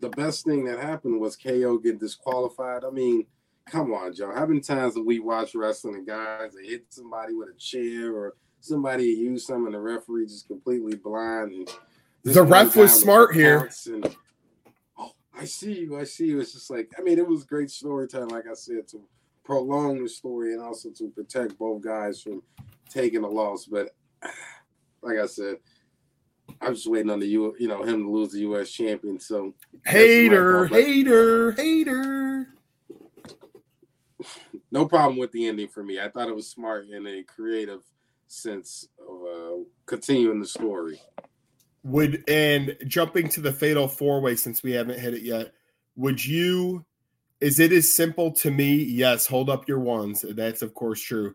the 0.01 0.11
best 0.11 0.45
thing 0.45 0.65
that 0.65 0.79
happened 0.79 1.21
was 1.21 1.37
KO 1.37 1.79
get 1.79 1.99
disqualified. 1.99 2.85
I 2.85 2.91
mean, 2.91 3.27
come 3.67 3.93
on, 3.95 4.15
Joe. 4.15 4.33
How 4.35 4.47
many 4.47 4.61
times 4.61 4.97
have 4.97 5.05
we 5.05 5.19
watched 5.19 5.55
wrestling 5.55 5.95
and 5.95 6.07
guys 6.07 6.53
that 6.53 6.65
hit 6.65 6.87
somebody 6.91 7.35
with 7.35 7.49
a 7.49 7.59
chair 7.59 8.15
or 8.15 8.35
somebody 8.61 9.05
use 9.05 9.47
some 9.47 9.67
and 9.67 9.75
the 9.75 9.81
referee 9.81 10.27
just 10.27 10.49
completely 10.49 10.97
blind? 10.97 11.53
And 11.53 11.77
this 12.25 12.35
The 12.35 12.43
ref 12.43 12.77
was 12.77 12.93
smart 12.93 13.35
here. 13.35 13.69
And, 13.87 14.17
oh, 14.99 15.13
I 15.35 15.45
see 15.45 15.81
you. 15.81 15.99
I 15.99 16.05
see 16.05 16.27
you. 16.27 16.41
It's 16.41 16.53
just 16.53 16.71
like, 16.71 16.91
I 16.99 17.03
mean, 17.03 17.19
it 17.19 17.27
was 17.27 17.45
great 17.45 17.71
storytelling, 17.71 18.29
like 18.29 18.47
I 18.49 18.55
said, 18.55 18.87
to 18.89 19.01
prolong 19.45 20.03
the 20.03 20.09
story 20.09 20.53
and 20.53 20.63
also 20.63 20.91
to 20.91 21.09
protect 21.11 21.59
both 21.59 21.83
guys 21.83 22.21
from 22.23 22.43
taking 22.89 23.25
a 23.25 23.29
loss. 23.29 23.67
But 23.67 23.91
like 25.03 25.19
I 25.19 25.27
said, 25.27 25.57
I'm 26.61 26.75
just 26.75 26.87
waiting 26.89 27.11
on 27.11 27.19
the 27.19 27.27
U, 27.27 27.57
you 27.59 27.67
know, 27.69 27.83
him 27.83 28.05
to 28.05 28.11
lose 28.11 28.33
the 28.33 28.41
U.S. 28.41 28.71
champion. 28.71 29.19
So 29.19 29.55
Hater, 29.87 30.69
That's 30.69 30.71
my 30.73 30.79
fault, 30.79 30.85
but- 30.85 30.93
hater, 30.93 31.53
hater. 31.53 32.49
no 34.71 34.87
problem 34.87 35.19
with 35.19 35.33
the 35.33 35.49
ending 35.49 35.69
for 35.69 35.83
me. 35.83 36.01
I 36.01 36.09
thought 36.09 36.29
it 36.29 36.37
was 36.37 36.49
smart 36.49 36.89
in 36.89 37.07
a 37.07 37.23
creative 37.25 37.83
sense 38.29 38.89
of 39.01 39.23
uh, 39.25 39.57
continuing 39.87 40.41
the 40.41 40.47
story. 40.47 41.01
Would 41.85 42.25
and 42.29 42.77
jumping 42.87 43.29
to 43.31 43.41
the 43.41 43.53
fatal 43.53 43.89
four 43.89 44.21
way 44.21 44.37
since 44.37 44.63
we 44.63 44.73
haven't 44.73 45.01
hit 45.01 45.15
it 45.15 45.23
yet, 45.23 45.53
would 45.97 46.25
you 46.25 46.85
is 47.41 47.59
it 47.59 47.73
as 47.73 47.93
simple 47.93 48.31
to 48.35 48.53
me? 48.53 48.77
Yes, 48.77 49.27
hold 49.27 49.51
up 49.51 49.67
your 49.67 49.81
ones. 49.81 50.25
That's 50.29 50.63
of 50.63 50.75
course 50.75 51.03
true. 51.03 51.35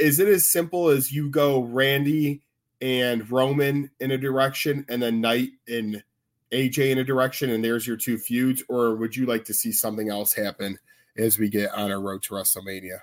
Is 0.00 0.18
it 0.18 0.26
as 0.26 0.50
simple 0.50 0.88
as 0.88 1.12
you 1.12 1.30
go 1.30 1.62
Randy 1.62 2.42
and 2.80 3.30
Roman 3.30 3.90
in 4.00 4.10
a 4.10 4.18
direction 4.18 4.84
and 4.88 5.00
then 5.00 5.20
Knight 5.20 5.50
and 5.68 6.02
AJ 6.50 6.90
in 6.90 6.98
a 6.98 7.04
direction 7.04 7.50
and 7.50 7.62
there's 7.62 7.86
your 7.86 7.96
two 7.96 8.18
feuds, 8.18 8.64
or 8.68 8.96
would 8.96 9.14
you 9.14 9.26
like 9.26 9.44
to 9.44 9.54
see 9.54 9.70
something 9.70 10.08
else 10.10 10.32
happen 10.32 10.78
as 11.16 11.38
we 11.38 11.48
get 11.48 11.70
on 11.72 11.92
our 11.92 12.00
road 12.00 12.22
to 12.24 12.34
WrestleMania? 12.34 13.00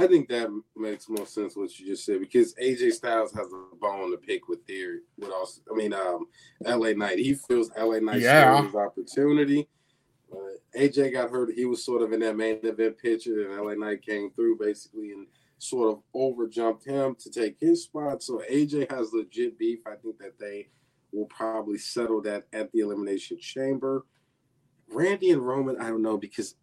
I 0.00 0.06
think 0.06 0.28
that 0.28 0.48
makes 0.76 1.08
more 1.08 1.26
sense 1.26 1.56
what 1.56 1.78
you 1.78 1.86
just 1.86 2.04
said 2.04 2.20
because 2.20 2.54
AJ 2.54 2.92
Styles 2.92 3.32
has 3.34 3.46
a 3.52 3.76
bone 3.76 4.10
to 4.12 4.16
pick 4.16 4.48
with 4.48 4.64
Theory. 4.66 5.00
With 5.18 5.30
also, 5.30 5.60
I 5.70 5.76
mean, 5.76 5.92
um, 5.92 6.26
LA 6.64 6.92
Knight. 6.92 7.18
He 7.18 7.34
feels 7.34 7.70
LA 7.76 7.98
Knight 7.98 8.20
Yeah. 8.20 8.64
his 8.64 8.74
opportunity. 8.74 9.68
Uh, 10.32 10.36
AJ 10.78 11.12
got 11.12 11.30
hurt. 11.30 11.52
He 11.54 11.64
was 11.64 11.84
sort 11.84 12.02
of 12.02 12.12
in 12.12 12.20
that 12.20 12.36
main 12.36 12.60
event 12.62 12.98
picture, 12.98 13.50
and 13.50 13.60
LA 13.60 13.74
Knight 13.74 14.02
came 14.02 14.30
through 14.30 14.56
basically 14.58 15.12
and 15.12 15.26
sort 15.58 15.90
of 15.92 16.02
overjumped 16.14 16.84
him 16.86 17.14
to 17.16 17.30
take 17.30 17.56
his 17.60 17.82
spot. 17.82 18.22
So 18.22 18.42
AJ 18.50 18.90
has 18.90 19.12
legit 19.12 19.58
beef. 19.58 19.80
I 19.86 19.96
think 19.96 20.18
that 20.18 20.38
they 20.38 20.68
will 21.12 21.26
probably 21.26 21.76
settle 21.78 22.22
that 22.22 22.46
at 22.52 22.70
the 22.72 22.78
Elimination 22.80 23.38
Chamber. 23.38 24.06
Randy 24.88 25.30
and 25.30 25.46
Roman, 25.46 25.76
I 25.80 25.88
don't 25.88 26.02
know 26.02 26.16
because 26.16 26.54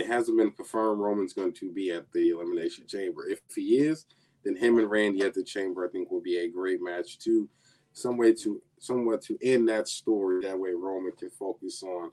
it 0.00 0.06
hasn't 0.06 0.38
been 0.38 0.50
confirmed 0.50 1.00
Roman's 1.00 1.32
going 1.32 1.52
to 1.54 1.72
be 1.72 1.90
at 1.90 2.10
the 2.12 2.30
Elimination 2.30 2.86
Chamber. 2.86 3.28
If 3.28 3.40
he 3.54 3.78
is, 3.78 4.06
then 4.44 4.56
him 4.56 4.78
and 4.78 4.90
Randy 4.90 5.22
at 5.22 5.34
the 5.34 5.44
Chamber, 5.44 5.86
I 5.86 5.90
think, 5.90 6.10
will 6.10 6.22
be 6.22 6.38
a 6.38 6.50
great 6.50 6.80
match 6.82 7.18
to 7.20 7.48
some 7.92 8.16
way 8.16 8.32
to 8.34 8.62
somewhat 8.78 9.22
to 9.22 9.38
end 9.42 9.68
that 9.68 9.88
story. 9.88 10.42
That 10.42 10.58
way, 10.58 10.70
Roman 10.70 11.12
can 11.12 11.30
focus 11.30 11.82
on 11.82 12.10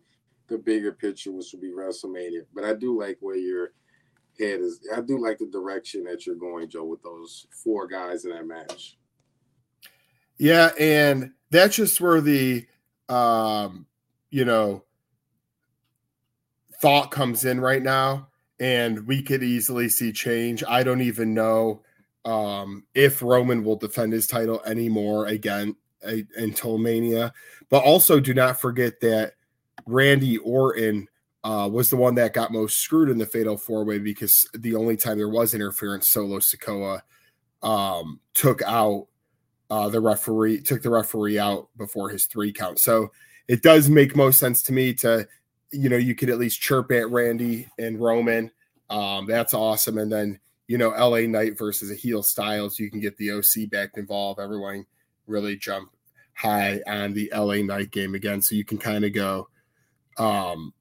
the 0.47 0.57
bigger 0.57 0.91
picture, 0.91 1.31
which 1.31 1.53
will 1.53 1.61
be 1.61 1.71
WrestleMania. 1.71 2.45
But 2.53 2.65
I 2.65 2.73
do 2.73 2.99
like 2.99 3.17
where 3.21 3.37
your 3.37 3.71
head 4.39 4.59
is. 4.59 4.79
I 4.95 5.01
do 5.01 5.21
like 5.21 5.37
the 5.37 5.47
direction 5.47 6.03
that 6.05 6.25
you're 6.25 6.35
going, 6.35 6.69
Joe, 6.69 6.85
with 6.85 7.03
those 7.03 7.47
four 7.63 7.87
guys 7.87 8.25
in 8.25 8.31
that 8.31 8.47
match. 8.47 8.97
Yeah, 10.37 10.71
and 10.79 11.31
that's 11.49 11.75
just 11.75 12.01
where 12.01 12.21
the 12.21 12.65
um, 13.09 13.85
you 14.29 14.45
know, 14.45 14.83
thought 16.81 17.11
comes 17.11 17.45
in 17.45 17.59
right 17.59 17.83
now, 17.83 18.27
and 18.59 19.05
we 19.07 19.21
could 19.21 19.43
easily 19.43 19.89
see 19.89 20.11
change. 20.11 20.63
I 20.67 20.83
don't 20.83 21.01
even 21.01 21.33
know 21.33 21.81
um 22.25 22.83
if 22.93 23.21
Roman 23.21 23.63
will 23.63 23.77
defend 23.77 24.11
his 24.11 24.27
title 24.27 24.61
anymore 24.65 25.27
again 25.27 25.75
uh, 26.05 26.17
until 26.35 26.77
Mania. 26.77 27.33
But 27.69 27.83
also 27.83 28.19
do 28.19 28.33
not 28.33 28.59
forget 28.59 28.99
that 29.01 29.33
Randy 29.85 30.37
Orton 30.37 31.07
uh, 31.43 31.69
was 31.71 31.89
the 31.89 31.95
one 31.95 32.15
that 32.15 32.33
got 32.33 32.51
most 32.51 32.77
screwed 32.77 33.09
in 33.09 33.17
the 33.17 33.25
fatal 33.25 33.57
four 33.57 33.85
way 33.85 33.99
because 33.99 34.47
the 34.53 34.75
only 34.75 34.97
time 34.97 35.17
there 35.17 35.29
was 35.29 35.53
interference, 35.53 36.09
Solo 36.09 36.39
Sikoa 36.39 37.01
um, 37.63 38.19
took 38.33 38.61
out 38.63 39.07
uh, 39.69 39.89
the 39.89 40.01
referee, 40.01 40.61
took 40.61 40.81
the 40.81 40.89
referee 40.89 41.39
out 41.39 41.69
before 41.77 42.09
his 42.09 42.25
three 42.25 42.51
count. 42.51 42.79
So 42.79 43.11
it 43.47 43.61
does 43.61 43.89
make 43.89 44.15
most 44.15 44.39
sense 44.39 44.61
to 44.63 44.73
me 44.73 44.93
to, 44.95 45.27
you 45.71 45.89
know, 45.89 45.97
you 45.97 46.15
could 46.15 46.29
at 46.29 46.39
least 46.39 46.61
chirp 46.61 46.91
at 46.91 47.09
Randy 47.09 47.67
and 47.77 47.99
Roman. 47.99 48.51
Um, 48.89 49.25
that's 49.25 49.53
awesome. 49.53 49.97
And 49.97 50.11
then, 50.11 50.39
you 50.67 50.77
know, 50.77 50.89
LA 50.89 51.21
Knight 51.21 51.57
versus 51.57 51.91
a 51.91 51.95
heel 51.95 52.23
Styles, 52.23 52.79
you 52.79 52.89
can 52.89 52.99
get 52.99 53.17
the 53.17 53.31
OC 53.31 53.69
back 53.69 53.91
involved. 53.95 54.39
Everyone 54.39 54.85
really 55.27 55.57
jump 55.57 55.91
high 56.33 56.81
on 56.87 57.13
the 57.13 57.31
LA 57.35 57.55
Knight 57.55 57.91
game 57.91 58.15
again. 58.15 58.41
So 58.41 58.55
you 58.55 58.63
can 58.63 58.77
kind 58.77 59.03
of 59.03 59.13
go 59.13 59.49
um 60.17 60.73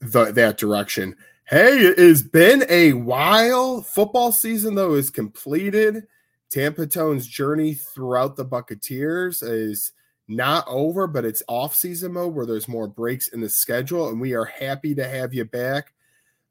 the, 0.00 0.32
that 0.32 0.58
direction. 0.58 1.16
Hey, 1.44 1.78
it 1.78 1.98
has 1.98 2.22
been 2.22 2.64
a 2.68 2.92
while. 2.92 3.82
Football 3.82 4.32
season 4.32 4.74
though 4.74 4.94
is 4.94 5.10
completed. 5.10 6.04
Tampa 6.50 6.86
Tone's 6.86 7.26
journey 7.26 7.74
throughout 7.74 8.36
the 8.36 8.44
Buccaneers 8.44 9.42
is 9.42 9.92
not 10.28 10.64
over, 10.68 11.06
but 11.06 11.24
it's 11.24 11.42
off 11.48 11.74
season 11.74 12.12
mode 12.12 12.34
where 12.34 12.46
there's 12.46 12.68
more 12.68 12.86
breaks 12.86 13.28
in 13.28 13.40
the 13.40 13.48
schedule, 13.48 14.08
and 14.10 14.20
we 14.20 14.34
are 14.34 14.44
happy 14.44 14.94
to 14.94 15.08
have 15.08 15.32
you 15.32 15.46
back. 15.46 15.94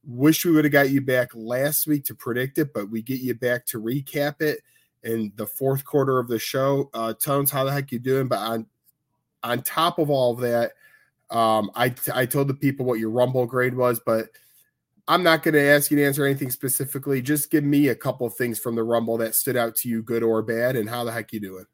Wish 0.03 0.43
we 0.43 0.51
would 0.51 0.65
have 0.65 0.71
got 0.71 0.89
you 0.89 1.01
back 1.01 1.29
last 1.35 1.85
week 1.85 2.03
to 2.05 2.15
predict 2.15 2.57
it, 2.57 2.73
but 2.73 2.89
we 2.89 3.01
get 3.01 3.19
you 3.19 3.35
back 3.35 3.65
to 3.67 3.79
recap 3.81 4.41
it 4.41 4.61
in 5.03 5.31
the 5.35 5.45
fourth 5.45 5.85
quarter 5.85 6.17
of 6.17 6.27
the 6.27 6.39
show. 6.39 6.89
Uh, 6.93 7.13
Tones, 7.13 7.51
how 7.51 7.63
the 7.63 7.71
heck 7.71 7.91
you 7.91 7.99
doing? 7.99 8.27
But 8.27 8.39
on 8.39 8.65
on 9.43 9.61
top 9.61 9.99
of 9.99 10.09
all 10.09 10.33
of 10.33 10.39
that, 10.39 10.71
um, 11.29 11.69
I 11.75 11.93
I 12.13 12.25
told 12.25 12.47
the 12.47 12.55
people 12.55 12.85
what 12.85 12.99
your 12.99 13.11
Rumble 13.11 13.45
grade 13.45 13.75
was, 13.75 13.99
but 13.99 14.29
I'm 15.07 15.23
not 15.23 15.43
going 15.43 15.53
to 15.53 15.61
ask 15.61 15.89
you 15.91 15.97
to 15.97 16.05
answer 16.05 16.25
anything 16.25 16.51
specifically. 16.51 17.21
Just 17.21 17.49
give 17.49 17.63
me 17.63 17.87
a 17.87 17.95
couple 17.95 18.27
things 18.29 18.59
from 18.59 18.75
the 18.75 18.83
Rumble 18.83 19.17
that 19.19 19.35
stood 19.35 19.55
out 19.55 19.75
to 19.77 19.89
you, 19.89 20.01
good 20.01 20.23
or 20.23 20.41
bad, 20.41 20.75
and 20.75 20.89
how 20.89 21.03
the 21.03 21.11
heck 21.11 21.31
you 21.31 21.39
doing. 21.39 21.65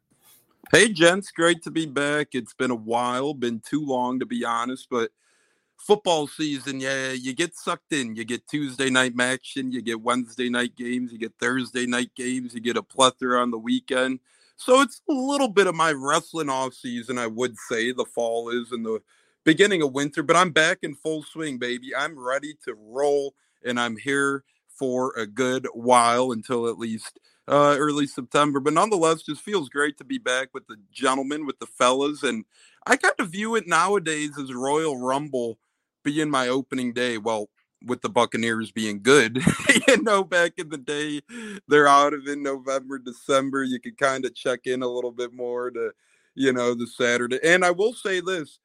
Hey, 0.72 0.92
gents, 0.92 1.30
great 1.30 1.62
to 1.62 1.70
be 1.70 1.86
back. 1.86 2.28
It's 2.34 2.54
been 2.54 2.70
a 2.70 2.74
while, 2.76 3.34
been 3.34 3.60
too 3.60 3.84
long 3.84 4.18
to 4.20 4.26
be 4.26 4.44
honest, 4.44 4.88
but 4.90 5.10
football 5.78 6.26
season, 6.26 6.80
yeah, 6.80 7.12
you 7.12 7.34
get 7.34 7.56
sucked 7.56 7.92
in. 7.92 8.16
You 8.16 8.24
get 8.24 8.48
Tuesday 8.48 8.90
night 8.90 9.14
action, 9.20 9.72
you 9.72 9.82
get 9.82 10.02
Wednesday 10.02 10.48
night 10.50 10.76
games, 10.76 11.12
you 11.12 11.18
get 11.18 11.34
Thursday 11.40 11.86
night 11.86 12.10
games, 12.16 12.54
you 12.54 12.60
get 12.60 12.76
a 12.76 12.82
plethora 12.82 13.40
on 13.40 13.50
the 13.50 13.58
weekend. 13.58 14.20
So 14.56 14.80
it's 14.82 15.02
a 15.08 15.14
little 15.14 15.48
bit 15.48 15.66
of 15.66 15.74
my 15.74 15.92
wrestling 15.92 16.50
off 16.50 16.74
season, 16.74 17.18
I 17.18 17.28
would 17.28 17.56
say. 17.58 17.92
The 17.92 18.04
fall 18.04 18.50
is 18.50 18.72
and 18.72 18.84
the 18.86 19.00
beginning 19.44 19.82
of 19.82 19.92
winter, 19.92 20.22
but 20.22 20.36
I'm 20.36 20.52
back 20.52 20.78
in 20.82 20.94
full 20.96 21.22
swing, 21.22 21.58
baby. 21.58 21.94
I'm 21.96 22.18
ready 22.18 22.54
to 22.64 22.74
roll, 22.74 23.34
and 23.64 23.80
I'm 23.80 23.96
here 23.96 24.44
for 24.68 25.12
a 25.16 25.26
good 25.26 25.68
while 25.74 26.32
until 26.32 26.68
at 26.68 26.78
least 26.78 27.20
uh, 27.48 27.76
early 27.78 28.06
September. 28.06 28.60
But 28.60 28.72
nonetheless, 28.72 29.22
just 29.22 29.42
feels 29.42 29.68
great 29.68 29.98
to 29.98 30.04
be 30.04 30.18
back 30.18 30.48
with 30.54 30.66
the 30.66 30.76
gentlemen, 30.92 31.46
with 31.46 31.58
the 31.58 31.66
fellas. 31.66 32.22
And 32.22 32.44
I 32.86 32.96
kind 32.96 33.14
of 33.18 33.30
view 33.30 33.54
it 33.54 33.66
nowadays 33.66 34.38
as 34.38 34.52
Royal 34.52 34.98
Rumble 34.98 35.58
being 36.02 36.30
my 36.30 36.48
opening 36.48 36.92
day. 36.92 37.18
Well, 37.18 37.48
with 37.86 38.00
the 38.00 38.08
Buccaneers 38.08 38.70
being 38.70 39.02
good, 39.02 39.42
you 39.88 40.02
know, 40.02 40.24
back 40.24 40.54
in 40.56 40.70
the 40.70 40.78
day, 40.78 41.20
they're 41.68 41.88
out 41.88 42.14
of 42.14 42.26
in 42.26 42.42
November, 42.42 42.98
December. 42.98 43.62
You 43.62 43.80
could 43.80 43.98
kind 43.98 44.24
of 44.24 44.34
check 44.34 44.60
in 44.66 44.82
a 44.82 44.88
little 44.88 45.12
bit 45.12 45.32
more 45.34 45.70
to, 45.70 45.92
you 46.34 46.52
know, 46.52 46.74
the 46.74 46.86
Saturday. 46.86 47.38
And 47.42 47.64
I 47.64 47.70
will 47.72 47.92
say 47.92 48.20
this 48.20 48.58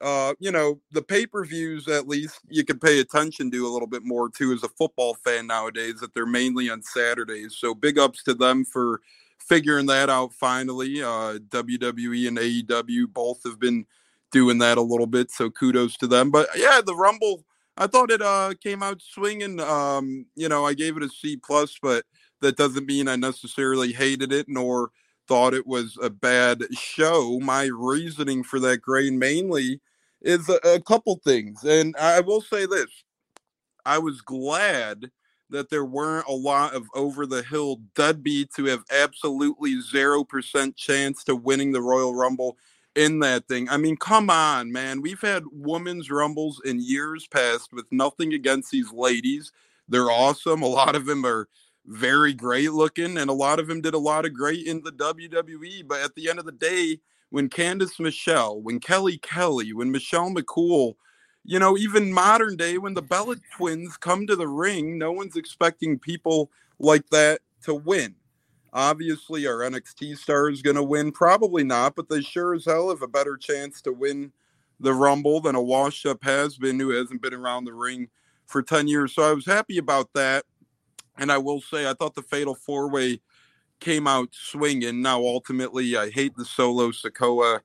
uh, 0.00 0.34
you 0.38 0.52
know, 0.52 0.80
the 0.92 1.02
pay 1.02 1.26
per 1.26 1.44
views, 1.44 1.88
at 1.88 2.06
least 2.06 2.40
you 2.48 2.64
can 2.64 2.78
pay 2.78 3.00
attention 3.00 3.50
to 3.50 3.66
a 3.66 3.70
little 3.72 3.88
bit 3.88 4.04
more 4.04 4.28
too 4.28 4.52
as 4.52 4.62
a 4.62 4.68
football 4.68 5.14
fan 5.14 5.46
nowadays, 5.46 6.00
that 6.00 6.14
they're 6.14 6.26
mainly 6.26 6.70
on 6.70 6.82
Saturdays. 6.82 7.56
So 7.56 7.74
big 7.74 7.98
ups 7.98 8.22
to 8.24 8.34
them 8.34 8.64
for 8.64 9.00
figuring 9.38 9.86
that 9.86 10.08
out 10.08 10.32
finally. 10.32 11.02
Uh, 11.02 11.38
WWE 11.48 12.28
and 12.28 12.38
AEW 12.38 13.12
both 13.12 13.42
have 13.44 13.58
been 13.58 13.86
doing 14.30 14.58
that 14.58 14.78
a 14.78 14.82
little 14.82 15.06
bit. 15.06 15.30
So 15.30 15.50
kudos 15.50 15.96
to 15.98 16.06
them. 16.06 16.30
But 16.30 16.48
yeah, 16.54 16.80
the 16.84 16.94
Rumble, 16.94 17.44
I 17.76 17.86
thought 17.88 18.10
it 18.10 18.22
uh, 18.22 18.54
came 18.62 18.82
out 18.82 19.02
swinging. 19.02 19.58
Um, 19.58 20.26
you 20.36 20.48
know, 20.48 20.64
I 20.64 20.74
gave 20.74 20.96
it 20.96 21.02
a 21.02 21.08
C 21.08 21.36
plus, 21.36 21.76
but 21.82 22.04
that 22.40 22.56
doesn't 22.56 22.86
mean 22.86 23.08
I 23.08 23.16
necessarily 23.16 23.92
hated 23.92 24.32
it 24.32 24.46
nor 24.48 24.92
thought 25.26 25.54
it 25.54 25.66
was 25.66 25.98
a 26.00 26.08
bad 26.08 26.62
show. 26.72 27.38
My 27.40 27.68
reasoning 27.72 28.44
for 28.44 28.60
that 28.60 28.78
grade 28.78 29.12
mainly 29.12 29.80
is 30.22 30.48
a, 30.48 30.58
a 30.64 30.80
couple 30.80 31.20
things. 31.24 31.64
And 31.64 31.94
I 31.96 32.20
will 32.20 32.40
say 32.40 32.66
this 32.66 32.90
I 33.84 33.98
was 33.98 34.20
glad 34.20 35.10
that 35.50 35.70
there 35.70 35.84
weren't 35.84 36.26
a 36.28 36.32
lot 36.32 36.74
of 36.74 36.86
over 36.94 37.26
the 37.26 37.42
hill 37.42 37.78
deadbeats 37.94 38.56
who 38.56 38.66
have 38.66 38.84
absolutely 38.90 39.76
0% 39.76 40.76
chance 40.76 41.24
to 41.24 41.34
winning 41.34 41.72
the 41.72 41.80
Royal 41.80 42.14
Rumble 42.14 42.58
in 42.94 43.20
that 43.20 43.46
thing. 43.48 43.68
I 43.68 43.76
mean, 43.76 43.96
come 43.96 44.28
on, 44.28 44.72
man. 44.72 45.00
We've 45.00 45.20
had 45.20 45.44
women's 45.52 46.10
rumbles 46.10 46.60
in 46.64 46.80
years 46.80 47.26
past 47.28 47.72
with 47.72 47.86
nothing 47.90 48.34
against 48.34 48.70
these 48.70 48.92
ladies. 48.92 49.52
They're 49.88 50.10
awesome. 50.10 50.62
A 50.62 50.66
lot 50.66 50.96
of 50.96 51.06
them 51.06 51.24
are 51.24 51.48
very 51.86 52.34
great 52.34 52.72
looking, 52.72 53.16
and 53.16 53.30
a 53.30 53.34
lot 53.34 53.58
of 53.58 53.68
them 53.68 53.80
did 53.80 53.94
a 53.94 53.98
lot 53.98 54.26
of 54.26 54.34
great 54.34 54.66
in 54.66 54.82
the 54.82 54.92
WWE. 54.92 55.86
But 55.86 56.02
at 56.02 56.14
the 56.14 56.28
end 56.28 56.38
of 56.38 56.44
the 56.44 56.52
day, 56.52 56.98
when 57.30 57.48
Candice 57.48 58.00
Michelle, 58.00 58.60
when 58.60 58.80
Kelly 58.80 59.18
Kelly, 59.18 59.72
when 59.72 59.90
Michelle 59.90 60.30
McCool, 60.30 60.94
you 61.44 61.58
know, 61.58 61.76
even 61.76 62.12
modern 62.12 62.56
day, 62.56 62.78
when 62.78 62.94
the 62.94 63.02
Bella 63.02 63.36
twins 63.56 63.96
come 63.96 64.26
to 64.26 64.36
the 64.36 64.48
ring, 64.48 64.98
no 64.98 65.12
one's 65.12 65.36
expecting 65.36 65.98
people 65.98 66.50
like 66.78 67.08
that 67.10 67.40
to 67.64 67.74
win. 67.74 68.14
Obviously, 68.72 69.46
our 69.46 69.58
NXT 69.58 70.18
star 70.18 70.50
is 70.50 70.62
going 70.62 70.76
to 70.76 70.82
win. 70.82 71.10
Probably 71.10 71.64
not, 71.64 71.96
but 71.96 72.08
they 72.08 72.20
sure 72.20 72.54
as 72.54 72.66
hell 72.66 72.90
have 72.90 73.02
a 73.02 73.08
better 73.08 73.36
chance 73.36 73.80
to 73.82 73.92
win 73.92 74.32
the 74.80 74.92
Rumble 74.92 75.40
than 75.40 75.54
a 75.54 75.62
washed 75.62 76.06
up 76.06 76.22
has 76.22 76.56
been 76.56 76.78
who 76.78 76.90
hasn't 76.90 77.22
been 77.22 77.34
around 77.34 77.64
the 77.64 77.74
ring 77.74 78.08
for 78.46 78.62
10 78.62 78.86
years. 78.86 79.14
So 79.14 79.22
I 79.22 79.32
was 79.32 79.46
happy 79.46 79.78
about 79.78 80.12
that. 80.14 80.44
And 81.16 81.32
I 81.32 81.38
will 81.38 81.60
say, 81.60 81.88
I 81.88 81.94
thought 81.94 82.14
the 82.14 82.22
Fatal 82.22 82.54
Four 82.54 82.88
Way 82.90 83.20
came 83.80 84.06
out 84.06 84.28
swinging. 84.32 85.02
Now, 85.02 85.20
ultimately, 85.20 85.96
I 85.96 86.10
hate 86.10 86.36
the 86.36 86.44
solo 86.44 86.90
Sikoa 86.90 87.60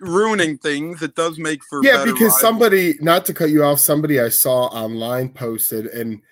ruining 0.00 0.58
things. 0.58 1.02
It 1.02 1.14
does 1.14 1.38
make 1.38 1.62
for 1.64 1.84
Yeah, 1.84 2.04
because 2.04 2.20
rivals. 2.20 2.40
somebody, 2.40 2.94
not 3.00 3.24
to 3.26 3.34
cut 3.34 3.50
you 3.50 3.64
off, 3.64 3.80
somebody 3.80 4.20
I 4.20 4.28
saw 4.28 4.66
online 4.66 5.30
posted, 5.30 5.86
and 5.86 6.22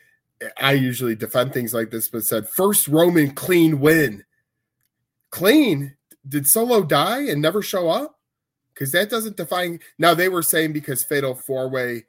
I 0.61 0.73
usually 0.73 1.15
defend 1.15 1.53
things 1.53 1.75
like 1.75 1.91
this, 1.91 2.09
but 2.09 2.25
said 2.25 2.49
first 2.49 2.89
Roman 2.89 3.33
clean 3.33 3.81
win. 3.81 4.25
Clean? 5.31 5.95
Did 6.27 6.47
Solo 6.47 6.83
die 6.83 7.23
and 7.29 7.43
never 7.43 7.63
show 7.63 7.89
up? 7.89 8.19
because 8.79 8.93
that 8.93 9.11
doesn't 9.11 9.37
define. 9.37 9.81
Now 9.99 10.15
they 10.15 10.29
were 10.29 10.43
saying 10.43 10.73
because 10.73 11.03
fatal 11.03 11.35
four 11.35 11.69
way, 11.69 12.05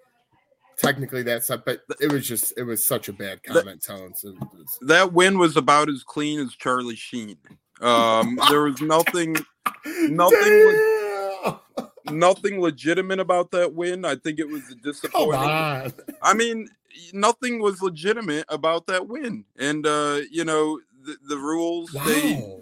technically 0.80 1.24
that's 1.24 1.50
not, 1.50 1.66
but 1.66 1.82
it 2.00 2.12
was 2.12 2.28
just 2.28 2.54
it 2.58 2.64
was 2.64 2.84
such 2.86 3.08
a 3.10 3.14
bad 3.14 3.44
comment 3.44 3.84
tone. 3.84 4.14
So 4.16 4.34
was- 4.54 4.78
That 4.82 5.14
win 5.14 5.38
was 5.38 5.56
about 5.58 5.90
as 5.90 6.04
clean 6.04 6.40
as 6.40 6.54
Charlie 6.56 6.96
Sheen. 6.96 7.38
Um, 7.82 8.40
there 8.50 8.64
was 8.64 8.82
nothing, 8.82 9.36
nothing, 10.10 10.66
le- 11.46 11.62
nothing 12.12 12.60
legitimate 12.60 13.20
about 13.20 13.52
that 13.52 13.74
win. 13.74 14.04
I 14.06 14.16
think 14.16 14.40
it 14.40 14.48
was 14.48 14.64
a 14.64 14.70
Come 14.76 14.80
disappointment. 14.84 15.94
I 16.22 16.34
mean, 16.34 16.68
nothing 17.14 17.60
was 17.62 17.82
legitimate 17.82 18.46
about 18.50 18.88
that 18.88 19.08
win, 19.08 19.46
and 19.58 19.86
uh, 19.88 20.20
you 20.32 20.44
know 20.44 20.80
the, 21.06 21.16
the 21.30 21.38
rules 21.38 21.92
they 22.06 22.34
Wow. 22.34 22.62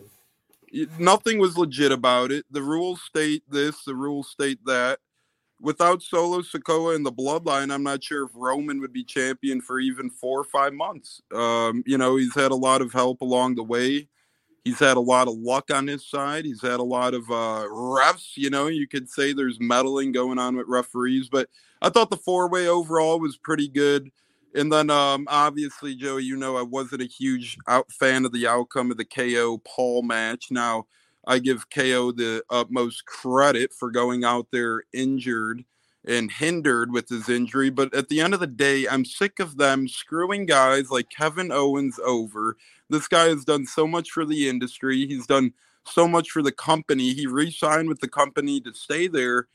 it- 0.68 1.00
nothing 1.00 1.40
was 1.40 1.58
legit 1.58 1.92
about 1.92 2.32
it. 2.32 2.46
The 2.52 2.62
rules 2.62 3.02
state 3.02 3.44
this, 3.50 3.84
the 3.86 3.96
rules 3.96 4.30
state 4.30 4.60
that. 4.66 5.00
Without 5.60 6.04
Solo 6.04 6.42
Sikoa 6.42 6.96
and 6.96 7.06
the 7.06 7.12
bloodline, 7.12 7.74
I'm 7.74 7.84
not 7.84 8.04
sure 8.04 8.26
if 8.26 8.32
Roman 8.36 8.80
would 8.80 8.94
be 8.94 9.04
champion 9.04 9.60
for 9.60 9.80
even 9.80 10.10
four 10.10 10.40
or 10.40 10.44
five 10.44 10.74
months. 10.74 11.22
Um, 11.34 11.84
you 11.88 11.98
know, 11.98 12.16
he's 12.16 12.36
had 12.36 12.52
a 12.52 12.56
lot 12.56 12.82
of 12.82 12.94
help 12.94 13.22
along 13.22 13.56
the 13.56 13.64
way. 13.64 14.08
He's 14.64 14.80
had 14.80 14.98
a 14.98 15.02
lot 15.02 15.28
of 15.28 15.36
luck 15.36 15.72
on 15.74 15.88
his 15.88 16.06
side. 16.06 16.46
He's 16.46 16.62
had 16.62 16.80
a 16.80 16.84
lot 16.84 17.14
of 17.14 17.24
uh, 17.32 17.66
refs. 17.72 18.36
You 18.36 18.50
know, 18.50 18.68
you 18.68 18.86
could 18.86 19.10
say 19.10 19.34
there's 19.34 19.60
meddling 19.60 20.12
going 20.12 20.38
on 20.38 20.58
with 20.58 20.68
referees, 20.68 21.30
but 21.30 21.50
I 21.82 21.90
thought 21.90 22.10
the 22.10 22.18
four 22.18 22.50
way 22.50 22.68
overall 22.68 23.20
was 23.20 23.38
pretty 23.38 23.70
good. 23.70 24.12
And 24.54 24.72
then, 24.72 24.90
um, 24.90 25.26
obviously, 25.30 25.96
Joey, 25.96 26.24
you 26.24 26.36
know, 26.36 26.58
I 26.58 26.64
wasn't 26.64 27.02
a 27.02 27.06
huge 27.06 27.58
out 27.68 27.92
fan 27.92 28.26
of 28.26 28.32
the 28.32 28.48
outcome 28.48 28.92
of 28.92 28.98
the 28.98 29.06
KO 29.06 29.60
Paul 29.60 30.04
match. 30.04 30.48
Now, 30.52 30.86
I 31.28 31.40
give 31.40 31.70
KO 31.70 32.14
the 32.14 32.42
utmost 32.50 33.06
credit 33.06 33.74
for 33.74 33.92
going 33.92 34.24
out 34.24 34.48
there 34.52 34.84
injured 34.94 35.66
and 36.06 36.32
hindered 36.32 36.94
with 36.94 37.10
his 37.10 37.28
injury. 37.28 37.70
But 37.70 37.94
at 37.94 38.08
the 38.08 38.22
end 38.22 38.34
of 38.34 38.40
the 38.40 38.48
day, 38.48 38.88
I'm 38.88 39.04
sick 39.04 39.42
of 39.42 39.58
them 39.58 39.90
screwing 39.90 40.46
guys 40.46 40.90
like 40.90 41.10
Kevin 41.10 41.52
Owens 41.52 42.00
over. 42.00 42.56
This 42.90 43.10
guy 43.10 43.26
has 43.26 43.44
done 43.44 43.66
so 43.66 43.86
much 43.86 44.12
for 44.12 44.24
the 44.24 44.48
industry. 44.48 45.06
He's 45.06 45.28
done 45.28 45.52
so 45.86 46.08
much 46.08 46.32
for 46.32 46.42
the 46.42 46.54
company. 46.54 47.14
He 47.14 47.28
re 47.28 47.52
signed 47.52 47.90
with 47.90 48.00
the 48.00 48.08
company 48.08 48.62
to 48.62 48.74
stay 48.74 49.08
there. 49.08 49.50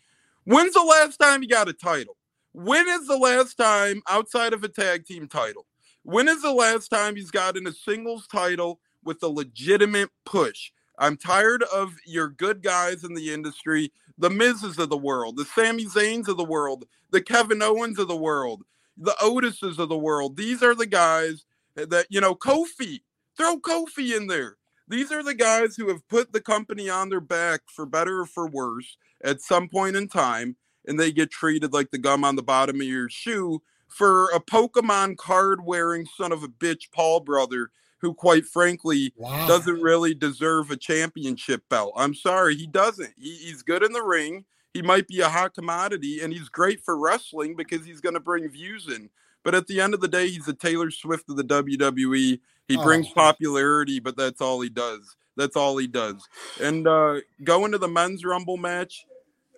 When's 0.44 0.74
the 0.74 0.82
last 0.82 1.16
time 1.16 1.40
he 1.40 1.48
got 1.48 1.70
a 1.70 1.72
title? 1.72 2.18
When 2.52 2.86
is 2.86 3.06
the 3.06 3.16
last 3.16 3.54
time 3.56 4.02
outside 4.10 4.52
of 4.52 4.62
a 4.62 4.68
tag 4.68 5.06
team 5.06 5.26
title? 5.26 5.64
When 6.02 6.28
is 6.28 6.42
the 6.42 6.52
last 6.52 6.88
time 6.88 7.16
he's 7.16 7.30
gotten 7.30 7.66
a 7.66 7.72
singles 7.72 8.26
title 8.26 8.78
with 9.02 9.22
a 9.22 9.28
legitimate 9.28 10.10
push? 10.26 10.70
I'm 11.03 11.16
tired 11.16 11.64
of 11.64 11.96
your 12.07 12.28
good 12.28 12.62
guys 12.62 13.03
in 13.03 13.14
the 13.14 13.34
industry, 13.34 13.90
the 14.18 14.30
Miz's 14.30 14.78
of 14.78 14.88
the 14.88 14.96
world, 14.96 15.36
the 15.36 15.44
Sami 15.44 15.84
Zayns 15.84 16.28
of 16.28 16.36
the 16.36 16.44
world, 16.44 16.84
the 17.11 17.20
Kevin 17.20 17.61
Owens 17.61 17.98
of 17.98 18.07
the 18.07 18.14
world, 18.14 18.62
the 18.96 19.16
Otises 19.20 19.80
of 19.80 19.88
the 19.88 19.98
world. 19.98 20.36
These 20.36 20.62
are 20.62 20.76
the 20.76 20.86
guys 20.86 21.44
that, 21.74 22.07
you 22.09 22.20
know, 22.20 22.36
Kofi, 22.36 23.00
throw 23.36 23.59
Kofi 23.59 24.16
in 24.16 24.28
there. 24.28 24.59
These 24.86 25.11
are 25.11 25.24
the 25.24 25.34
guys 25.34 25.74
who 25.74 25.88
have 25.88 26.07
put 26.07 26.32
the 26.32 26.40
company 26.40 26.88
on 26.88 27.09
their 27.09 27.20
back 27.20 27.62
for 27.66 27.84
better 27.84 28.20
or 28.20 28.26
for 28.26 28.48
worse 28.48 28.96
at 29.24 29.40
some 29.40 29.68
point 29.68 29.96
in 29.96 30.07
time, 30.07 30.55
and 30.86 31.00
they 31.00 31.11
get 31.11 31.32
treated 31.32 31.72
like 31.72 31.90
the 31.90 31.98
gum 31.98 32.22
on 32.22 32.36
the 32.36 32.44
bottom 32.44 32.80
of 32.80 32.86
your 32.86 33.09
shoe 33.09 33.61
for 33.88 34.30
a 34.30 34.38
Pokemon 34.38 35.16
card 35.16 35.64
wearing 35.64 36.07
son 36.07 36.30
of 36.30 36.44
a 36.44 36.48
bitch, 36.48 36.92
Paul 36.92 37.18
brother, 37.18 37.70
who, 38.03 38.12
quite 38.12 38.44
frankly, 38.44 39.14
Wow. 39.16 39.46
doesn't 39.46 39.80
really 39.80 40.12
deserve 40.12 40.70
a 40.70 40.76
championship 40.76 41.62
belt. 41.70 41.92
I'm 41.96 42.14
sorry, 42.14 42.57
he 42.57 42.66
doesn't. 42.66 43.14
He, 43.16 43.34
he's 43.36 43.62
good 43.62 43.82
in 43.82 43.92
the 43.92 44.03
ring. 44.03 44.44
He 44.74 44.82
might 44.82 45.07
be 45.07 45.20
a 45.20 45.28
hot 45.28 45.55
commodity, 45.55 46.20
and 46.20 46.32
he's 46.32 46.48
great 46.48 46.84
for 46.84 46.98
wrestling 46.98 47.55
because 47.57 47.84
he's 47.86 48.00
going 48.00 48.14
to 48.14 48.20
bring 48.20 48.48
views 48.50 48.88
in. 48.88 49.09
But 49.44 49.55
at 49.55 49.66
the 49.66 49.80
end 49.80 49.94
of 49.94 50.00
the 50.00 50.09
day, 50.09 50.28
he's 50.28 50.48
a 50.48 50.53
Taylor 50.53 50.90
Swift 50.90 51.28
of 51.30 51.36
the 51.36 51.44
WWE. 51.44 52.40
He 52.68 52.76
brings 52.76 53.07
Oh. 53.11 53.14
popularity, 53.14 54.00
but 54.00 54.16
that's 54.16 54.40
all 54.40 54.61
he 54.61 54.68
does. 54.68 55.16
That's 55.36 55.57
all 55.57 55.76
he 55.78 55.86
does. 55.86 56.26
And 56.61 56.86
uh, 56.86 57.20
going 57.44 57.72
to 57.72 57.78
the 57.78 57.88
men's 57.88 58.24
Rumble 58.24 58.57
match, 58.57 59.05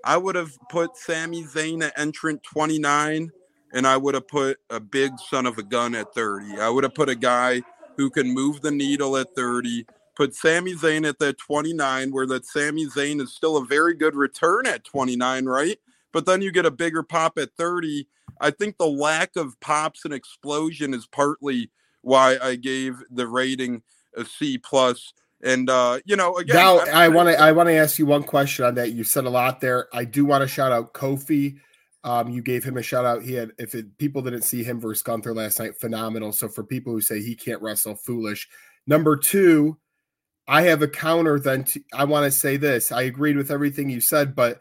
I 0.05 0.16
would 0.16 0.34
have 0.36 0.53
put 0.68 0.97
Sami 0.97 1.45
Zayn 1.45 1.82
at 1.82 1.99
entrant 1.99 2.42
29, 2.42 3.30
and 3.72 3.86
I 3.86 3.97
would 3.97 4.14
have 4.14 4.28
put 4.28 4.59
a 4.70 4.78
big 4.80 5.12
son 5.30 5.47
of 5.47 5.59
a 5.59 5.62
gun 5.62 5.95
at 5.95 6.12
30. 6.14 6.61
I 6.61 6.68
would 6.68 6.84
have 6.84 6.95
put 6.95 7.09
a 7.09 7.14
guy 7.14 7.62
who 7.97 8.11
can 8.11 8.32
move 8.32 8.61
the 8.61 8.70
needle 8.70 9.16
at 9.16 9.34
30. 9.34 9.86
Put 10.16 10.34
Sami 10.34 10.74
Zayn 10.74 11.09
at 11.09 11.18
that 11.18 11.38
29, 11.38 12.12
where 12.12 12.26
that 12.26 12.47
Sami 12.47 12.86
Zayn 12.86 13.20
is 13.20 13.34
still 13.34 13.57
a 13.57 13.64
very 13.64 13.95
good 13.95 14.14
return 14.14 14.66
at 14.66 14.84
29, 14.84 15.47
right? 15.47 15.78
But 16.12 16.26
then 16.26 16.40
you 16.40 16.53
get 16.53 16.66
a 16.66 16.70
bigger 16.70 17.03
pop 17.03 17.38
at 17.38 17.51
30. 17.57 18.07
I 18.40 18.51
think 18.51 18.78
the 18.78 18.86
lack 18.86 19.36
of 19.36 19.59
pops 19.61 20.05
and 20.05 20.14
explosion 20.14 20.95
is 20.95 21.07
partly 21.07 21.70
why 22.03 22.38
I 22.40 22.57
gave 22.57 23.03
the 23.11 23.26
rating 23.26 23.82
a 24.16 24.24
C 24.24 24.59
plus. 24.59 25.12
And 25.42 25.68
uh, 25.68 25.99
you 26.05 26.16
know, 26.16 26.36
again, 26.36 26.57
now 26.57 26.78
I 26.78 27.09
want 27.09 27.28
to 27.28 27.38
I 27.38 27.53
want 27.53 27.68
to 27.68 27.74
ask 27.74 27.99
you 27.99 28.07
one 28.07 28.22
question 28.22 28.64
on 28.64 28.76
that. 28.76 28.92
You 28.92 29.05
said 29.05 29.24
a 29.24 29.30
lot 29.30 29.61
there. 29.61 29.88
I 29.92 30.05
do 30.05 30.24
want 30.24 30.42
to 30.42 30.49
shout 30.49 30.72
out 30.72 30.95
Kofi. 30.95 31.59
Um, 32.05 32.28
you 32.28 32.42
gave 32.42 32.62
him 32.62 32.76
a 32.76 32.82
shout 32.82 33.07
out. 33.07 33.22
He 33.22 33.32
had 33.32 33.52
if 33.59 33.74
it, 33.74 33.96
people 33.98 34.22
didn't 34.22 34.42
see 34.42 34.62
him 34.62 34.78
versus 34.78 35.02
Gunther 35.02 35.34
last 35.34 35.59
night, 35.59 35.80
phenomenal. 35.80 36.32
So 36.32 36.48
for 36.48 36.62
people 36.62 36.92
who 36.92 37.00
say 37.00 37.22
he 37.22 37.34
can't 37.34 37.62
wrestle, 37.62 37.96
foolish. 37.96 38.46
Number 38.86 39.16
two, 39.16 39.78
I 40.46 40.62
have 40.62 40.82
a 40.82 40.88
counter. 40.88 41.40
Then 41.40 41.64
to, 41.64 41.80
I 41.94 42.05
want 42.05 42.24
to 42.24 42.30
say 42.30 42.59
this. 42.59 42.92
I 42.92 43.02
agreed 43.02 43.36
with 43.36 43.50
everything 43.50 43.88
you 43.88 44.02
said, 44.02 44.36
but 44.36 44.61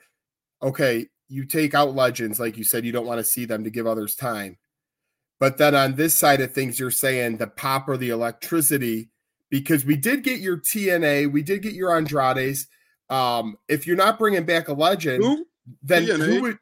okay, 0.62 1.08
you 1.28 1.46
take 1.46 1.74
out 1.74 1.96
legends 1.96 2.40
like 2.40 2.58
you 2.58 2.64
said. 2.64 2.86
You 2.86 2.94
don't 2.94 3.06
want 3.06 3.20
to 3.20 3.26
see 3.26 3.44
them 3.44 3.66
to 3.66 3.70
give 3.70 3.88
others 3.88 4.16
time. 4.16 4.58
But 5.40 5.58
then 5.58 5.76
on 5.76 5.96
this 5.96 6.18
side 6.18 6.40
of 6.40 6.54
things, 6.54 6.80
you're 6.80 6.92
saying 6.92 7.38
the 7.38 7.48
pop 7.48 7.90
or 7.90 7.98
the 7.98 8.12
electricity 8.12 9.10
because 9.50 9.84
we 9.86 9.98
did 9.98 10.24
get 10.24 10.40
your 10.40 10.58
TNA, 10.58 11.32
we 11.32 11.44
did 11.44 11.62
get 11.62 11.74
your 11.74 11.92
Andrades. 11.92 12.68
Um, 13.10 13.58
if 13.68 13.86
you're 13.86 13.98
not 13.98 14.18
bringing 14.18 14.46
back 14.46 14.70
a 14.70 14.74
legend, 14.74 15.24
Who? 15.24 15.46
then 15.82 16.06
TNA? 16.06 16.26
who 16.26 16.42
would 16.42 16.60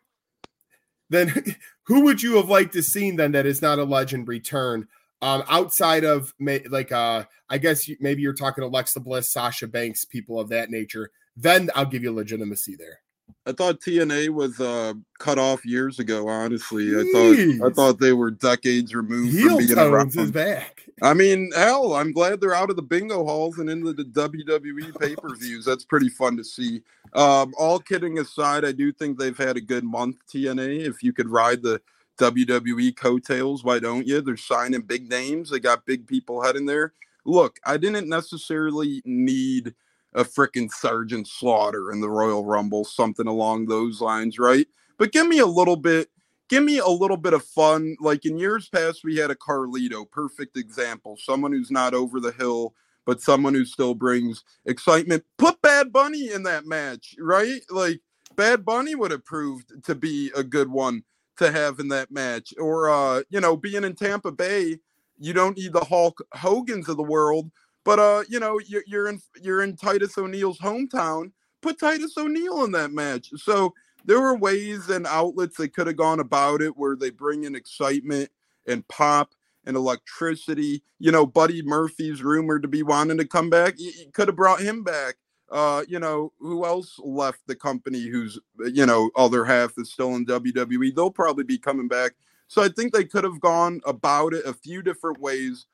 then 1.12 1.56
who 1.84 2.02
would 2.06 2.24
you 2.24 2.38
have 2.38 2.50
liked 2.50 2.74
to 2.74 2.82
seen 2.82 3.16
then 3.18 3.34
that 3.34 3.46
is 3.46 3.62
not 3.62 3.78
a 3.78 3.84
legend 3.84 4.28
return? 4.28 4.88
Um, 5.22 5.44
outside 5.50 6.04
of 6.04 6.34
may, 6.40 6.64
like 6.64 6.92
uh, 6.92 7.26
I 7.48 7.60
guess 7.60 7.88
maybe 8.00 8.24
you're 8.24 8.34
talking 8.34 8.64
to 8.64 8.68
Alexa 8.68 9.00
Bliss, 9.02 9.32
Sasha 9.32 9.68
Banks, 9.68 10.04
people 10.04 10.40
of 10.40 10.50
that 10.50 10.72
nature. 10.72 11.12
Then 11.38 11.70
I'll 11.76 11.86
give 11.86 12.02
you 12.02 12.12
legitimacy 12.12 12.76
there. 12.76 13.02
I 13.46 13.52
thought 13.52 13.82
TNA 13.82 14.30
was 14.30 14.60
uh, 14.60 14.94
cut 15.20 15.38
off 15.38 15.66
years 15.66 16.00
ago. 16.00 16.28
Honestly, 16.28 16.90
I 16.90 17.04
thought 17.12 17.68
I 17.68 17.74
thought 17.74 18.00
they 18.00 18.14
were 18.14 18.32
decades 18.32 18.96
removed 18.96 19.32
Heel 19.32 19.50
from 19.50 19.58
being 19.58 19.76
tones 19.76 20.16
is 20.16 20.22
around. 20.22 20.34
back. 20.34 20.86
I 21.04 21.16
mean, 21.16 21.52
hell, 21.56 21.94
I'm 21.96 22.12
glad 22.12 22.40
they're 22.40 22.54
out 22.54 22.70
of 22.70 22.76
the 22.76 22.84
bingo 22.84 23.26
halls 23.26 23.58
and 23.58 23.70
into 23.70 23.92
the 23.92 24.04
WWE 24.04 25.00
pay 25.00 25.16
per 25.16 25.36
views. 25.36 25.66
That's 25.66 25.84
pretty 25.84 26.10
fun 26.10 26.38
to 26.38 26.44
see. 26.44 26.84
Um, 27.14 27.54
all 27.58 27.80
kidding 27.80 28.20
aside, 28.20 28.64
I 28.64 28.72
do 28.72 28.92
think 28.92 29.18
they've 29.18 29.38
had 29.38 29.58
a 29.58 29.62
good 29.62 29.84
month. 29.84 30.18
TNA, 30.32 30.88
if 30.88 31.02
you 31.02 31.12
could 31.12 31.28
ride 31.28 31.64
the 31.64 31.82
WWE 32.20 32.96
coattails, 32.96 33.64
why 33.64 33.80
don't 33.80 34.06
you? 34.06 34.22
They're 34.22 34.38
signing 34.38 34.82
big 34.82 35.10
names. 35.10 35.50
They 35.50 35.60
got 35.60 35.88
big 35.88 36.06
people 36.06 36.44
heading 36.44 36.68
there. 36.68 36.94
Look, 37.26 37.60
I 37.66 37.78
didn't 37.78 38.08
necessarily 38.08 39.02
need 39.04 39.74
a 40.14 40.24
freaking 40.24 40.70
Sergeant 40.70 41.28
Slaughter 41.28 41.92
in 41.92 42.00
the 42.00 42.10
Royal 42.10 42.46
Rumble, 42.46 42.86
something 42.86 43.28
along 43.28 43.66
those 43.66 44.02
lines, 44.02 44.38
right? 44.38 44.68
But 44.98 45.12
give 45.12 45.28
me 45.28 45.40
a 45.40 45.46
little 45.46 45.78
bit, 45.78 46.10
give 46.52 46.64
me 46.66 46.80
a 46.80 46.88
little 46.88 47.18
bit 47.18 47.34
of 47.34 47.44
fun. 47.46 47.96
Like 48.02 48.26
in 48.26 48.38
years 48.38 48.68
past, 48.68 49.06
we 49.06 49.16
had 49.16 49.32
a 49.32 49.36
Carlito, 49.36 50.10
perfect 50.12 50.58
example. 50.58 51.18
Someone 51.18 51.54
who's 51.54 51.72
not 51.72 51.94
over 51.94 52.20
the 52.20 52.34
hill, 52.34 52.76
but 53.06 53.22
someone 53.22 53.54
who 53.54 53.64
still 53.64 53.96
brings 53.96 54.44
excitement. 54.66 55.24
Put 55.38 55.62
Bad 55.62 55.94
Bunny 55.94 56.30
in 56.30 56.44
that 56.44 56.66
match, 56.66 57.16
right? 57.18 57.62
Like 57.70 58.02
Bad 58.36 58.66
Bunny 58.66 58.96
would 58.96 59.12
have 59.12 59.24
proved 59.24 59.72
to 59.86 59.96
be 59.96 60.30
a 60.36 60.44
good 60.44 60.70
one 60.70 61.04
to 61.38 61.52
have 61.52 61.80
in 61.80 61.88
that 61.88 62.12
match. 62.12 62.54
Or 62.60 62.90
uh, 62.90 63.24
you 63.30 63.40
know, 63.40 63.56
being 63.56 63.86
in 63.86 63.96
Tampa 63.96 64.32
Bay, 64.34 64.78
you 65.18 65.32
don't 65.32 65.58
need 65.58 65.72
the 65.72 65.86
Hulk 65.86 66.22
Hogan's 66.34 66.90
of 66.90 66.98
the 66.98 67.04
world, 67.04 67.50
but 67.86 67.98
uh, 67.98 68.24
you 68.28 68.42
know, 68.42 68.60
you're, 68.68 68.84
you're 68.86 69.08
in 69.08 69.22
you're 69.42 69.64
in 69.64 69.78
Titus 69.78 70.18
O'Neil's 70.18 70.60
hometown. 70.60 71.32
Put 71.62 71.80
Titus 71.80 72.18
O'Neil 72.18 72.66
in 72.66 72.72
that 72.72 72.92
match. 72.92 73.30
So 73.38 73.74
there 74.06 74.20
were 74.20 74.36
ways 74.36 74.90
and 74.90 75.06
outlets 75.08 75.58
they 75.58 75.68
could 75.68 75.88
have 75.88 75.98
gone 75.98 76.20
about 76.20 76.62
it 76.62 76.78
where 76.78 76.96
they 76.96 77.10
bring 77.10 77.44
in 77.44 77.56
excitement 77.56 78.30
and 78.68 78.88
pop 78.88 79.34
and 79.66 79.76
electricity. 79.76 80.84
You 81.00 81.12
know, 81.12 81.26
Buddy 81.26 81.62
Murphy's 81.62 82.24
rumored 82.24 82.62
to 82.64 82.68
be 82.68 82.84
wanting 82.84 83.18
to 83.18 83.26
come 83.26 83.50
back. 83.50 83.76
You, 83.78 83.92
could 84.14 84.28
have 84.28 84.38
brought 84.38 84.62
him 84.62 84.84
back. 84.84 85.16
Uh, 85.50 85.84
you 85.88 86.00
know, 86.00 86.32
who 86.40 86.66
else 86.66 86.98
left 87.04 87.42
the 87.46 87.56
company 87.56 88.08
whose, 88.08 88.40
you 88.72 88.86
know, 88.86 89.12
other 89.18 89.44
half 89.44 89.74
is 89.78 89.92
still 89.92 90.16
in 90.16 90.26
WWE? 90.26 90.96
They'll 90.96 91.12
probably 91.12 91.44
be 91.44 91.58
coming 91.58 91.90
back. 91.90 92.14
So 92.48 92.64
I 92.64 92.70
think 92.70 92.94
they 92.94 93.04
could 93.04 93.24
have 93.24 93.40
gone 93.40 93.82
about 93.86 94.34
it 94.34 94.46
a 94.46 94.54
few 94.54 94.82
different 94.82 95.20
ways. 95.20 95.66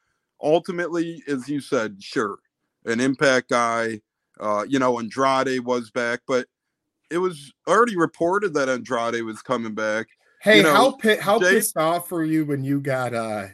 Ultimately, 0.42 1.24
as 1.28 1.48
you 1.48 1.62
said, 1.62 2.02
sure, 2.02 2.40
an 2.86 3.00
impact 3.00 3.50
guy, 3.50 4.02
uh, 4.40 4.66
you 4.68 4.80
know, 4.80 5.00
Andrade 5.00 5.62
was 5.62 5.90
back, 5.92 6.22
but 6.28 6.48
it 7.10 7.18
was 7.18 7.54
already 7.68 7.98
reported 7.98 8.54
that 8.56 8.70
Andrade 8.70 9.24
was 9.24 9.42
coming 9.42 9.74
back. 9.74 10.08
Hey, 10.42 10.58
You 10.58 10.64
know, 10.64 10.74
how 10.74 10.92
pi- 10.92 11.18
how 11.18 11.40
pissed 11.40 11.78
off 11.78 12.12
were 12.12 12.24
you 12.24 12.46
when 12.46 12.64
you 12.64 12.80
got 12.80 13.14
uh 13.14 13.46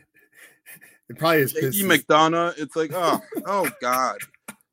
it 1.09 1.17
probably 1.17 1.41
is 1.41 1.53
JD. 1.53 1.83
McDonagh, 1.83 2.57
it's 2.57 2.75
like, 2.75 2.91
oh, 2.93 3.19
oh 3.45 3.69
God. 3.81 4.17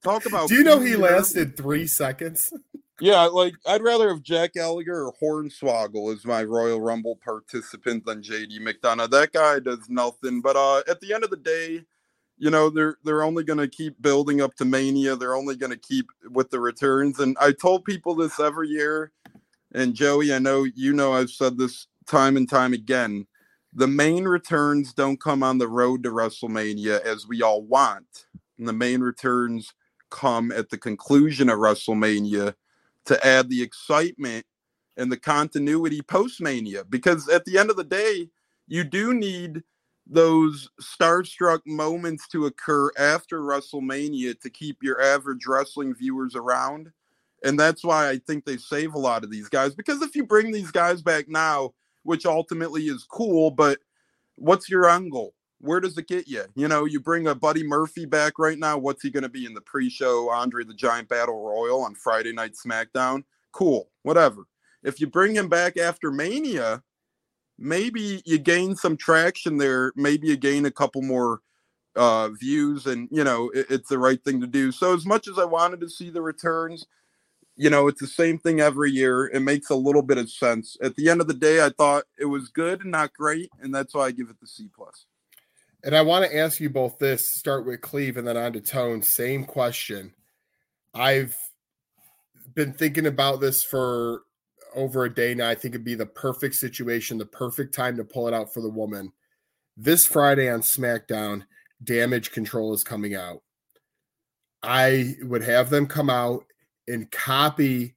Talk 0.02 0.24
about 0.26 0.48
Do 0.48 0.54
you 0.54 0.64
know 0.64 0.80
he 0.80 0.96
lasted 0.96 1.56
three 1.56 1.86
seconds? 1.86 2.52
Yeah, 3.02 3.22
like 3.22 3.54
I'd 3.66 3.82
rather 3.82 4.10
have 4.10 4.20
Jack 4.22 4.52
Elliger 4.58 5.10
or 5.10 5.14
Hornswoggle 5.22 6.14
as 6.14 6.26
my 6.26 6.44
Royal 6.44 6.82
Rumble 6.82 7.18
participant 7.24 8.04
than 8.04 8.20
JD 8.20 8.60
McDonagh. 8.60 9.08
That 9.08 9.32
guy 9.32 9.58
does 9.58 9.88
nothing. 9.88 10.42
But 10.42 10.56
uh 10.56 10.82
at 10.86 11.00
the 11.00 11.14
end 11.14 11.24
of 11.24 11.30
the 11.30 11.38
day, 11.38 11.82
you 12.40 12.50
know, 12.50 12.70
they're 12.70 12.96
they're 13.04 13.22
only 13.24 13.44
gonna 13.44 13.68
keep 13.68 14.02
building 14.02 14.42
up 14.42 14.56
to 14.56 14.66
mania. 14.66 15.16
They're 15.16 15.36
only 15.36 15.56
gonna 15.56 15.78
keep 15.78 16.08
with 16.30 16.50
the 16.50 16.60
returns. 16.60 17.20
And 17.20 17.36
I 17.40 17.52
told 17.52 17.84
people 17.84 18.16
this 18.16 18.40
every 18.40 18.68
year, 18.68 19.12
and 19.74 19.94
Joey, 19.94 20.32
I 20.34 20.40
know 20.40 20.64
you 20.64 20.94
know 20.94 21.12
I've 21.12 21.30
said 21.30 21.58
this 21.58 21.86
time 22.06 22.36
and 22.36 22.48
time 22.48 22.72
again. 22.72 23.26
The 23.74 23.88
main 23.88 24.24
returns 24.24 24.94
don't 24.94 25.20
come 25.20 25.42
on 25.42 25.58
the 25.58 25.68
road 25.68 26.02
to 26.04 26.10
WrestleMania 26.10 27.02
as 27.02 27.28
we 27.28 27.42
all 27.42 27.62
want. 27.62 28.26
And 28.58 28.68
the 28.68 28.72
main 28.72 29.02
returns 29.02 29.74
come 30.10 30.52
at 30.52 30.70
the 30.70 30.78
conclusion 30.78 31.50
of 31.50 31.58
WrestleMania 31.58 32.54
to 33.06 33.26
add 33.26 33.50
the 33.50 33.62
excitement 33.62 34.46
and 34.96 35.12
the 35.12 35.18
continuity 35.18 36.02
post 36.02 36.40
Mania. 36.40 36.84
Because 36.84 37.28
at 37.28 37.44
the 37.44 37.58
end 37.58 37.70
of 37.70 37.76
the 37.76 37.84
day, 37.84 38.30
you 38.66 38.84
do 38.84 39.14
need 39.14 39.62
those 40.10 40.68
starstruck 40.82 41.60
moments 41.66 42.26
to 42.28 42.46
occur 42.46 42.90
after 42.98 43.40
WrestleMania 43.40 44.38
to 44.40 44.50
keep 44.50 44.82
your 44.82 45.00
average 45.00 45.46
wrestling 45.46 45.94
viewers 45.94 46.34
around. 46.34 46.90
And 47.44 47.58
that's 47.58 47.84
why 47.84 48.10
I 48.10 48.18
think 48.18 48.44
they 48.44 48.56
save 48.56 48.94
a 48.94 48.98
lot 48.98 49.22
of 49.22 49.30
these 49.30 49.48
guys. 49.48 49.74
Because 49.74 50.02
if 50.02 50.16
you 50.16 50.24
bring 50.24 50.50
these 50.50 50.72
guys 50.72 51.00
back 51.00 51.28
now, 51.28 51.74
which 52.02 52.26
ultimately 52.26 52.82
is 52.86 53.06
cool, 53.08 53.52
but 53.52 53.78
what's 54.34 54.68
your 54.68 54.90
angle? 54.90 55.32
Where 55.60 55.78
does 55.78 55.96
it 55.96 56.08
get 56.08 56.26
you? 56.26 56.44
You 56.56 56.66
know, 56.66 56.86
you 56.86 56.98
bring 56.98 57.28
a 57.28 57.34
Buddy 57.34 57.62
Murphy 57.62 58.04
back 58.04 58.38
right 58.38 58.58
now. 58.58 58.78
What's 58.78 59.02
he 59.02 59.10
going 59.10 59.22
to 59.22 59.28
be 59.28 59.46
in 59.46 59.54
the 59.54 59.60
pre-show 59.60 60.28
Andre 60.30 60.64
the 60.64 60.74
Giant 60.74 61.08
Battle 61.08 61.46
Royal 61.46 61.84
on 61.84 61.94
Friday 61.94 62.32
Night 62.32 62.54
SmackDown? 62.54 63.22
Cool, 63.52 63.88
whatever. 64.02 64.44
If 64.82 65.00
you 65.00 65.06
bring 65.06 65.36
him 65.36 65.48
back 65.48 65.76
after 65.76 66.10
Mania, 66.10 66.82
maybe 67.60 68.22
you 68.24 68.38
gain 68.38 68.74
some 68.74 68.96
traction 68.96 69.58
there. 69.58 69.92
Maybe 69.94 70.28
you 70.28 70.36
gain 70.36 70.66
a 70.66 70.70
couple 70.70 71.02
more 71.02 71.40
uh, 71.94 72.30
views, 72.30 72.86
and 72.86 73.08
you 73.12 73.22
know 73.22 73.50
it- 73.50 73.66
it's 73.70 73.88
the 73.88 73.98
right 73.98 74.22
thing 74.24 74.40
to 74.40 74.46
do. 74.46 74.72
So 74.72 74.94
as 74.94 75.04
much 75.06 75.28
as 75.28 75.38
I 75.38 75.44
wanted 75.44 75.80
to 75.80 75.90
see 75.90 76.10
the 76.10 76.22
returns, 76.22 76.86
you 77.56 77.68
know 77.70 77.88
it's 77.88 78.00
the 78.00 78.06
same 78.06 78.38
thing 78.38 78.60
every 78.60 78.90
year. 78.90 79.26
It 79.26 79.40
makes 79.40 79.70
a 79.70 79.74
little 79.76 80.02
bit 80.02 80.18
of 80.18 80.30
sense. 80.30 80.76
At 80.82 80.96
the 80.96 81.10
end 81.10 81.20
of 81.20 81.28
the 81.28 81.34
day, 81.34 81.64
I 81.64 81.70
thought 81.70 82.04
it 82.18 82.26
was 82.26 82.48
good 82.48 82.80
and 82.82 82.90
not 82.90 83.12
great, 83.12 83.50
and 83.60 83.74
that's 83.74 83.94
why 83.94 84.06
I 84.06 84.10
give 84.12 84.30
it 84.30 84.40
the 84.40 84.46
C 84.46 84.68
plus. 84.74 85.06
And 85.82 85.96
I 85.96 86.02
want 86.02 86.24
to 86.24 86.36
ask 86.36 86.60
you 86.60 86.70
both 86.70 86.98
this. 86.98 87.32
Start 87.32 87.66
with 87.66 87.80
Cleve 87.80 88.16
and 88.16 88.26
then 88.26 88.36
on 88.36 88.52
to 88.52 88.60
Tone. 88.60 89.02
Same 89.02 89.44
question. 89.44 90.12
I've 90.94 91.36
been 92.54 92.72
thinking 92.72 93.06
about 93.06 93.40
this 93.40 93.62
for 93.62 94.22
over 94.74 95.04
a 95.04 95.14
day 95.14 95.34
now. 95.34 95.48
I 95.48 95.54
think 95.54 95.74
it'd 95.74 95.84
be 95.84 95.94
the 95.94 96.06
perfect 96.06 96.54
situation, 96.54 97.18
the 97.18 97.26
perfect 97.26 97.74
time 97.74 97.96
to 97.96 98.04
pull 98.04 98.28
it 98.28 98.34
out 98.34 98.52
for 98.52 98.60
the 98.60 98.68
woman. 98.68 99.12
This 99.76 100.06
Friday 100.06 100.50
on 100.50 100.60
SmackDown, 100.60 101.44
Damage 101.82 102.32
Control 102.32 102.72
is 102.74 102.84
coming 102.84 103.14
out. 103.14 103.42
I 104.62 105.14
would 105.22 105.42
have 105.42 105.70
them 105.70 105.86
come 105.86 106.10
out 106.10 106.44
and 106.86 107.10
copy 107.10 107.96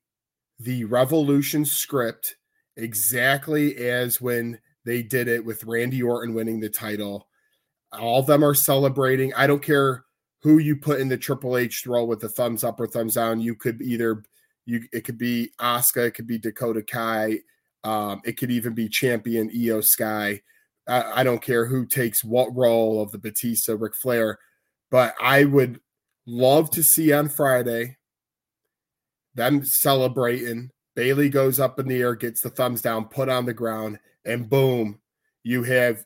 the 0.59 0.85
Revolution 0.85 1.65
script 1.65 2.35
exactly 2.77 3.75
as 3.77 4.21
when 4.21 4.59
they 4.85 5.03
did 5.03 5.27
it 5.27 5.43
with 5.43 5.63
Randy 5.65 6.01
Orton 6.01 6.33
winning 6.33 6.59
the 6.59 6.69
title. 6.69 7.27
All 7.91 8.19
of 8.19 8.27
them 8.27 8.43
are 8.43 8.53
celebrating. 8.53 9.33
I 9.33 9.47
don't 9.47 9.61
care 9.61 10.05
who 10.41 10.57
you 10.57 10.75
put 10.75 10.99
in 10.99 11.09
the 11.09 11.17
Triple 11.17 11.57
H 11.57 11.81
throw 11.83 12.05
with 12.05 12.19
the 12.19 12.29
thumbs 12.29 12.63
up 12.63 12.79
or 12.79 12.87
thumbs 12.87 13.15
down. 13.15 13.39
You 13.39 13.55
could 13.55 13.81
either 13.81 14.23
you 14.65 14.83
it 14.91 15.01
could 15.01 15.17
be 15.17 15.51
Asuka, 15.59 16.07
it 16.07 16.11
could 16.11 16.27
be 16.27 16.37
Dakota 16.37 16.81
Kai, 16.81 17.39
um, 17.83 18.21
it 18.25 18.37
could 18.37 18.51
even 18.51 18.73
be 18.73 18.89
champion 18.89 19.49
Iyo 19.49 19.83
Sky. 19.83 20.41
I, 20.87 21.21
I 21.21 21.23
don't 21.23 21.41
care 21.41 21.65
who 21.65 21.85
takes 21.85 22.23
what 22.23 22.55
role 22.55 23.01
of 23.01 23.11
the 23.11 23.17
Batista, 23.17 23.75
Ric 23.77 23.95
Flair, 23.95 24.39
but 24.91 25.15
I 25.21 25.45
would 25.45 25.79
love 26.25 26.69
to 26.71 26.83
see 26.83 27.11
on 27.13 27.29
Friday 27.29 27.97
them 29.35 29.65
celebrating. 29.65 30.69
Bayley 30.95 31.29
goes 31.29 31.59
up 31.59 31.79
in 31.79 31.87
the 31.87 31.99
air, 31.99 32.15
gets 32.15 32.41
the 32.41 32.49
thumbs 32.49 32.81
down, 32.81 33.05
put 33.05 33.29
on 33.29 33.45
the 33.45 33.53
ground, 33.53 33.99
and 34.25 34.49
boom, 34.49 34.99
you 35.43 35.63
have 35.63 36.03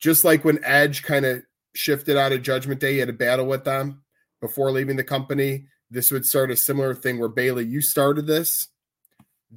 just 0.00 0.24
like 0.24 0.44
when 0.44 0.62
Edge 0.64 1.02
kind 1.02 1.24
of 1.24 1.42
shifted 1.74 2.16
out 2.16 2.32
of 2.32 2.42
Judgment 2.42 2.80
Day, 2.80 2.94
he 2.94 2.98
had 2.98 3.08
a 3.08 3.14
battle 3.14 3.46
with 3.46 3.64
them 3.64 4.02
before 4.40 4.70
leaving 4.70 4.96
the 4.96 5.04
company. 5.04 5.66
This 5.90 6.10
would 6.10 6.26
start 6.26 6.50
a 6.50 6.56
similar 6.56 6.94
thing 6.94 7.18
where 7.18 7.28
Bayley, 7.28 7.64
you 7.64 7.80
started 7.80 8.26
this. 8.26 8.68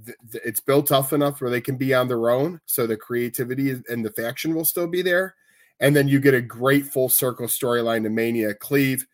Th- 0.05 0.17
th- 0.31 0.43
It's 0.45 0.59
built 0.61 0.87
tough 0.87 1.11
enough 1.11 1.41
where 1.41 1.49
they 1.49 1.61
can 1.61 1.75
be 1.75 1.93
on 1.93 2.07
their 2.07 2.29
own, 2.29 2.61
so 2.65 2.87
the 2.87 2.95
creativity 2.97 3.71
and 3.89 4.05
the 4.05 4.11
faction 4.11 4.55
will 4.55 4.65
still 4.65 4.87
be 4.87 5.01
there. 5.01 5.35
And 5.79 5.95
then 5.95 6.07
you 6.07 6.19
get 6.19 6.33
a 6.33 6.41
great 6.41 6.85
full 6.85 7.09
circle 7.09 7.47
storyline 7.47 8.03
to 8.03 8.09
Mania. 8.09 8.53
Cleve, 8.53 9.05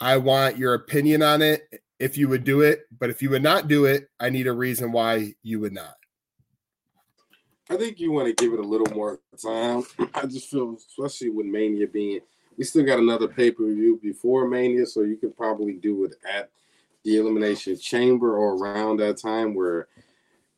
I 0.00 0.16
want 0.18 0.56
your 0.56 0.74
opinion 0.74 1.22
on 1.22 1.42
it 1.42 1.68
if 1.98 2.16
you 2.16 2.28
would 2.28 2.44
do 2.44 2.60
it, 2.60 2.82
but 2.96 3.10
if 3.10 3.22
you 3.22 3.30
would 3.30 3.42
not 3.42 3.68
do 3.68 3.86
it, 3.86 4.08
I 4.20 4.30
need 4.30 4.46
a 4.46 4.52
reason 4.52 4.92
why 4.92 5.34
you 5.42 5.60
would 5.60 5.72
not. 5.72 5.94
I 7.68 7.76
think 7.76 7.98
you 7.98 8.12
want 8.12 8.28
to 8.28 8.44
give 8.44 8.52
it 8.52 8.60
a 8.60 8.62
little 8.62 8.94
more 8.94 9.18
time. 9.42 9.82
I 10.14 10.26
just 10.26 10.48
feel, 10.48 10.76
especially 10.76 11.30
with 11.30 11.46
Mania 11.46 11.88
being, 11.88 12.20
we 12.56 12.64
still 12.64 12.84
got 12.84 12.98
another 12.98 13.28
pay 13.28 13.50
per 13.50 13.64
view 13.64 13.98
before 14.02 14.48
Mania, 14.48 14.86
so 14.86 15.02
you 15.02 15.16
could 15.16 15.36
probably 15.36 15.74
do 15.74 16.04
it 16.04 16.14
at 16.28 16.50
the 17.04 17.18
Elimination 17.18 17.78
Chamber 17.78 18.36
or 18.36 18.56
around 18.56 18.98
that 18.98 19.18
time 19.18 19.54
where 19.54 19.88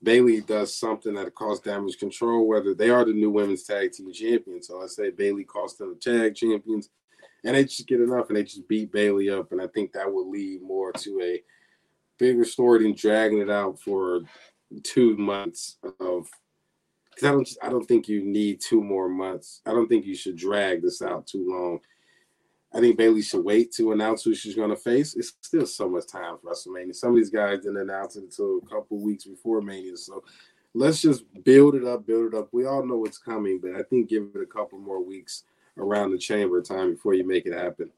Bayley 0.03 0.41
does 0.41 0.75
something 0.75 1.15
that 1.15 1.35
causes 1.35 1.63
damage 1.63 1.99
control, 1.99 2.47
whether 2.47 2.73
they 2.73 2.89
are 2.91 3.05
the 3.05 3.13
new 3.13 3.31
women's 3.31 3.65
tag 3.65 3.93
team 3.93 4.13
champions. 4.13 4.69
So 4.69 4.83
I 4.83 4.87
say 4.87 5.11
Bayley 5.11 5.45
cost 5.45 5.79
them 5.79 5.95
the 5.95 5.97
tag 5.97 6.37
champions, 6.37 6.89
and 7.45 7.57
they 7.57 7.65
just 7.65 7.87
get 7.87 8.01
enough 8.01 8.29
and 8.29 8.37
they 8.37 8.45
just 8.45 8.69
beat 8.69 8.93
Bayley 8.93 9.29
up. 9.29 9.53
And 9.53 9.61
I 9.61 9.67
think 9.67 9.93
that 9.93 10.13
would 10.13 10.29
lead 10.29 10.63
more 10.63 10.93
to 10.93 11.21
a 11.21 11.43
bigger 12.17 12.45
story 12.45 12.83
than 12.83 12.95
dragging 12.95 13.41
it 13.41 13.51
out 13.51 13.81
for 13.81 14.21
two 14.85 15.17
months 15.17 15.79
of 16.01 16.29
because 17.19 17.29
I 17.29 17.33
don't 17.33 17.49
I 17.65 17.69
don't 17.69 17.87
think 17.87 18.09
you 18.09 18.23
need 18.23 18.61
two 18.61 18.83
more 18.83 19.09
months. 19.09 19.61
I 19.67 19.73
don't 19.73 19.89
think 19.89 20.07
you 20.07 20.15
should 20.15 20.37
drag 20.37 20.83
this 20.83 21.03
out 21.03 21.27
too 21.27 21.49
long. 21.49 21.81
I 22.73 22.81
think 22.81 22.97
Bayley 22.99 23.23
should 23.23 23.45
wait 23.45 23.73
to 23.73 23.93
announce 23.93 24.23
who 24.23 24.35
she's 24.35 24.55
going 24.55 24.71
to 24.71 24.77
face. 24.77 25.17
It's 25.17 25.33
still 25.41 25.67
so 25.67 25.89
much 25.89 26.07
time 26.07 26.37
for 26.39 26.53
WrestleMania. 26.53 26.95
Some 26.95 27.11
of 27.11 27.17
these 27.17 27.31
guys 27.31 27.61
didn't 27.61 27.79
announce 27.79 28.17
it 28.17 28.25
until 28.25 28.59
a 28.59 28.69
couple 28.69 29.03
weeks 29.03 29.25
before 29.25 29.63
Mania. 29.63 29.97
So 29.97 30.23
let's 30.75 31.01
just 31.01 31.25
build 31.45 31.75
it 31.75 31.85
up, 31.85 32.07
build 32.07 32.35
it 32.35 32.39
up. 32.39 32.49
We 32.53 32.67
all 32.67 32.85
know 32.85 32.99
what's 32.99 33.19
coming, 33.19 33.59
but 33.59 33.75
I 33.75 33.83
think 33.85 34.11
give 34.11 34.29
it 34.35 34.43
a 34.43 34.47
couple 34.47 34.79
more 34.79 35.03
weeks 35.03 35.45
around 35.79 36.13
the 36.13 36.19
chamber 36.19 36.61
time 36.61 36.93
before 36.93 37.15
you 37.15 37.27
make 37.27 37.47
it 37.47 37.55
happen. 37.55 37.91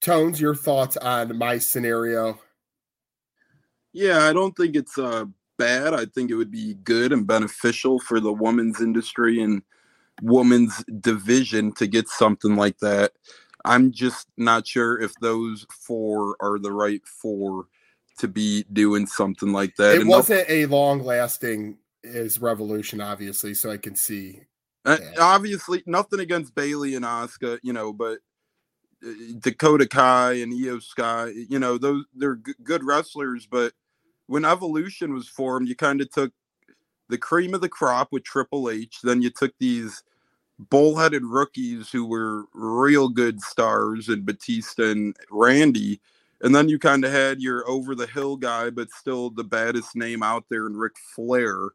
Tones, 0.00 0.40
your 0.40 0.54
thoughts 0.54 0.96
on 0.96 1.36
my 1.36 1.58
scenario? 1.58 2.38
Yeah, 3.92 4.20
I 4.20 4.32
don't 4.32 4.56
think 4.56 4.76
it's 4.76 4.96
uh, 4.96 5.24
bad. 5.62 5.94
I 5.94 6.06
think 6.06 6.30
it 6.30 6.34
would 6.34 6.50
be 6.50 6.74
good 6.82 7.12
and 7.12 7.26
beneficial 7.26 8.00
for 8.00 8.18
the 8.18 8.32
women's 8.32 8.80
industry 8.80 9.40
and 9.40 9.62
women's 10.20 10.84
division 11.00 11.72
to 11.74 11.86
get 11.86 12.08
something 12.08 12.56
like 12.56 12.78
that. 12.78 13.12
I'm 13.64 13.92
just 13.92 14.26
not 14.36 14.66
sure 14.66 15.00
if 15.00 15.14
those 15.20 15.64
four 15.70 16.36
are 16.40 16.58
the 16.58 16.72
right 16.72 17.00
four 17.06 17.66
to 18.18 18.26
be 18.26 18.64
doing 18.72 19.06
something 19.06 19.52
like 19.52 19.76
that. 19.76 19.94
It 19.94 20.00
And 20.00 20.10
wasn't 20.10 20.48
a 20.48 20.66
long 20.66 21.04
lasting 21.04 21.78
as 22.04 22.40
Revolution, 22.40 23.00
obviously, 23.00 23.54
so 23.54 23.70
I 23.70 23.76
can 23.76 23.94
see. 23.94 24.40
Uh, 24.84 24.98
obviously, 25.20 25.84
nothing 25.86 26.18
against 26.18 26.56
Bayley 26.56 26.96
and 26.96 27.04
Asuka, 27.04 27.60
you 27.62 27.72
know, 27.72 27.92
but 27.92 28.18
uh, 29.06 29.12
Dakota 29.38 29.86
Kai 29.86 30.32
and 30.34 30.52
Iyo 30.52 30.82
Sky, 30.82 31.32
you 31.48 31.60
know, 31.60 31.78
those 31.78 32.04
they're 32.16 32.36
g- 32.36 32.54
good 32.64 32.82
wrestlers. 32.82 33.46
But 33.46 33.74
when 34.32 34.46
Evolution 34.46 35.12
was 35.12 35.28
formed, 35.28 35.68
you 35.68 35.76
kind 35.76 36.00
of 36.00 36.10
took 36.10 36.32
the 37.10 37.18
cream 37.18 37.52
of 37.52 37.60
the 37.60 37.68
crop 37.68 38.08
with 38.10 38.24
Triple 38.24 38.70
H. 38.70 39.00
Then 39.02 39.20
you 39.20 39.28
took 39.28 39.52
these 39.58 40.02
bullheaded 40.58 41.22
rookies 41.22 41.90
who 41.90 42.06
were 42.06 42.46
real 42.54 43.10
good 43.10 43.42
stars 43.42 44.08
and 44.08 44.24
Batista 44.24 44.84
and 44.84 45.14
Randy. 45.30 46.00
And 46.40 46.54
then 46.54 46.70
you 46.70 46.78
kind 46.78 47.04
of 47.04 47.12
had 47.12 47.42
your 47.42 47.68
over 47.68 47.94
the 47.94 48.06
hill 48.06 48.36
guy, 48.36 48.70
but 48.70 48.90
still 48.90 49.28
the 49.28 49.44
baddest 49.44 49.94
name 49.94 50.22
out 50.22 50.46
there, 50.48 50.66
and 50.66 50.80
Ric 50.80 50.94
Flair. 51.14 51.68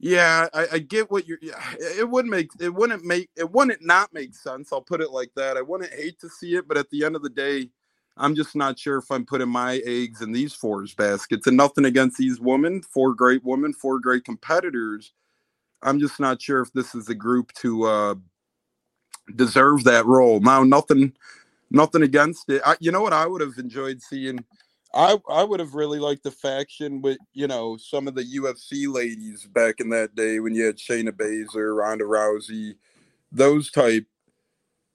Yeah, 0.00 0.48
I, 0.52 0.66
I 0.72 0.78
get 0.80 1.08
what 1.08 1.28
you're. 1.28 1.38
Yeah, 1.40 1.62
it 1.78 2.08
wouldn't 2.08 2.32
make 2.32 2.50
it 2.58 2.74
wouldn't 2.74 3.04
make 3.04 3.30
it 3.36 3.48
wouldn't 3.48 3.84
not 3.84 4.12
make 4.12 4.34
sense. 4.34 4.72
I'll 4.72 4.80
put 4.80 5.00
it 5.00 5.12
like 5.12 5.30
that. 5.36 5.56
I 5.56 5.62
wouldn't 5.62 5.92
hate 5.92 6.18
to 6.20 6.28
see 6.28 6.56
it, 6.56 6.66
but 6.66 6.76
at 6.76 6.90
the 6.90 7.04
end 7.04 7.14
of 7.14 7.22
the 7.22 7.30
day, 7.30 7.70
I'm 8.16 8.34
just 8.34 8.54
not 8.54 8.78
sure 8.78 8.98
if 8.98 9.10
I'm 9.10 9.24
putting 9.24 9.48
my 9.48 9.80
eggs 9.84 10.20
in 10.20 10.32
these 10.32 10.52
fours 10.52 10.94
baskets. 10.94 11.46
And 11.46 11.56
nothing 11.56 11.86
against 11.86 12.18
these 12.18 12.38
women, 12.40 12.82
four 12.82 13.14
great 13.14 13.44
women, 13.44 13.72
four 13.72 13.98
great 13.98 14.24
competitors. 14.24 15.12
I'm 15.82 15.98
just 15.98 16.20
not 16.20 16.42
sure 16.42 16.60
if 16.60 16.72
this 16.72 16.94
is 16.94 17.08
a 17.08 17.14
group 17.14 17.52
to 17.54 17.84
uh, 17.84 18.14
deserve 19.36 19.84
that 19.84 20.04
role. 20.06 20.40
Now, 20.40 20.62
nothing, 20.62 21.14
nothing 21.70 22.02
against 22.02 22.50
it. 22.50 22.60
I, 22.64 22.76
you 22.80 22.92
know 22.92 23.02
what 23.02 23.14
I 23.14 23.26
would 23.26 23.40
have 23.40 23.58
enjoyed 23.58 24.02
seeing. 24.02 24.44
I 24.92 25.16
I 25.28 25.44
would 25.44 25.60
have 25.60 25.74
really 25.74 26.00
liked 26.00 26.24
the 26.24 26.32
faction 26.32 27.00
with 27.00 27.18
you 27.32 27.46
know 27.46 27.76
some 27.76 28.08
of 28.08 28.14
the 28.16 28.24
UFC 28.24 28.92
ladies 28.92 29.46
back 29.46 29.78
in 29.78 29.88
that 29.90 30.16
day 30.16 30.40
when 30.40 30.54
you 30.54 30.64
had 30.64 30.78
Shayna 30.78 31.12
Baszler, 31.12 31.76
Ronda 31.76 32.04
Rousey, 32.04 32.74
those 33.30 33.70
type. 33.70 34.04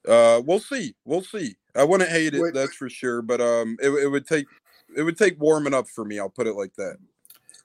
Uh, 0.07 0.41
we'll 0.45 0.59
see. 0.59 0.95
We'll 1.05 1.23
see. 1.23 1.55
I 1.75 1.83
wouldn't 1.83 2.09
hate 2.09 2.33
it, 2.33 2.41
Wait. 2.41 2.53
that's 2.53 2.75
for 2.75 2.89
sure. 2.89 3.21
But 3.21 3.41
um, 3.41 3.77
it, 3.81 3.89
it 3.89 4.07
would 4.07 4.27
take 4.27 4.45
it 4.95 5.03
would 5.03 5.17
take 5.17 5.39
warming 5.39 5.73
up 5.73 5.87
for 5.87 6.05
me. 6.05 6.19
I'll 6.19 6.29
put 6.29 6.47
it 6.47 6.55
like 6.55 6.73
that. 6.75 6.97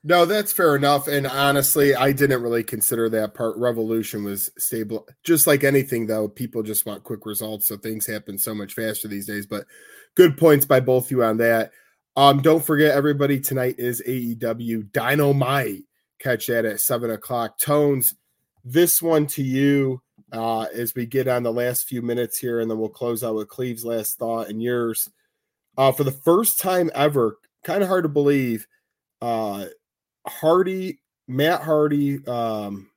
No, 0.03 0.25
that's 0.25 0.53
fair 0.53 0.77
enough. 0.77 1.09
And 1.09 1.27
honestly, 1.27 1.95
I 1.95 2.13
didn't 2.13 2.43
really 2.43 2.65
consider 2.65 3.11
that 3.11 3.35
part. 3.35 3.57
Revolution 3.59 4.25
was 4.25 4.51
stable. 4.57 5.07
Just 5.25 5.47
like 5.47 5.63
anything, 5.63 6.07
though, 6.07 6.27
people 6.27 6.63
just 6.63 6.87
want 6.87 7.05
quick 7.05 7.27
results. 7.27 7.69
So 7.69 7.77
things 7.77 8.07
happen 8.07 8.39
so 8.39 8.55
much 8.55 8.73
faster 8.73 9.09
these 9.09 9.27
days. 9.27 9.45
But 9.45 9.67
good 10.15 10.39
points 10.39 10.65
by 10.65 10.81
both 10.81 11.11
you 11.11 11.23
on 11.23 11.37
that. 11.39 11.73
Um, 12.17 12.41
don't 12.41 12.65
forget, 12.65 12.97
everybody, 12.97 13.41
tonight 13.41 13.75
is 13.79 14.03
AEW 14.07 14.91
Dynamite. 14.91 15.85
Catch 16.19 16.47
that 16.47 16.65
at 16.65 16.81
seven 16.81 17.11
o'clock. 17.11 17.59
Tones, 17.59 18.15
this 18.65 19.03
one 19.03 19.27
to 19.29 19.43
you 19.43 20.01
uh, 20.33 20.63
as 20.75 20.95
we 20.95 21.07
get 21.07 21.29
on 21.29 21.43
the 21.43 21.53
last 21.53 21.89
few 21.89 22.03
minutes 22.03 22.39
here, 22.39 22.61
and 22.61 22.71
then 22.71 22.79
we'll 22.79 22.89
close 22.89 23.25
out 23.25 23.35
with 23.35 23.49
Cleve's 23.49 23.85
last 23.85 24.19
thought 24.19 24.49
and 24.49 24.63
yours. 24.63 25.09
Uh, 25.77 25.93
for 25.93 26.05
the 26.05 26.13
first 26.13 26.59
time 26.59 26.91
ever, 26.95 27.39
kind 27.65 27.83
of 27.83 27.89
hard 27.89 28.05
to 28.05 28.09
believe, 28.09 28.67
uh, 29.23 29.67
Hardy, 30.27 31.01
Matt 31.27 31.63
Hardy, 31.63 32.25
um, 32.27 32.91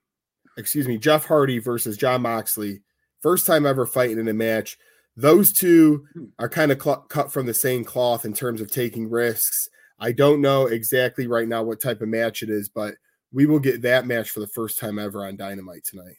excuse 0.57 0.87
me, 0.87 0.97
Jeff 0.97 1.25
Hardy 1.25 1.59
versus 1.59 1.97
Jon 1.97 2.21
Moxley. 2.21 2.81
First 3.21 3.45
time 3.45 3.65
ever 3.65 3.85
fighting 3.85 4.19
in 4.19 4.27
a 4.27 4.33
match. 4.33 4.77
Those 5.15 5.53
two 5.53 6.05
are 6.39 6.49
kind 6.49 6.71
of 6.71 6.81
cl- 6.81 7.05
cut 7.09 7.31
from 7.31 7.45
the 7.45 7.53
same 7.53 7.83
cloth 7.83 8.25
in 8.25 8.33
terms 8.33 8.61
of 8.61 8.71
taking 8.71 9.09
risks. 9.09 9.69
I 9.99 10.11
don't 10.11 10.41
know 10.41 10.65
exactly 10.65 11.27
right 11.27 11.47
now 11.47 11.63
what 11.63 11.79
type 11.79 12.01
of 12.01 12.09
match 12.09 12.43
it 12.43 12.49
is, 12.49 12.67
but 12.67 12.95
we 13.31 13.45
will 13.45 13.59
get 13.59 13.83
that 13.83 14.05
match 14.05 14.31
for 14.31 14.39
the 14.39 14.47
first 14.47 14.79
time 14.79 14.99
ever 14.99 15.25
on 15.25 15.37
Dynamite 15.37 15.83
tonight. 15.85 16.17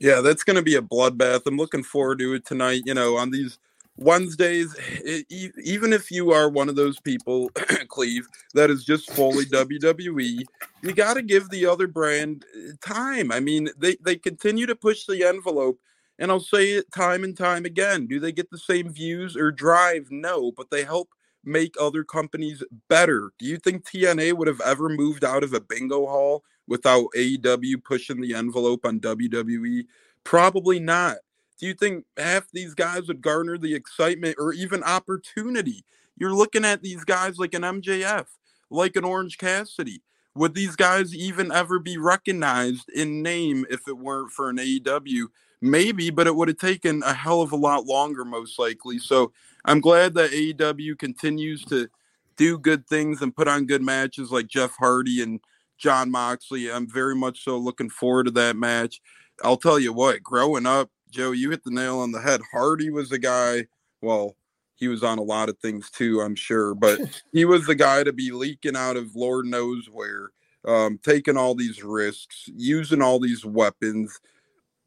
Yeah, 0.00 0.20
that's 0.20 0.44
going 0.44 0.56
to 0.56 0.62
be 0.62 0.76
a 0.76 0.82
bloodbath. 0.82 1.46
I'm 1.46 1.56
looking 1.56 1.82
forward 1.82 2.18
to 2.18 2.34
it 2.34 2.44
tonight. 2.44 2.82
You 2.84 2.94
know, 2.94 3.16
on 3.16 3.30
these 3.30 3.58
Wednesdays, 3.96 4.74
e- 5.06 5.24
e- 5.28 5.50
even 5.62 5.92
if 5.92 6.10
you 6.10 6.32
are 6.32 6.48
one 6.48 6.68
of 6.68 6.76
those 6.76 6.98
people, 7.00 7.50
Cleve, 7.88 8.26
that 8.54 8.70
is 8.70 8.84
just 8.84 9.10
fully 9.12 9.44
WWE, 9.46 10.44
you 10.82 10.92
got 10.92 11.14
to 11.14 11.22
give 11.22 11.48
the 11.50 11.66
other 11.66 11.86
brand 11.86 12.44
uh, 12.56 12.72
time. 12.80 13.30
I 13.30 13.40
mean, 13.40 13.68
they, 13.78 13.96
they 14.04 14.16
continue 14.16 14.66
to 14.66 14.74
push 14.74 15.06
the 15.06 15.24
envelope, 15.24 15.78
and 16.18 16.30
I'll 16.30 16.40
say 16.40 16.70
it 16.70 16.90
time 16.92 17.22
and 17.22 17.36
time 17.36 17.64
again. 17.64 18.06
Do 18.06 18.18
they 18.18 18.32
get 18.32 18.50
the 18.50 18.58
same 18.58 18.92
views 18.92 19.36
or 19.36 19.52
drive? 19.52 20.08
No, 20.10 20.50
but 20.50 20.70
they 20.70 20.84
help 20.84 21.10
make 21.44 21.74
other 21.80 22.02
companies 22.02 22.62
better. 22.88 23.30
Do 23.38 23.46
you 23.46 23.58
think 23.58 23.84
TNA 23.84 24.32
would 24.32 24.48
have 24.48 24.60
ever 24.62 24.88
moved 24.88 25.24
out 25.24 25.44
of 25.44 25.52
a 25.52 25.60
bingo 25.60 26.06
hall 26.06 26.42
without 26.66 27.06
AEW 27.16 27.82
pushing 27.84 28.20
the 28.20 28.34
envelope 28.34 28.84
on 28.84 29.00
WWE? 29.00 29.86
Probably 30.24 30.80
not. 30.80 31.16
Do 31.58 31.66
you 31.66 31.74
think 31.74 32.04
half 32.16 32.50
these 32.52 32.74
guys 32.74 33.08
would 33.08 33.20
garner 33.20 33.58
the 33.58 33.74
excitement 33.74 34.36
or 34.38 34.52
even 34.52 34.82
opportunity? 34.82 35.84
You're 36.16 36.34
looking 36.34 36.64
at 36.64 36.82
these 36.82 37.04
guys 37.04 37.38
like 37.38 37.54
an 37.54 37.62
MJF, 37.62 38.26
like 38.70 38.96
an 38.96 39.04
Orange 39.04 39.38
Cassidy. 39.38 40.02
Would 40.36 40.54
these 40.54 40.74
guys 40.74 41.14
even 41.14 41.52
ever 41.52 41.78
be 41.78 41.96
recognized 41.96 42.88
in 42.90 43.22
name 43.22 43.64
if 43.70 43.86
it 43.86 43.96
weren't 43.96 44.32
for 44.32 44.50
an 44.50 44.56
AEW? 44.56 45.26
Maybe, 45.60 46.10
but 46.10 46.26
it 46.26 46.34
would 46.34 46.48
have 46.48 46.58
taken 46.58 47.02
a 47.04 47.14
hell 47.14 47.40
of 47.40 47.52
a 47.52 47.56
lot 47.56 47.86
longer, 47.86 48.24
most 48.24 48.58
likely. 48.58 48.98
So 48.98 49.32
I'm 49.64 49.80
glad 49.80 50.14
that 50.14 50.32
AEW 50.32 50.98
continues 50.98 51.64
to 51.66 51.88
do 52.36 52.58
good 52.58 52.86
things 52.88 53.22
and 53.22 53.34
put 53.34 53.48
on 53.48 53.66
good 53.66 53.82
matches 53.82 54.30
like 54.30 54.48
Jeff 54.48 54.76
Hardy 54.76 55.22
and 55.22 55.40
Jon 55.78 56.10
Moxley. 56.10 56.70
I'm 56.70 56.88
very 56.88 57.14
much 57.14 57.44
so 57.44 57.56
looking 57.56 57.90
forward 57.90 58.24
to 58.24 58.30
that 58.32 58.56
match. 58.56 59.00
I'll 59.42 59.56
tell 59.56 59.78
you 59.78 59.92
what, 59.92 60.22
growing 60.22 60.66
up, 60.66 60.90
Joe, 61.10 61.32
you 61.32 61.50
hit 61.50 61.64
the 61.64 61.70
nail 61.70 61.98
on 61.98 62.12
the 62.12 62.20
head. 62.20 62.40
Hardy 62.52 62.90
was 62.90 63.08
the 63.08 63.18
guy, 63.18 63.66
well, 64.00 64.36
he 64.76 64.88
was 64.88 65.02
on 65.02 65.18
a 65.18 65.22
lot 65.22 65.48
of 65.48 65.58
things 65.58 65.90
too, 65.90 66.20
I'm 66.20 66.34
sure, 66.34 66.74
but 66.74 67.00
he 67.32 67.44
was 67.44 67.66
the 67.66 67.74
guy 67.74 68.04
to 68.04 68.12
be 68.12 68.30
leaking 68.30 68.76
out 68.76 68.96
of 68.96 69.14
Lord 69.14 69.46
knows 69.46 69.88
where, 69.90 70.30
um, 70.66 70.98
taking 71.02 71.36
all 71.36 71.54
these 71.54 71.82
risks, 71.82 72.48
using 72.54 73.02
all 73.02 73.18
these 73.18 73.44
weapons, 73.44 74.20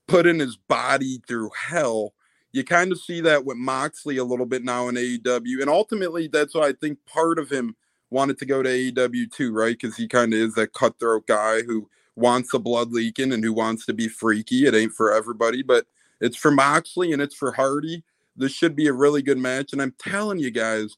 putting 0.08 0.40
his 0.40 0.58
body 0.58 1.22
through 1.28 1.52
hell. 1.56 2.14
You 2.52 2.64
kind 2.64 2.92
of 2.92 3.00
see 3.00 3.22
that 3.22 3.46
with 3.46 3.58
Moxley 3.58 4.18
a 4.18 4.24
little 4.24 4.46
bit 4.46 4.64
now 4.64 4.88
in 4.88 4.96
AEW. 4.96 5.62
And 5.62 5.70
ultimately, 5.70 6.28
that's 6.28 6.56
why 6.56 6.68
I 6.68 6.74
think 6.74 6.98
part 7.06 7.40
of 7.40 7.50
him 7.50 7.76
wanted 8.10 8.38
to 8.40 8.46
go 8.46 8.64
to 8.64 8.70
AEW 8.70 9.32
too, 9.32 9.54
right? 9.54 9.78
Because 9.80 9.96
he 9.96 10.08
kind 10.08 10.34
of 10.34 10.40
is 10.40 10.54
that 10.56 10.74
cutthroat 10.74 11.28
guy 11.28 11.62
who 11.62 11.90
wants 12.16 12.52
the 12.52 12.60
blood 12.60 12.92
leaking 12.92 13.34
and 13.34 13.44
who 13.44 13.54
wants 13.54 13.86
to 13.86 13.94
be 13.94 14.08
freaky. 14.08 14.66
It 14.66 14.76
ain't 14.76 14.94
for 14.94 15.14
everybody, 15.14 15.62
but 15.62 15.86
it's 16.20 16.38
for 16.38 16.52
Moxley 16.52 17.14
and 17.14 17.22
it's 17.22 17.36
for 17.36 17.52
Hardy. 17.52 18.04
This 18.36 18.52
should 18.52 18.76
be 18.76 18.88
a 18.88 18.94
really 18.94 19.22
good 19.22 19.38
match. 19.38 19.74
And 19.74 19.82
I'm 19.82 19.94
telling 20.00 20.40
you 20.40 20.52
guys, 20.52 20.98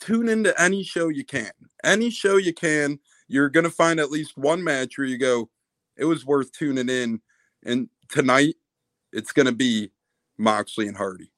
tune 0.00 0.28
into 0.28 0.58
any 0.60 0.82
show 0.82 1.08
you 1.08 1.24
can. 1.24 1.50
Any 1.84 2.10
show 2.10 2.36
you 2.36 2.52
can. 2.52 2.98
You're 3.28 3.48
going 3.48 3.64
to 3.64 3.70
find 3.70 4.00
at 4.00 4.10
least 4.10 4.36
one 4.36 4.62
match 4.62 4.98
where 4.98 5.06
you 5.06 5.18
go, 5.18 5.48
it 5.96 6.04
was 6.04 6.26
worth 6.26 6.52
tuning 6.52 6.88
in. 6.88 7.20
And 7.64 7.88
tonight, 8.08 8.56
it's 9.12 9.32
going 9.32 9.46
to 9.46 9.52
be 9.52 9.92
Moxley 10.38 10.88
and 10.88 10.96
Hardy. 10.96 11.30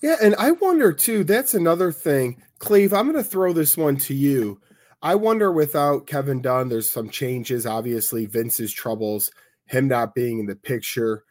Yeah, 0.00 0.16
and 0.22 0.34
I 0.38 0.52
wonder 0.52 0.92
too. 0.92 1.24
That's 1.24 1.54
another 1.54 1.90
thing, 1.90 2.42
Cleve. 2.58 2.92
I'm 2.92 3.10
going 3.10 3.22
to 3.22 3.28
throw 3.28 3.52
this 3.52 3.76
one 3.76 3.96
to 3.98 4.14
you. 4.14 4.60
I 5.02 5.14
wonder 5.14 5.52
without 5.52 6.06
Kevin 6.06 6.40
Dunn, 6.40 6.68
there's 6.68 6.90
some 6.90 7.08
changes. 7.08 7.66
Obviously, 7.66 8.26
Vince's 8.26 8.72
troubles, 8.72 9.30
him 9.66 9.88
not 9.88 10.14
being 10.14 10.38
in 10.40 10.46
the 10.46 10.56
picture. 10.56 11.24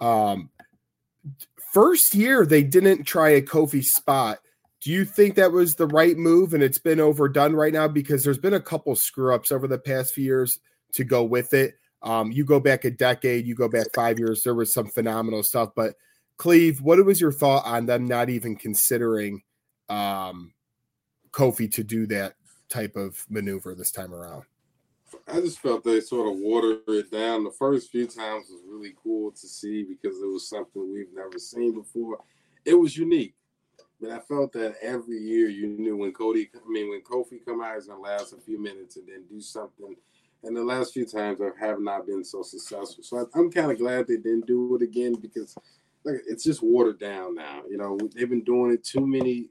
Um, 0.00 0.50
first 1.72 2.14
year 2.14 2.44
they 2.44 2.62
didn't 2.62 3.04
try 3.04 3.30
a 3.30 3.42
Kofi 3.42 3.84
spot. 3.84 4.38
Do 4.80 4.90
you 4.90 5.04
think 5.04 5.36
that 5.36 5.52
was 5.52 5.76
the 5.76 5.86
right 5.86 6.16
move 6.16 6.54
and 6.54 6.62
it's 6.62 6.78
been 6.78 6.98
overdone 6.98 7.54
right 7.54 7.72
now 7.72 7.86
because 7.86 8.24
there's 8.24 8.38
been 8.38 8.54
a 8.54 8.60
couple 8.60 8.96
screw 8.96 9.32
ups 9.32 9.52
over 9.52 9.68
the 9.68 9.78
past 9.78 10.12
few 10.12 10.24
years 10.24 10.58
to 10.94 11.04
go 11.04 11.22
with 11.22 11.54
it? 11.54 11.74
Um, 12.02 12.32
you 12.32 12.44
go 12.44 12.58
back 12.58 12.84
a 12.84 12.90
decade, 12.90 13.46
you 13.46 13.54
go 13.54 13.68
back 13.68 13.86
five 13.94 14.18
years, 14.18 14.42
there 14.42 14.56
was 14.56 14.74
some 14.74 14.88
phenomenal 14.88 15.44
stuff. 15.44 15.70
But 15.76 15.94
Cleve, 16.42 16.80
what 16.80 16.98
was 17.06 17.20
your 17.20 17.30
thought 17.30 17.64
on 17.64 17.86
them 17.86 18.04
not 18.04 18.28
even 18.28 18.56
considering 18.56 19.40
um, 19.88 20.52
Kofi 21.30 21.70
to 21.74 21.84
do 21.84 22.04
that 22.08 22.34
type 22.68 22.96
of 22.96 23.24
maneuver 23.30 23.76
this 23.76 23.92
time 23.92 24.12
around? 24.12 24.42
I 25.28 25.34
just 25.34 25.60
felt 25.60 25.84
they 25.84 26.00
sort 26.00 26.26
of 26.26 26.40
watered 26.40 26.80
it 26.88 27.12
down. 27.12 27.44
The 27.44 27.52
first 27.52 27.92
few 27.92 28.08
times 28.08 28.46
was 28.50 28.60
really 28.68 28.92
cool 29.00 29.30
to 29.30 29.46
see 29.46 29.84
because 29.84 30.20
it 30.20 30.26
was 30.26 30.48
something 30.48 30.92
we've 30.92 31.14
never 31.14 31.38
seen 31.38 31.74
before. 31.74 32.18
It 32.64 32.74
was 32.74 32.96
unique, 32.96 33.34
but 34.00 34.10
I 34.10 34.18
felt 34.18 34.52
that 34.54 34.74
every 34.82 35.18
year 35.18 35.48
you 35.48 35.68
knew 35.68 35.96
when 35.96 36.12
Cody, 36.12 36.50
I 36.56 36.68
mean 36.68 36.90
when 36.90 37.02
Kofi 37.02 37.38
come 37.44 37.62
out, 37.62 37.76
he's 37.76 37.86
gonna 37.86 38.00
last 38.00 38.32
a 38.32 38.38
few 38.38 38.60
minutes 38.60 38.96
and 38.96 39.06
then 39.06 39.22
do 39.30 39.40
something. 39.40 39.94
And 40.42 40.56
the 40.56 40.64
last 40.64 40.92
few 40.92 41.06
times 41.06 41.38
I 41.40 41.50
have 41.64 41.78
not 41.78 42.04
been 42.04 42.24
so 42.24 42.42
successful. 42.42 43.04
So 43.04 43.18
I, 43.18 43.38
I'm 43.38 43.48
kind 43.48 43.70
of 43.70 43.78
glad 43.78 44.08
they 44.08 44.16
didn't 44.16 44.48
do 44.48 44.74
it 44.74 44.82
again 44.82 45.14
because 45.14 45.56
it's 46.04 46.44
just 46.44 46.62
watered 46.62 46.98
down 46.98 47.34
now. 47.34 47.62
You 47.68 47.78
know 47.78 47.98
they've 48.14 48.28
been 48.28 48.44
doing 48.44 48.72
it 48.72 48.84
too 48.84 49.06
many 49.06 49.50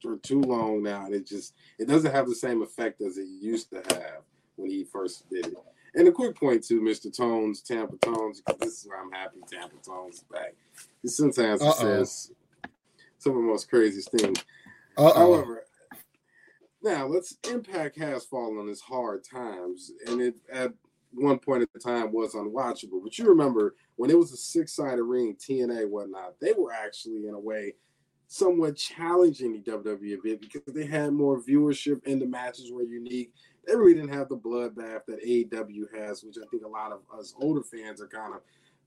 for 0.00 0.16
too 0.18 0.40
long 0.40 0.82
now, 0.82 1.06
and 1.06 1.14
it 1.14 1.26
just 1.26 1.54
it 1.78 1.88
doesn't 1.88 2.12
have 2.12 2.28
the 2.28 2.34
same 2.34 2.62
effect 2.62 3.00
as 3.00 3.18
it 3.18 3.26
used 3.28 3.70
to 3.70 3.76
have 3.94 4.22
when 4.56 4.70
he 4.70 4.84
first 4.84 5.28
did 5.30 5.46
it. 5.46 5.54
And 5.94 6.08
a 6.08 6.12
quick 6.12 6.36
point 6.36 6.64
to 6.68 6.80
Mr. 6.80 7.14
Tones, 7.14 7.60
Tampa 7.60 7.96
Tones, 7.98 8.40
because 8.40 8.60
this 8.60 8.80
is 8.80 8.88
where 8.88 9.00
I'm 9.00 9.12
happy 9.12 9.40
Tampa 9.50 9.76
Tones 9.84 10.16
is 10.16 10.24
back. 10.32 10.54
Sometimes 11.04 11.60
he 11.60 11.68
Uh-oh. 11.68 11.74
says 11.74 12.32
some 13.18 13.32
of 13.32 13.38
the 13.38 13.48
most 13.48 13.68
craziest 13.68 14.10
things. 14.10 14.42
Uh-oh. 14.96 15.12
However, 15.14 15.64
now 16.82 17.06
let's 17.06 17.36
Impact 17.48 17.98
has 17.98 18.24
fallen 18.24 18.58
on 18.58 18.68
its 18.68 18.80
hard 18.80 19.22
times, 19.24 19.92
and 20.06 20.20
it 20.20 20.34
at 20.50 20.72
one 21.14 21.38
point 21.38 21.62
at 21.62 21.72
the 21.72 21.78
time 21.78 22.12
was 22.12 22.34
unwatchable. 22.34 23.02
But 23.02 23.18
you 23.18 23.26
remember 23.26 23.74
when 23.96 24.10
it 24.10 24.18
was 24.18 24.32
a 24.32 24.36
six-sided 24.36 25.02
ring, 25.02 25.36
TNA 25.36 25.88
whatnot, 25.88 26.34
they 26.40 26.52
were 26.52 26.72
actually 26.72 27.26
in 27.26 27.34
a 27.34 27.38
way 27.38 27.74
somewhat 28.32 28.76
challenging 28.76 29.52
the 29.52 29.58
WWE 29.58 30.14
a 30.14 30.22
bit 30.22 30.40
because 30.40 30.62
they 30.74 30.86
had 30.86 31.12
more 31.12 31.38
viewership 31.38 32.00
and 32.06 32.20
the 32.20 32.26
matches 32.26 32.72
were 32.72 32.82
unique. 32.82 33.32
They 33.66 33.76
really 33.76 33.94
didn't 33.94 34.14
have 34.14 34.30
the 34.30 34.38
bloodbath 34.38 35.04
that 35.06 35.24
AEW 35.24 35.94
has, 35.98 36.24
which 36.24 36.36
I 36.38 36.46
think 36.50 36.64
a 36.64 36.68
lot 36.68 36.92
of 36.92 37.00
us 37.16 37.34
older 37.38 37.62
fans 37.62 38.00
are 38.00 38.08
kind 38.08 38.34
of 38.34 38.40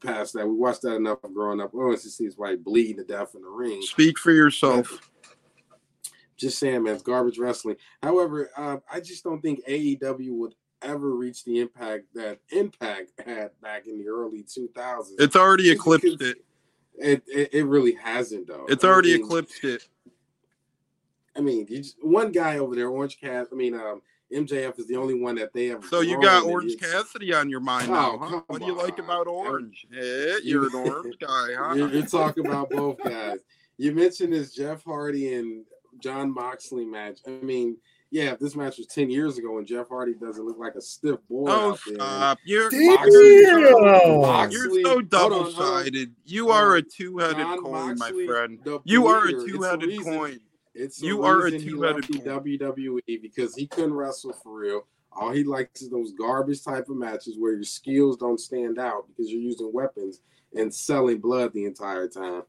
past 0.03 0.33
that. 0.33 0.47
We 0.47 0.55
watched 0.55 0.81
that 0.81 0.95
enough 0.95 1.19
growing 1.33 1.61
up. 1.61 1.71
Oh, 1.75 1.91
just 1.91 2.17
sees 2.17 2.37
white 2.37 2.63
bleeding 2.63 2.97
to 2.97 3.03
death 3.03 3.35
in 3.35 3.43
the 3.43 3.49
ring. 3.49 3.81
Speak 3.83 4.17
for 4.17 4.31
yourself. 4.31 4.99
Just 6.37 6.57
saying, 6.59 6.83
man, 6.83 6.95
it's 6.95 7.03
garbage 7.03 7.37
wrestling. 7.37 7.77
However, 8.01 8.49
uh, 8.57 8.77
I 8.91 8.99
just 8.99 9.23
don't 9.23 9.41
think 9.41 9.65
AEW 9.67 10.31
would 10.31 10.55
ever 10.85 11.15
reach 11.15 11.43
the 11.43 11.59
impact 11.59 12.05
that 12.15 12.39
Impact 12.51 13.11
had 13.25 13.51
back 13.61 13.87
in 13.87 13.97
the 13.97 14.07
early 14.07 14.43
2000s. 14.43 15.11
It's 15.19 15.35
already 15.35 15.71
eclipsed 15.71 16.21
it. 16.21 16.37
It, 16.97 17.23
it 17.27 17.53
it 17.53 17.65
really 17.65 17.93
hasn't 17.93 18.47
though. 18.47 18.65
It's 18.69 18.85
I 18.85 18.87
already 18.87 19.13
mean, 19.13 19.25
eclipsed 19.25 19.63
it. 19.63 19.83
I 21.35 21.41
mean, 21.41 21.67
you 21.69 21.79
just, 21.79 21.97
one 22.01 22.31
guy 22.31 22.57
over 22.59 22.75
there, 22.75 22.87
Orange 22.87 23.19
Cat. 23.19 23.47
I 23.51 23.55
mean, 23.55 23.73
um, 23.73 24.01
MJF 24.33 24.79
is 24.79 24.87
the 24.87 24.95
only 24.95 25.21
one 25.21 25.35
that 25.35 25.53
they 25.53 25.67
have. 25.67 25.83
So 25.85 26.01
you 26.01 26.21
got 26.21 26.43
Orange 26.43 26.77
Cassidy 26.79 27.33
on 27.33 27.49
your 27.49 27.59
mind 27.59 27.89
Oh, 27.89 27.93
now, 27.93 28.17
huh? 28.17 28.41
What 28.47 28.61
do 28.61 28.67
you 28.67 28.75
like 28.75 28.97
about 28.97 29.27
Orange? 29.27 29.85
Yeah, 29.91 30.35
you're 30.43 30.67
an 30.67 30.75
Orange 30.75 31.15
guy, 31.19 31.47
huh? 31.57 31.73
You're, 31.75 31.89
you're 31.89 32.05
talking 32.05 32.45
about 32.45 32.69
both 32.69 32.97
guys. 33.03 33.39
You 33.77 33.91
mentioned 33.93 34.33
this 34.33 34.53
Jeff 34.53 34.83
Hardy 34.83 35.33
and 35.35 35.65
Jon 35.99 36.33
Moxley 36.33 36.85
match. 36.85 37.19
I 37.27 37.31
mean, 37.41 37.77
yeah, 38.11 38.31
if 38.33 38.39
this 38.39 38.55
match 38.55 38.77
was 38.77 38.87
10 38.87 39.09
years 39.09 39.37
ago 39.37 39.57
and 39.57 39.67
Jeff 39.67 39.89
Hardy 39.89 40.13
doesn't 40.13 40.45
look 40.45 40.57
like 40.57 40.75
a 40.75 40.81
stiff 40.81 41.19
boy 41.29 41.49
Oh, 41.49 41.71
out 41.71 41.79
there. 41.85 41.95
stop! 41.95 42.39
You're 42.45 42.69
Damn. 42.69 42.93
Moxley- 42.95 43.11
you're 43.41 43.69
so 43.69 43.85
on, 43.85 43.99
hold 44.01 44.85
on. 44.85 45.07
double-sided. 45.09 46.15
You 46.25 46.49
are 46.49 46.75
a 46.75 46.81
two-headed 46.81 47.45
coin, 47.59 47.97
Moxley, 47.97 48.27
my 48.27 48.33
friend. 48.33 48.59
You 48.85 49.07
are 49.07 49.27
a 49.27 49.31
bleeder. 49.31 49.37
It's 49.37 49.45
the 49.45 49.51
two-headed 49.57 50.03
coin. 50.03 50.39
It's 50.73 51.01
You 51.01 51.23
are 51.23 51.39
a 51.41 51.43
reason 51.45 51.61
he 51.61 51.69
left 51.71 52.03
two-headed 52.07 52.43
the 52.43 52.59
WWE 52.59 53.21
because 53.21 53.55
he 53.55 53.67
couldn't 53.67 53.93
wrestle 53.93 54.33
for 54.33 54.57
real. 54.59 54.85
All 55.13 55.31
he 55.31 55.45
likes 55.45 55.81
is 55.81 55.89
those 55.89 56.11
garbage 56.11 56.61
type 56.63 56.89
of 56.89 56.97
matches 56.97 57.37
where 57.39 57.53
your 57.53 57.63
skills 57.63 58.17
don't 58.17 58.39
stand 58.39 58.77
out 58.77 59.07
because 59.07 59.31
you're 59.31 59.39
using 59.41 59.71
weapons 59.71 60.19
and 60.53 60.73
selling 60.73 61.19
blood 61.19 61.53
the 61.53 61.63
entire 61.63 62.07
time. 62.09 62.43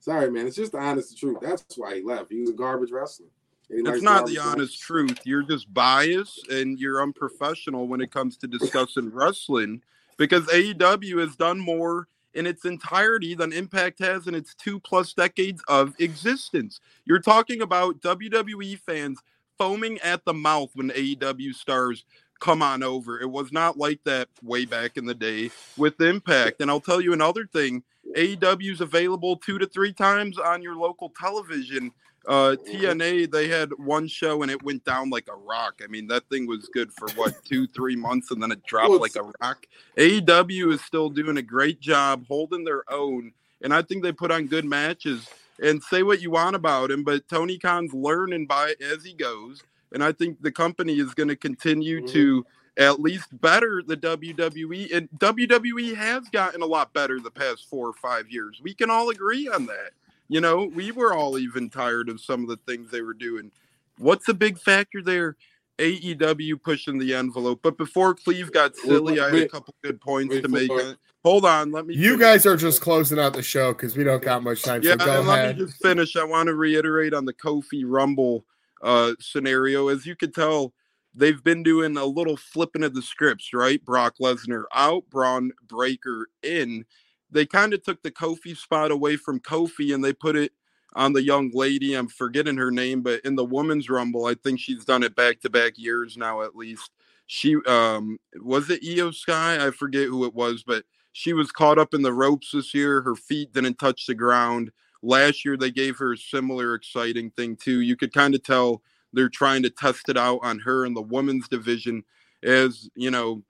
Sorry, 0.00 0.28
man. 0.30 0.46
It's 0.48 0.56
just 0.56 0.72
the 0.72 0.78
honest 0.78 1.16
truth. 1.18 1.38
That's 1.40 1.64
why 1.76 1.96
he 1.96 2.02
left. 2.02 2.30
He 2.32 2.40
was 2.40 2.50
a 2.50 2.54
garbage 2.54 2.90
wrestler. 2.90 3.26
It's 3.70 4.02
not 4.02 4.26
the 4.26 4.38
honest 4.38 4.80
truth. 4.80 5.20
You're 5.24 5.42
just 5.42 5.72
biased 5.72 6.48
and 6.48 6.78
you're 6.78 7.02
unprofessional 7.02 7.86
when 7.86 8.00
it 8.00 8.10
comes 8.10 8.36
to 8.38 8.46
discussing 8.46 9.10
wrestling 9.12 9.82
because 10.16 10.46
AEW 10.46 11.20
has 11.20 11.36
done 11.36 11.60
more 11.60 12.08
in 12.34 12.46
its 12.46 12.64
entirety 12.64 13.34
than 13.34 13.52
Impact 13.52 13.98
has 13.98 14.26
in 14.26 14.34
its 14.34 14.54
two 14.54 14.80
plus 14.80 15.12
decades 15.12 15.62
of 15.68 15.94
existence. 15.98 16.80
You're 17.04 17.20
talking 17.20 17.62
about 17.62 18.00
WWE 18.00 18.78
fans 18.80 19.20
foaming 19.58 19.98
at 20.00 20.24
the 20.24 20.34
mouth 20.34 20.70
when 20.74 20.90
AEW 20.90 21.54
stars 21.54 22.04
come 22.40 22.62
on 22.62 22.82
over. 22.82 23.20
It 23.20 23.30
was 23.30 23.52
not 23.52 23.76
like 23.76 24.00
that 24.04 24.28
way 24.42 24.64
back 24.64 24.96
in 24.96 25.04
the 25.04 25.14
day 25.14 25.50
with 25.76 26.00
Impact. 26.00 26.60
And 26.60 26.70
I'll 26.70 26.80
tell 26.80 27.00
you 27.00 27.12
another 27.12 27.46
thing 27.46 27.82
AEW 28.16 28.72
is 28.72 28.80
available 28.80 29.36
two 29.36 29.58
to 29.58 29.66
three 29.66 29.92
times 29.92 30.38
on 30.38 30.62
your 30.62 30.76
local 30.76 31.12
television. 31.18 31.90
Uh, 32.28 32.56
TNA, 32.66 33.32
they 33.32 33.48
had 33.48 33.70
one 33.78 34.06
show 34.06 34.42
and 34.42 34.50
it 34.50 34.62
went 34.62 34.84
down 34.84 35.08
like 35.08 35.26
a 35.28 35.34
rock. 35.36 35.80
I 35.82 35.86
mean, 35.86 36.06
that 36.08 36.28
thing 36.28 36.46
was 36.46 36.68
good 36.72 36.92
for 36.92 37.08
what, 37.12 37.42
two, 37.44 37.66
three 37.66 37.96
months, 37.96 38.30
and 38.30 38.42
then 38.42 38.52
it 38.52 38.62
dropped 38.66 38.90
Well, 38.90 39.00
like 39.00 39.16
a 39.16 39.32
rock. 39.40 39.66
AEW 39.96 40.72
is 40.74 40.82
still 40.82 41.08
doing 41.08 41.38
a 41.38 41.42
great 41.42 41.80
job 41.80 42.26
holding 42.28 42.64
their 42.64 42.82
own. 42.92 43.32
And 43.62 43.72
I 43.74 43.82
think 43.82 44.02
they 44.02 44.12
put 44.12 44.30
on 44.30 44.46
good 44.46 44.64
matches. 44.64 45.26
And 45.60 45.82
say 45.82 46.04
what 46.04 46.20
you 46.22 46.30
want 46.30 46.54
about 46.54 46.90
him, 46.90 47.02
but 47.02 47.26
Tony 47.28 47.58
Khan's 47.58 47.92
learning 47.92 48.46
by 48.46 48.74
as 48.80 49.02
he 49.02 49.12
goes. 49.12 49.62
And 49.92 50.04
I 50.04 50.12
think 50.12 50.40
the 50.40 50.52
company 50.52 51.00
is 51.00 51.14
going 51.14 51.30
to 51.30 51.34
continue 51.34 52.02
Mhm. 52.02 52.12
to 52.12 52.46
at 52.76 53.00
least 53.00 53.26
better 53.40 53.82
the 53.84 53.96
WWE. 53.96 54.92
And 54.92 55.08
WWE 55.18 55.94
has 55.96 56.28
gotten 56.28 56.62
a 56.62 56.66
lot 56.66 56.92
better 56.92 57.18
the 57.18 57.30
past 57.30 57.68
four 57.68 57.88
or 57.88 57.92
five 57.94 58.30
years. 58.30 58.60
We 58.62 58.72
can 58.72 58.88
all 58.88 59.10
agree 59.10 59.48
on 59.48 59.66
that. 59.66 59.90
You 60.28 60.40
know, 60.40 60.64
we 60.64 60.92
were 60.92 61.14
all 61.14 61.38
even 61.38 61.70
tired 61.70 62.08
of 62.08 62.20
some 62.20 62.42
of 62.42 62.48
the 62.48 62.58
things 62.66 62.90
they 62.90 63.02
were 63.02 63.14
doing. 63.14 63.50
What's 63.98 64.26
the 64.26 64.34
big 64.34 64.58
factor 64.58 65.02
there? 65.02 65.36
AEW 65.78 66.60
pushing 66.62 66.98
the 66.98 67.14
envelope. 67.14 67.60
But 67.62 67.78
before 67.78 68.14
Cleve 68.14 68.52
got 68.52 68.76
silly, 68.76 69.20
I 69.20 69.30
had 69.30 69.42
a 69.42 69.48
couple 69.48 69.74
good 69.82 70.00
points 70.00 70.34
wait 70.34 70.42
to 70.42 70.48
make. 70.48 70.66
for- 70.68 70.82
on. 70.82 70.96
Hold 71.24 71.44
on, 71.44 71.72
let 71.72 71.86
me. 71.86 71.94
You 71.94 72.12
finish. 72.12 72.20
guys 72.20 72.46
are 72.46 72.56
just 72.56 72.80
closing 72.80 73.18
out 73.18 73.32
the 73.32 73.42
show 73.42 73.72
because 73.72 73.96
we 73.96 74.04
don't 74.04 74.22
got 74.22 74.42
much 74.42 74.62
time. 74.62 74.82
Yeah, 74.82 74.92
so 74.92 75.04
go 75.04 75.18
and 75.18 75.28
let 75.28 75.56
me 75.56 75.64
just 75.64 75.82
finish. 75.82 76.16
I 76.16 76.24
want 76.24 76.46
to 76.46 76.54
reiterate 76.54 77.12
on 77.12 77.24
the 77.24 77.34
Kofi 77.34 77.82
Rumble 77.84 78.44
uh, 78.82 79.14
scenario. 79.20 79.88
As 79.88 80.06
you 80.06 80.14
can 80.14 80.32
tell, 80.32 80.72
they've 81.14 81.42
been 81.42 81.62
doing 81.62 81.96
a 81.96 82.04
little 82.04 82.36
flipping 82.36 82.84
of 82.84 82.94
the 82.94 83.02
scripts, 83.02 83.52
right? 83.52 83.84
Brock 83.84 84.14
Lesnar 84.20 84.64
out, 84.72 85.04
Bron 85.10 85.50
Breakker 85.66 86.28
in. 86.42 86.84
They 87.30 87.46
kind 87.46 87.74
of 87.74 87.82
took 87.82 88.02
the 88.02 88.10
Kofi 88.10 88.56
spot 88.56 88.90
away 88.90 89.16
from 89.16 89.40
Kofi 89.40 89.94
and 89.94 90.02
they 90.04 90.12
put 90.12 90.36
it 90.36 90.52
on 90.94 91.12
the 91.12 91.22
young 91.22 91.50
lady. 91.52 91.94
I'm 91.94 92.08
forgetting 92.08 92.56
her 92.56 92.70
name, 92.70 93.02
but 93.02 93.20
in 93.24 93.36
the 93.36 93.44
women's 93.44 93.90
rumble, 93.90 94.26
I 94.26 94.34
think 94.34 94.60
she's 94.60 94.84
done 94.84 95.02
it 95.02 95.14
back 95.14 95.40
to 95.40 95.50
back 95.50 95.74
years 95.76 96.16
now 96.16 96.42
at 96.42 96.56
least. 96.56 96.90
She 97.26 97.56
um 97.66 98.18
was 98.40 98.70
it 98.70 98.82
Iyo 98.82 99.14
Sky? 99.14 99.64
I 99.66 99.70
forget 99.70 100.06
who 100.08 100.24
it 100.24 100.34
was, 100.34 100.62
but 100.62 100.84
she 101.12 101.32
was 101.32 101.52
caught 101.52 101.78
up 101.78 101.92
in 101.94 102.02
the 102.02 102.12
ropes 102.12 102.52
this 102.52 102.72
year. 102.74 103.02
Her 103.02 103.14
feet 103.16 103.52
didn't 103.52 103.78
touch 103.78 104.06
the 104.06 104.14
ground. 104.14 104.70
Last 105.02 105.44
year 105.44 105.56
they 105.56 105.70
gave 105.70 105.98
her 105.98 106.12
a 106.14 106.18
similar 106.18 106.74
exciting 106.74 107.30
thing 107.32 107.56
too. 107.56 107.80
You 107.80 107.96
could 107.96 108.12
kind 108.14 108.34
of 108.34 108.42
tell 108.42 108.82
they're 109.12 109.28
trying 109.28 109.62
to 109.62 109.70
test 109.70 110.08
it 110.08 110.16
out 110.16 110.40
on 110.42 110.58
her 110.60 110.84
in 110.86 110.94
the 110.94 111.02
women's 111.02 111.48
division 111.48 112.02
as, 112.42 112.88
you 112.94 113.10
know, 113.10 113.42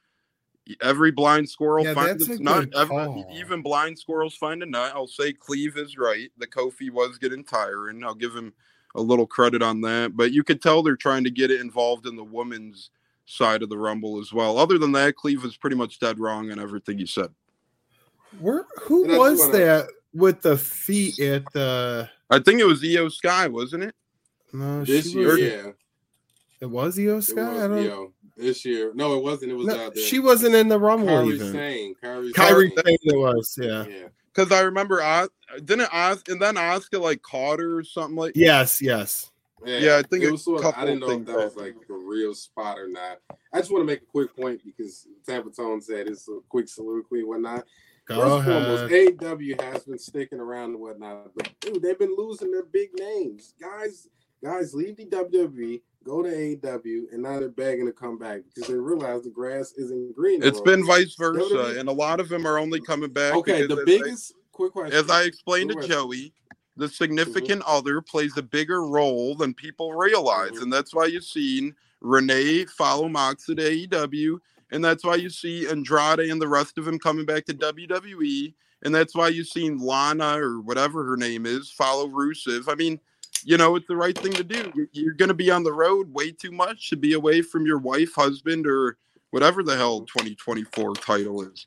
every 0.83 1.11
blind 1.11 1.49
squirrel 1.49 1.85
Yeah, 1.85 1.95
finds 1.95 2.27
that's 2.27 2.41
a 2.41 2.43
nut. 2.43 2.65
good 2.71 2.75
Every- 2.77 2.97
call. 2.97 3.27
even 3.35 3.63
blind 3.63 3.99
squirrels 3.99 4.35
find 4.37 4.63
a 4.63 4.67
nut. 4.67 4.93
I'll 4.95 5.07
say 5.07 5.33
Cleve 5.33 5.77
is 5.77 5.97
right. 5.99 6.31
The 6.39 6.47
Kofi 6.47 6.91
was 6.91 7.19
getting 7.19 7.45
tiring. 7.45 8.03
I'll 8.05 8.15
give 8.15 8.35
him 8.35 8.53
a 8.95 9.01
little 9.03 9.27
credit 9.27 9.63
on 9.63 9.81
that. 9.83 10.17
But 10.17 10.33
you 10.33 10.43
could 10.45 10.61
tell 10.63 10.83
they're 10.83 10.97
trying 10.97 11.25
to 11.25 11.31
get 11.31 11.51
it 11.51 11.61
involved 11.61 12.07
in 12.07 12.17
the 12.17 12.25
women's 12.25 12.91
side 13.27 13.63
of 13.63 13.69
the 13.69 13.77
Rumble 13.79 14.19
as 14.21 14.33
well. 14.33 14.57
Other 14.59 14.79
than 14.79 14.93
that, 14.93 15.17
Cleve 15.17 15.43
was 15.43 15.57
pretty 15.57 15.77
much 15.77 15.99
dead 16.01 16.19
wrong 16.19 16.51
on 16.51 16.59
everything 16.59 16.99
he 16.99 17.07
said. 17.07 17.29
Where, 18.41 18.67
who 18.83 19.05
And 19.05 19.19
was 19.19 19.39
wanna- 19.41 19.53
that 19.53 19.89
with 20.13 20.43
the 20.43 20.57
feet 20.59 21.19
at 21.21 21.45
the? 21.53 22.09
I 22.31 22.39
think 22.41 22.61
it 22.61 22.65
was 22.65 22.83
Iyo 22.83 23.11
Sky, 23.11 23.47
wasn't 23.49 23.85
it? 23.85 23.95
No, 24.53 24.85
This 24.85 25.11
she 25.13 25.19
year, 25.19 25.29
was. 25.29 25.39
yeah. 25.41 25.71
It 26.61 26.67
was 26.71 26.99
Io 26.99 27.19
It 27.19 27.23
Sky. 27.23 27.65
I 27.65 27.69
don't. 27.69 27.85
yo, 27.85 28.13
this 28.39 28.65
year. 28.65 28.93
No, 28.95 29.15
it 29.17 29.23
wasn't. 29.23 29.53
It 29.53 29.55
was 29.55 29.67
No, 29.67 29.87
uh, 29.87 29.91
the, 29.91 30.01
she 30.01 30.19
wasn't 30.19 30.55
in 30.55 30.69
the 30.69 30.79
Rumble 30.79 31.09
Kairi 31.09 31.35
even. 31.35 31.53
Sane. 31.53 31.95
Kairi, 32.03 32.31
Kairi 32.33 32.69
Sane. 32.75 32.85
Sane 32.87 32.99
it 33.03 33.19
was. 33.19 33.59
Yeah. 33.61 33.85
Yeah. 33.87 34.09
Because 34.35 34.53
I 34.53 34.61
remember, 34.61 35.03
Os- 35.03 35.29
didn't 35.65 35.93
Os- 35.93 36.23
and 36.29 36.41
then 36.41 36.57
Oscar 36.57 36.99
like 36.99 37.23
caught 37.23 37.59
her 37.59 37.79
or 37.79 37.85
something 37.85 38.17
like. 38.17 38.33
Yes. 38.35 38.81
Yes. 38.81 39.31
Yeah, 39.67 39.97
I 39.97 40.03
think 40.03 40.23
it 40.23 40.31
was 40.31 40.45
sort 40.45 40.65
of, 40.65 40.75
I 40.77 40.85
didn't 40.85 41.01
know 41.01 41.07
if 41.07 41.13
things 41.15 41.27
that 41.27 41.37
was 41.37 41.57
like 41.57 41.75
a 41.91 41.93
real 41.93 42.33
spot 42.35 42.79
or 42.79 42.87
not. 42.87 43.19
I 43.53 43.59
just 43.59 43.73
want 43.73 43.83
to 43.83 43.87
make 43.87 44.03
a 44.03 44.07
quick 44.07 44.37
point 44.37 44.61
because 44.65 45.09
Tampa 45.27 45.51
Tone 45.51 45.81
said 45.81 46.07
it's 46.07 46.29
a 46.29 46.39
quick 46.49 46.69
soliloquy 46.69 47.21
and 47.21 47.29
whatnot. 47.29 47.65
Go 48.07 48.21
First 48.21 48.49
and 48.49 48.65
foremost, 48.65 48.93
ahead. 48.93 49.19
AEW 49.19 49.61
has 49.61 49.85
been 49.85 49.99
sticking 49.99 50.39
around 50.39 50.71
and 50.71 50.81
whatnot, 50.81 51.31
but 51.35 51.51
dude, 51.61 51.83
they've 51.83 51.99
been 51.99 52.15
losing 52.17 52.51
their 52.51 52.65
big 52.65 52.91
names. 52.99 53.55
Guys, 53.61 54.09
guys, 54.43 54.75
leave 54.75 54.97
the 54.97 55.07
WWE, 55.07 55.83
go 56.05 56.23
to 56.23 56.29
AEW, 56.29 57.13
and 57.13 57.23
now 57.23 57.39
they're 57.39 57.49
begging 57.49 57.87
to 57.87 57.93
come 57.93 58.19
back 58.19 58.41
because 58.55 58.69
they 58.69 58.75
realize 58.75 59.23
the 59.23 59.31
grass 59.31 59.73
isn't 59.77 60.15
green. 60.15 60.43
It's 60.43 60.61
been 60.61 60.87
vice 60.87 61.15
versa, 61.17 61.43
WWE 61.43 61.79
and 61.81 61.89
a 61.89 61.93
lot 61.93 62.21
of 62.21 62.29
them 62.29 62.47
are 62.47 62.59
only 62.59 62.81
coming 62.81 63.11
back. 63.11 63.35
okay. 63.35 63.67
The 63.67 63.83
biggest 63.85 64.33
quick 64.53 64.73
question, 64.73 64.97
as 64.97 65.11
I 65.11 65.23
explained 65.23 65.71
to 65.71 65.75
question. 65.75 65.93
Joey, 65.93 66.33
the 66.77 66.89
significant 66.89 67.63
Mm-hmm. 67.63 67.77
other 67.77 68.01
plays 68.01 68.37
a 68.37 68.43
bigger 68.43 68.85
role 68.87 69.35
than 69.35 69.53
people 69.55 69.93
realize, 69.95 70.53
Mhm. 70.53 70.63
and 70.63 70.73
that's 70.73 70.95
why 70.95 71.07
you've 71.07 71.25
seen 71.25 71.75
Renee 72.01 72.65
follow 72.67 73.09
Mox 73.09 73.49
at 73.49 73.59
AEW, 73.59 74.41
and 74.71 74.85
that's 74.85 75.05
why 75.05 75.17
you 75.17 75.29
see 75.31 75.67
Andrade 75.69 76.21
and 76.31 76.41
the 76.41 76.49
rest 76.49 76.79
of 76.79 76.85
them 76.85 76.99
coming 76.99 77.27
back 77.27 77.45
to 77.47 77.55
WWE, 77.55 78.55
and 78.83 78.95
that's 78.95 79.15
why 79.17 79.29
you've 79.29 79.49
seen 79.49 79.79
Lana 79.79 80.39
or 80.41 80.61
whatever 80.61 81.05
her 81.05 81.17
name 81.17 81.45
is 81.45 81.71
follow 81.71 82.07
Rusev. 82.09 82.69
I 82.69 82.77
mean, 82.77 83.01
you 83.45 83.57
know, 83.57 83.77
it's 83.77 83.87
the 83.89 83.97
right 83.97 84.17
thing 84.17 84.33
to 84.33 84.45
do. 84.45 84.73
You're- 84.93 85.15
going 85.15 85.29
to 85.29 85.35
be 85.35 85.51
on 85.51 85.63
the 85.63 85.73
road 85.73 86.13
way 86.13 86.31
too 86.31 86.51
much 86.53 86.91
to 86.91 86.97
be 86.97 87.13
away 87.15 87.43
from 87.43 87.67
your 87.67 87.79
wife, 87.79 88.15
husband, 88.15 88.67
or 88.67 88.97
whatever 89.31 89.63
the 89.63 89.77
hell 89.77 90.01
2024 90.03 90.95
title 90.95 91.43
is. 91.43 91.67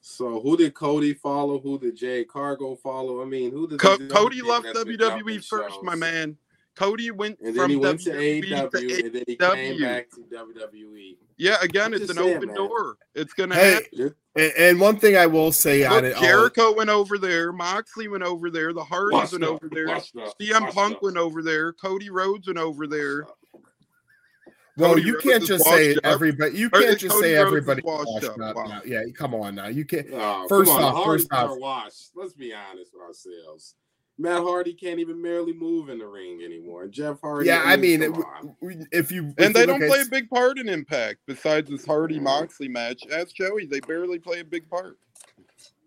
So 0.00 0.40
who 0.40 0.56
did 0.56 0.74
Cody 0.74 1.14
follow? 1.14 1.60
Who 1.60 1.78
did 1.78 1.96
Jade 1.96 2.28
Cargill 2.28 2.76
follow? 2.76 3.22
I 3.22 3.24
mean, 3.24 3.52
who 3.52 3.68
did 3.68 3.78
Co- 3.78 3.96
the- 3.96 4.08
Cody 4.08 4.42
left 4.42 4.66
WWE 4.66 5.38
first, 5.44 5.76
my 5.82 5.94
man. 5.94 6.36
Cody 6.74 7.10
went 7.10 7.38
And 7.40 7.48
then 7.48 7.54
from 7.54 7.70
he 7.70 7.76
went 7.76 8.00
to 8.02 8.10
WWE 8.10 8.44
AEW, 8.44 8.70
to 8.70 9.04
and 9.06 9.14
then 9.14 9.24
he 9.26 9.36
AEW. 9.36 9.54
came 9.54 9.80
back 9.80 10.10
to 10.10 10.20
WWE. 10.22 11.16
Yeah, 11.36 11.56
again, 11.60 11.86
I'm 11.86 11.94
it's 12.00 12.10
an 12.10 12.16
saying, 12.16 12.36
open 12.36 12.48
man. 12.48 12.56
door. 12.56 12.96
It's 13.14 13.34
gonna 13.34 13.54
Hey, 13.54 13.72
happen. 13.74 13.88
Just- 13.94 14.14
and, 14.34 14.52
and 14.56 14.80
one 14.80 14.98
thing 14.98 15.16
I 15.18 15.26
will 15.26 15.52
say 15.52 15.84
on 15.84 15.96
Look, 15.96 16.04
it, 16.04 16.14
all, 16.14 16.22
Jericho 16.22 16.74
went 16.74 16.88
over 16.88 17.18
there. 17.18 17.52
Moxley 17.52 18.08
went 18.08 18.22
over 18.22 18.48
there. 18.50 18.72
The 18.72 18.82
Hardys 18.82 19.12
Washed 19.12 19.32
went 19.32 19.44
up, 19.44 19.50
over 19.50 19.68
there. 19.70 19.88
washed 19.88 20.14
CM 20.16 20.62
washed 20.62 20.74
Punk 20.74 20.96
up. 20.96 21.02
went 21.02 21.16
over 21.18 21.42
there. 21.42 21.74
Cody 21.74 22.08
Rhodes 22.08 22.46
went 22.46 22.58
over 22.58 22.86
there. 22.86 23.26
well, 24.78 24.90
Cody 24.94 25.02
you 25.02 25.12
Rhodes 25.14 25.24
can't 25.24 25.44
just 25.44 25.64
say 25.66 25.88
washed 25.88 25.98
up. 26.06 26.12
everybody. 26.14 26.56
You 26.58 26.70
can't 26.70 26.98
just 26.98 27.14
Cody 27.14 27.26
say 27.28 27.34
Rhodes 27.36 27.46
everybody 27.48 27.82
washed 27.82 28.08
washed 28.08 28.24
up? 28.24 28.40
up. 28.40 28.56
Wow. 28.56 28.80
Yeah, 28.86 29.02
come 29.14 29.34
on 29.34 29.54
now. 29.56 29.66
You 29.66 29.84
can't. 29.84 30.06
Oh, 30.14 30.46
First 30.48 30.70
come 30.70 30.82
on, 30.82 30.94
off, 30.94 31.04
first 31.04 31.28
off- 31.30 31.58
washed. 31.58 32.10
Let's 32.14 32.32
be 32.32 32.54
honest 32.54 32.92
with 32.94 33.02
ourselves. 33.02 33.74
Matt 34.22 34.42
Hardy 34.42 34.72
can't 34.72 35.00
even 35.00 35.20
barely 35.20 35.52
move 35.52 35.88
in 35.88 35.98
the 35.98 36.06
ring 36.06 36.42
anymore. 36.44 36.86
Jeff 36.86 37.20
Hardy. 37.20 37.48
Yeah, 37.48 37.62
I 37.64 37.76
mean, 37.76 38.02
it- 38.02 38.12
on. 38.12 38.56
if 38.92 39.10
you 39.10 39.34
if 39.36 39.46
And 39.46 39.54
they 39.54 39.66
don't 39.66 39.80
look 39.80 39.90
play 39.90 40.00
a 40.00 40.06
big 40.06 40.30
part 40.30 40.58
in 40.58 40.68
Impact 40.68 41.18
besides 41.26 41.68
this 41.68 41.84
Hardy 41.84 42.14
mm-hmm. 42.14 42.24
Moxley 42.24 42.68
match. 42.68 43.02
Ask 43.12 43.34
Joey, 43.34 43.66
they 43.66 43.80
barely 43.80 44.20
play 44.20 44.40
a 44.40 44.44
big 44.44 44.70
part. 44.70 44.98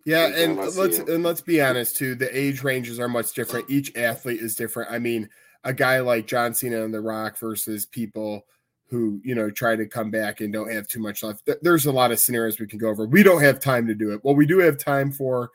Yeah, 0.06 0.28
and 0.28 0.58
time 0.58 0.68
I 0.68 0.70
see 0.70 0.80
let's 0.80 0.98
him. 0.98 1.10
and 1.10 1.24
let's 1.24 1.42
be 1.42 1.62
honest 1.62 1.96
too. 1.96 2.14
The 2.14 2.38
age 2.38 2.62
ranges 2.62 3.00
are 3.00 3.08
much 3.08 3.34
different. 3.34 3.70
Each 3.70 3.96
athlete 3.96 4.42
is 4.42 4.56
different. 4.56 4.92
I 4.92 5.00
mean, 5.00 5.30
a 5.64 5.74
guy 5.74 6.02
like 6.02 6.28
John 6.28 6.54
Cena 6.54 6.84
and 6.84 6.94
The 6.94 7.02
Rock 7.02 7.38
versus 7.40 7.86
people 7.86 8.46
who 8.90 9.20
you 9.24 9.34
know 9.34 9.50
try 9.50 9.78
to 9.78 9.88
come 9.88 10.12
back 10.12 10.42
and 10.42 10.52
don't 10.52 10.72
have 10.72 10.88
too 10.88 11.00
much 11.00 11.24
left. 11.24 11.50
There's 11.62 11.86
a 11.86 11.92
lot 11.92 12.12
of 12.12 12.20
scenarios 12.20 12.60
we 12.60 12.68
can 12.68 12.80
go 12.80 12.90
over. 12.90 13.06
We 13.06 13.24
don't 13.24 13.42
have 13.42 13.60
time 13.60 13.88
to 13.88 13.96
do 13.96 14.12
it. 14.14 14.24
What 14.24 14.36
we 14.36 14.46
do 14.46 14.60
have 14.60 14.78
time 14.78 15.12
for 15.12 15.52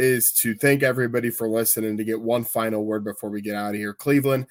is 0.00 0.32
to 0.40 0.54
thank 0.54 0.82
everybody 0.82 1.30
for 1.30 1.48
listening. 1.48 1.96
To 1.96 2.04
get 2.04 2.20
one 2.20 2.44
final 2.44 2.84
word 2.84 3.04
before 3.04 3.30
we 3.30 3.40
get 3.40 3.54
out 3.54 3.74
of 3.74 3.76
here, 3.76 3.94
Cleveland. 3.94 4.46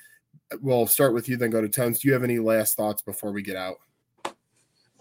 We'll 0.62 0.88
start 0.88 1.14
with 1.14 1.28
you, 1.30 1.38
then 1.38 1.50
go 1.52 1.62
to 1.62 1.70
Tones. 1.70 2.00
Do 2.00 2.08
you 2.08 2.14
have 2.14 2.24
any 2.24 2.40
last 2.40 2.76
thoughts 2.78 3.02
before 3.02 3.32
we 3.32 3.42
get 3.42 3.56
out? 3.56 3.78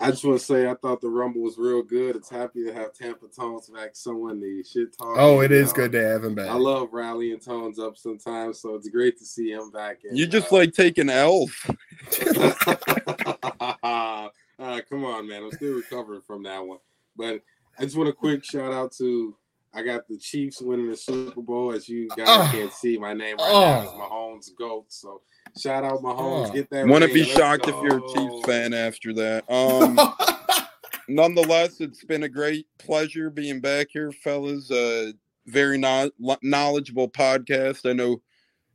I 0.00 0.10
just 0.10 0.24
want 0.24 0.38
to 0.38 0.44
say 0.44 0.68
I 0.68 0.74
thought 0.74 1.00
the 1.00 1.08
Rumble 1.08 1.42
was 1.42 1.58
real 1.58 1.82
good. 1.82 2.14
It's 2.14 2.30
happy 2.30 2.64
to 2.64 2.72
have 2.72 2.92
Tampa 2.92 3.26
Tones 3.26 3.68
back. 3.68 3.90
Someone 3.96 4.40
the 4.40 4.62
shit 4.62 4.96
talk. 4.96 5.16
Oh, 5.18 5.40
it 5.40 5.50
is 5.50 5.70
Uh, 5.70 5.74
good 5.74 5.92
to 5.92 6.02
have 6.06 6.22
him 6.22 6.36
back. 6.36 6.48
I 6.48 6.54
love 6.54 6.90
rallying 6.92 7.40
Tones 7.40 7.80
up 7.80 7.96
sometimes, 7.96 8.60
so 8.60 8.76
it's 8.76 8.88
great 8.88 9.18
to 9.18 9.24
see 9.24 9.50
him 9.50 9.70
back. 9.70 9.98
in, 10.04 10.14
You 10.14 10.28
just 10.28 10.52
uh, 10.52 10.56
like 10.56 10.72
taking 10.72 11.08
L's. 11.08 11.50
uh, 13.82 14.28
come 14.88 15.04
on, 15.04 15.26
man. 15.28 15.42
I'm 15.44 15.52
still 15.52 15.74
recovering 15.74 16.22
from 16.22 16.44
that 16.44 16.64
one. 16.64 16.78
But 17.16 17.42
I 17.78 17.82
just 17.84 17.96
want 17.96 18.08
a 18.08 18.12
quick 18.12 18.44
shout 18.44 18.72
out 18.72 18.92
to 18.98 19.34
I 19.74 19.82
got 19.82 20.08
the 20.08 20.16
Chiefs 20.16 20.60
winning 20.62 20.88
the 20.90 20.96
Super 20.96 21.40
Bowl. 21.42 21.72
As 21.72 21.88
you 21.88 22.08
guys 22.08 22.26
Oh. 22.28 22.48
can't 22.52 22.72
see, 22.72 22.96
my 22.98 23.12
name 23.12 23.36
right 23.36 23.52
now 23.52 23.82
is 23.82 23.88
Oh. 23.92 23.98
Mahomes 23.98 24.56
GOAT. 24.56 24.86
So 24.88 25.20
shout 25.60 25.84
out 25.84 26.02
Mahomes. 26.02 26.48
Oh. 26.48 26.52
Get 26.52 26.70
that. 26.70 26.86
Wouldn't 26.86 27.12
be 27.12 27.20
Let's 27.24 27.32
shocked 27.32 27.68
if 27.68 27.74
you're 27.82 27.98
a. 28.04 28.12
Chiefs 28.14 28.46
fan 28.46 28.72
after 28.74 29.12
that. 29.14 29.44
Um, 29.50 29.98
nonetheless, 31.08 31.80
it's 31.80 32.04
been 32.04 32.22
a 32.24 32.28
great 32.28 32.66
pleasure 32.78 33.30
being 33.30 33.60
back 33.60 33.88
here, 33.90 34.12
fellas. 34.12 34.70
Uh, 34.70 35.12
very 35.46 35.78
no- 35.78 36.10
knowledgeable 36.42 37.08
podcast. 37.08 37.88
I 37.88 37.92
know 37.94 38.20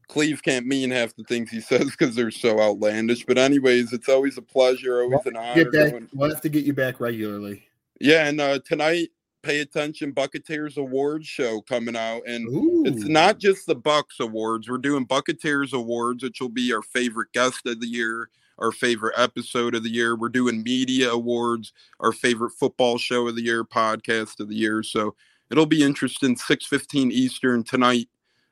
Cleve 0.08 0.41
can't 0.44 0.66
mean 0.68 0.91
half 0.91 1.16
the 1.16 1.24
things 1.24 1.50
he 1.50 1.62
says 1.62 1.91
because 1.91 2.16
they're 2.16 2.32
so 2.32 2.60
outlandish. 2.60 3.26
But 3.26 3.38
anyways, 3.38 3.94
it's 3.94 4.10
always 4.10 4.38
a 4.38 4.41
pleasure, 4.41 5.02
always 5.02 5.26
an 5.26 5.38
honor. 5.38 5.64
get 5.64 5.72
back. 5.72 6.02
We'll 6.14 6.30
have 6.30 6.41
to 6.41 6.50
get 6.50 6.66
you 6.66 6.74
back 6.74 7.00
regularly. 7.00 7.68
Yeah, 8.00 8.28
and 8.28 8.41
uh, 8.41 8.60
tonight, 8.66 9.10
pay 9.44 9.60
attention, 9.60 10.14
Bucketeers 10.14 10.78
Awards 10.78 11.28
show 11.28 11.62
coming 11.62 11.96
out, 11.96 12.22
and 12.26 12.48
Ooh. 12.48 12.84
it's 12.86 13.04
not 13.04 13.38
just 13.38 13.68
the 13.68 13.76
Bucks 13.76 14.20
Awards. 14.20 14.70
We're 14.70 14.78
doing 14.78 15.06
Bucketeers 15.06 15.74
Awards, 15.74 16.24
which 16.24 16.41
will 16.41 16.50
be 16.50 16.74
our 16.74 16.82
favorite 16.82 17.32
guest 17.34 17.66
of 17.66 17.80
the 17.82 17.88
year, 17.88 18.30
our 18.58 18.72
favorite 18.72 19.14
episode 19.18 19.76
of 19.76 19.84
the 19.84 19.89
year. 19.91 20.16
We're 20.16 20.30
doing 20.30 20.64
Media 20.64 21.12
Awards, 21.12 21.74
our 22.00 22.14
favorite 22.14 22.52
football 22.52 22.98
show 22.98 23.28
of 23.28 23.36
the 23.36 23.44
year, 23.44 23.64
podcast 23.64 24.39
of 24.39 24.48
the 24.48 24.56
year. 24.56 24.82
So 24.82 25.14
it'll 25.52 25.66
be 25.66 25.84
interesting. 25.84 26.36
Six 26.38 26.66
fifteen 26.66 27.12
Eastern 27.12 27.64
tonight 27.64 28.08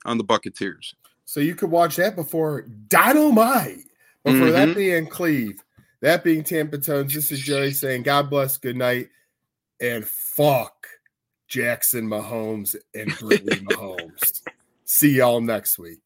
on 0.05 0.17
the 0.17 0.23
Bucketeers. 0.25 0.93
So 1.25 1.39
you 1.39 1.55
could 1.55 1.71
watch 1.71 1.95
that 1.95 2.15
before 2.15 2.63
Dynamite. 2.89 3.85
Before 4.23 4.51
that 4.51 4.69
Mhm. 4.69 4.75
being 4.75 5.07
Cleve, 5.07 5.63
that 6.01 6.23
being 6.23 6.43
Tampa 6.43 6.77
Tones. 6.77 7.13
This 7.13 7.31
is 7.31 7.39
Joey 7.39 7.71
saying, 7.71 8.03
God 8.03 8.29
bless, 8.29 8.57
good 8.57 8.75
night, 8.75 9.07
and 9.79 10.05
fuck 10.05 10.80
Jackson 11.51 12.07
Mahomes 12.07 12.77
and 12.95 13.13
Brittany 13.19 13.57
Mahomes. 13.57 14.41
See 14.85 15.17
y'all 15.17 15.41
next 15.41 15.77
week. 15.77 15.99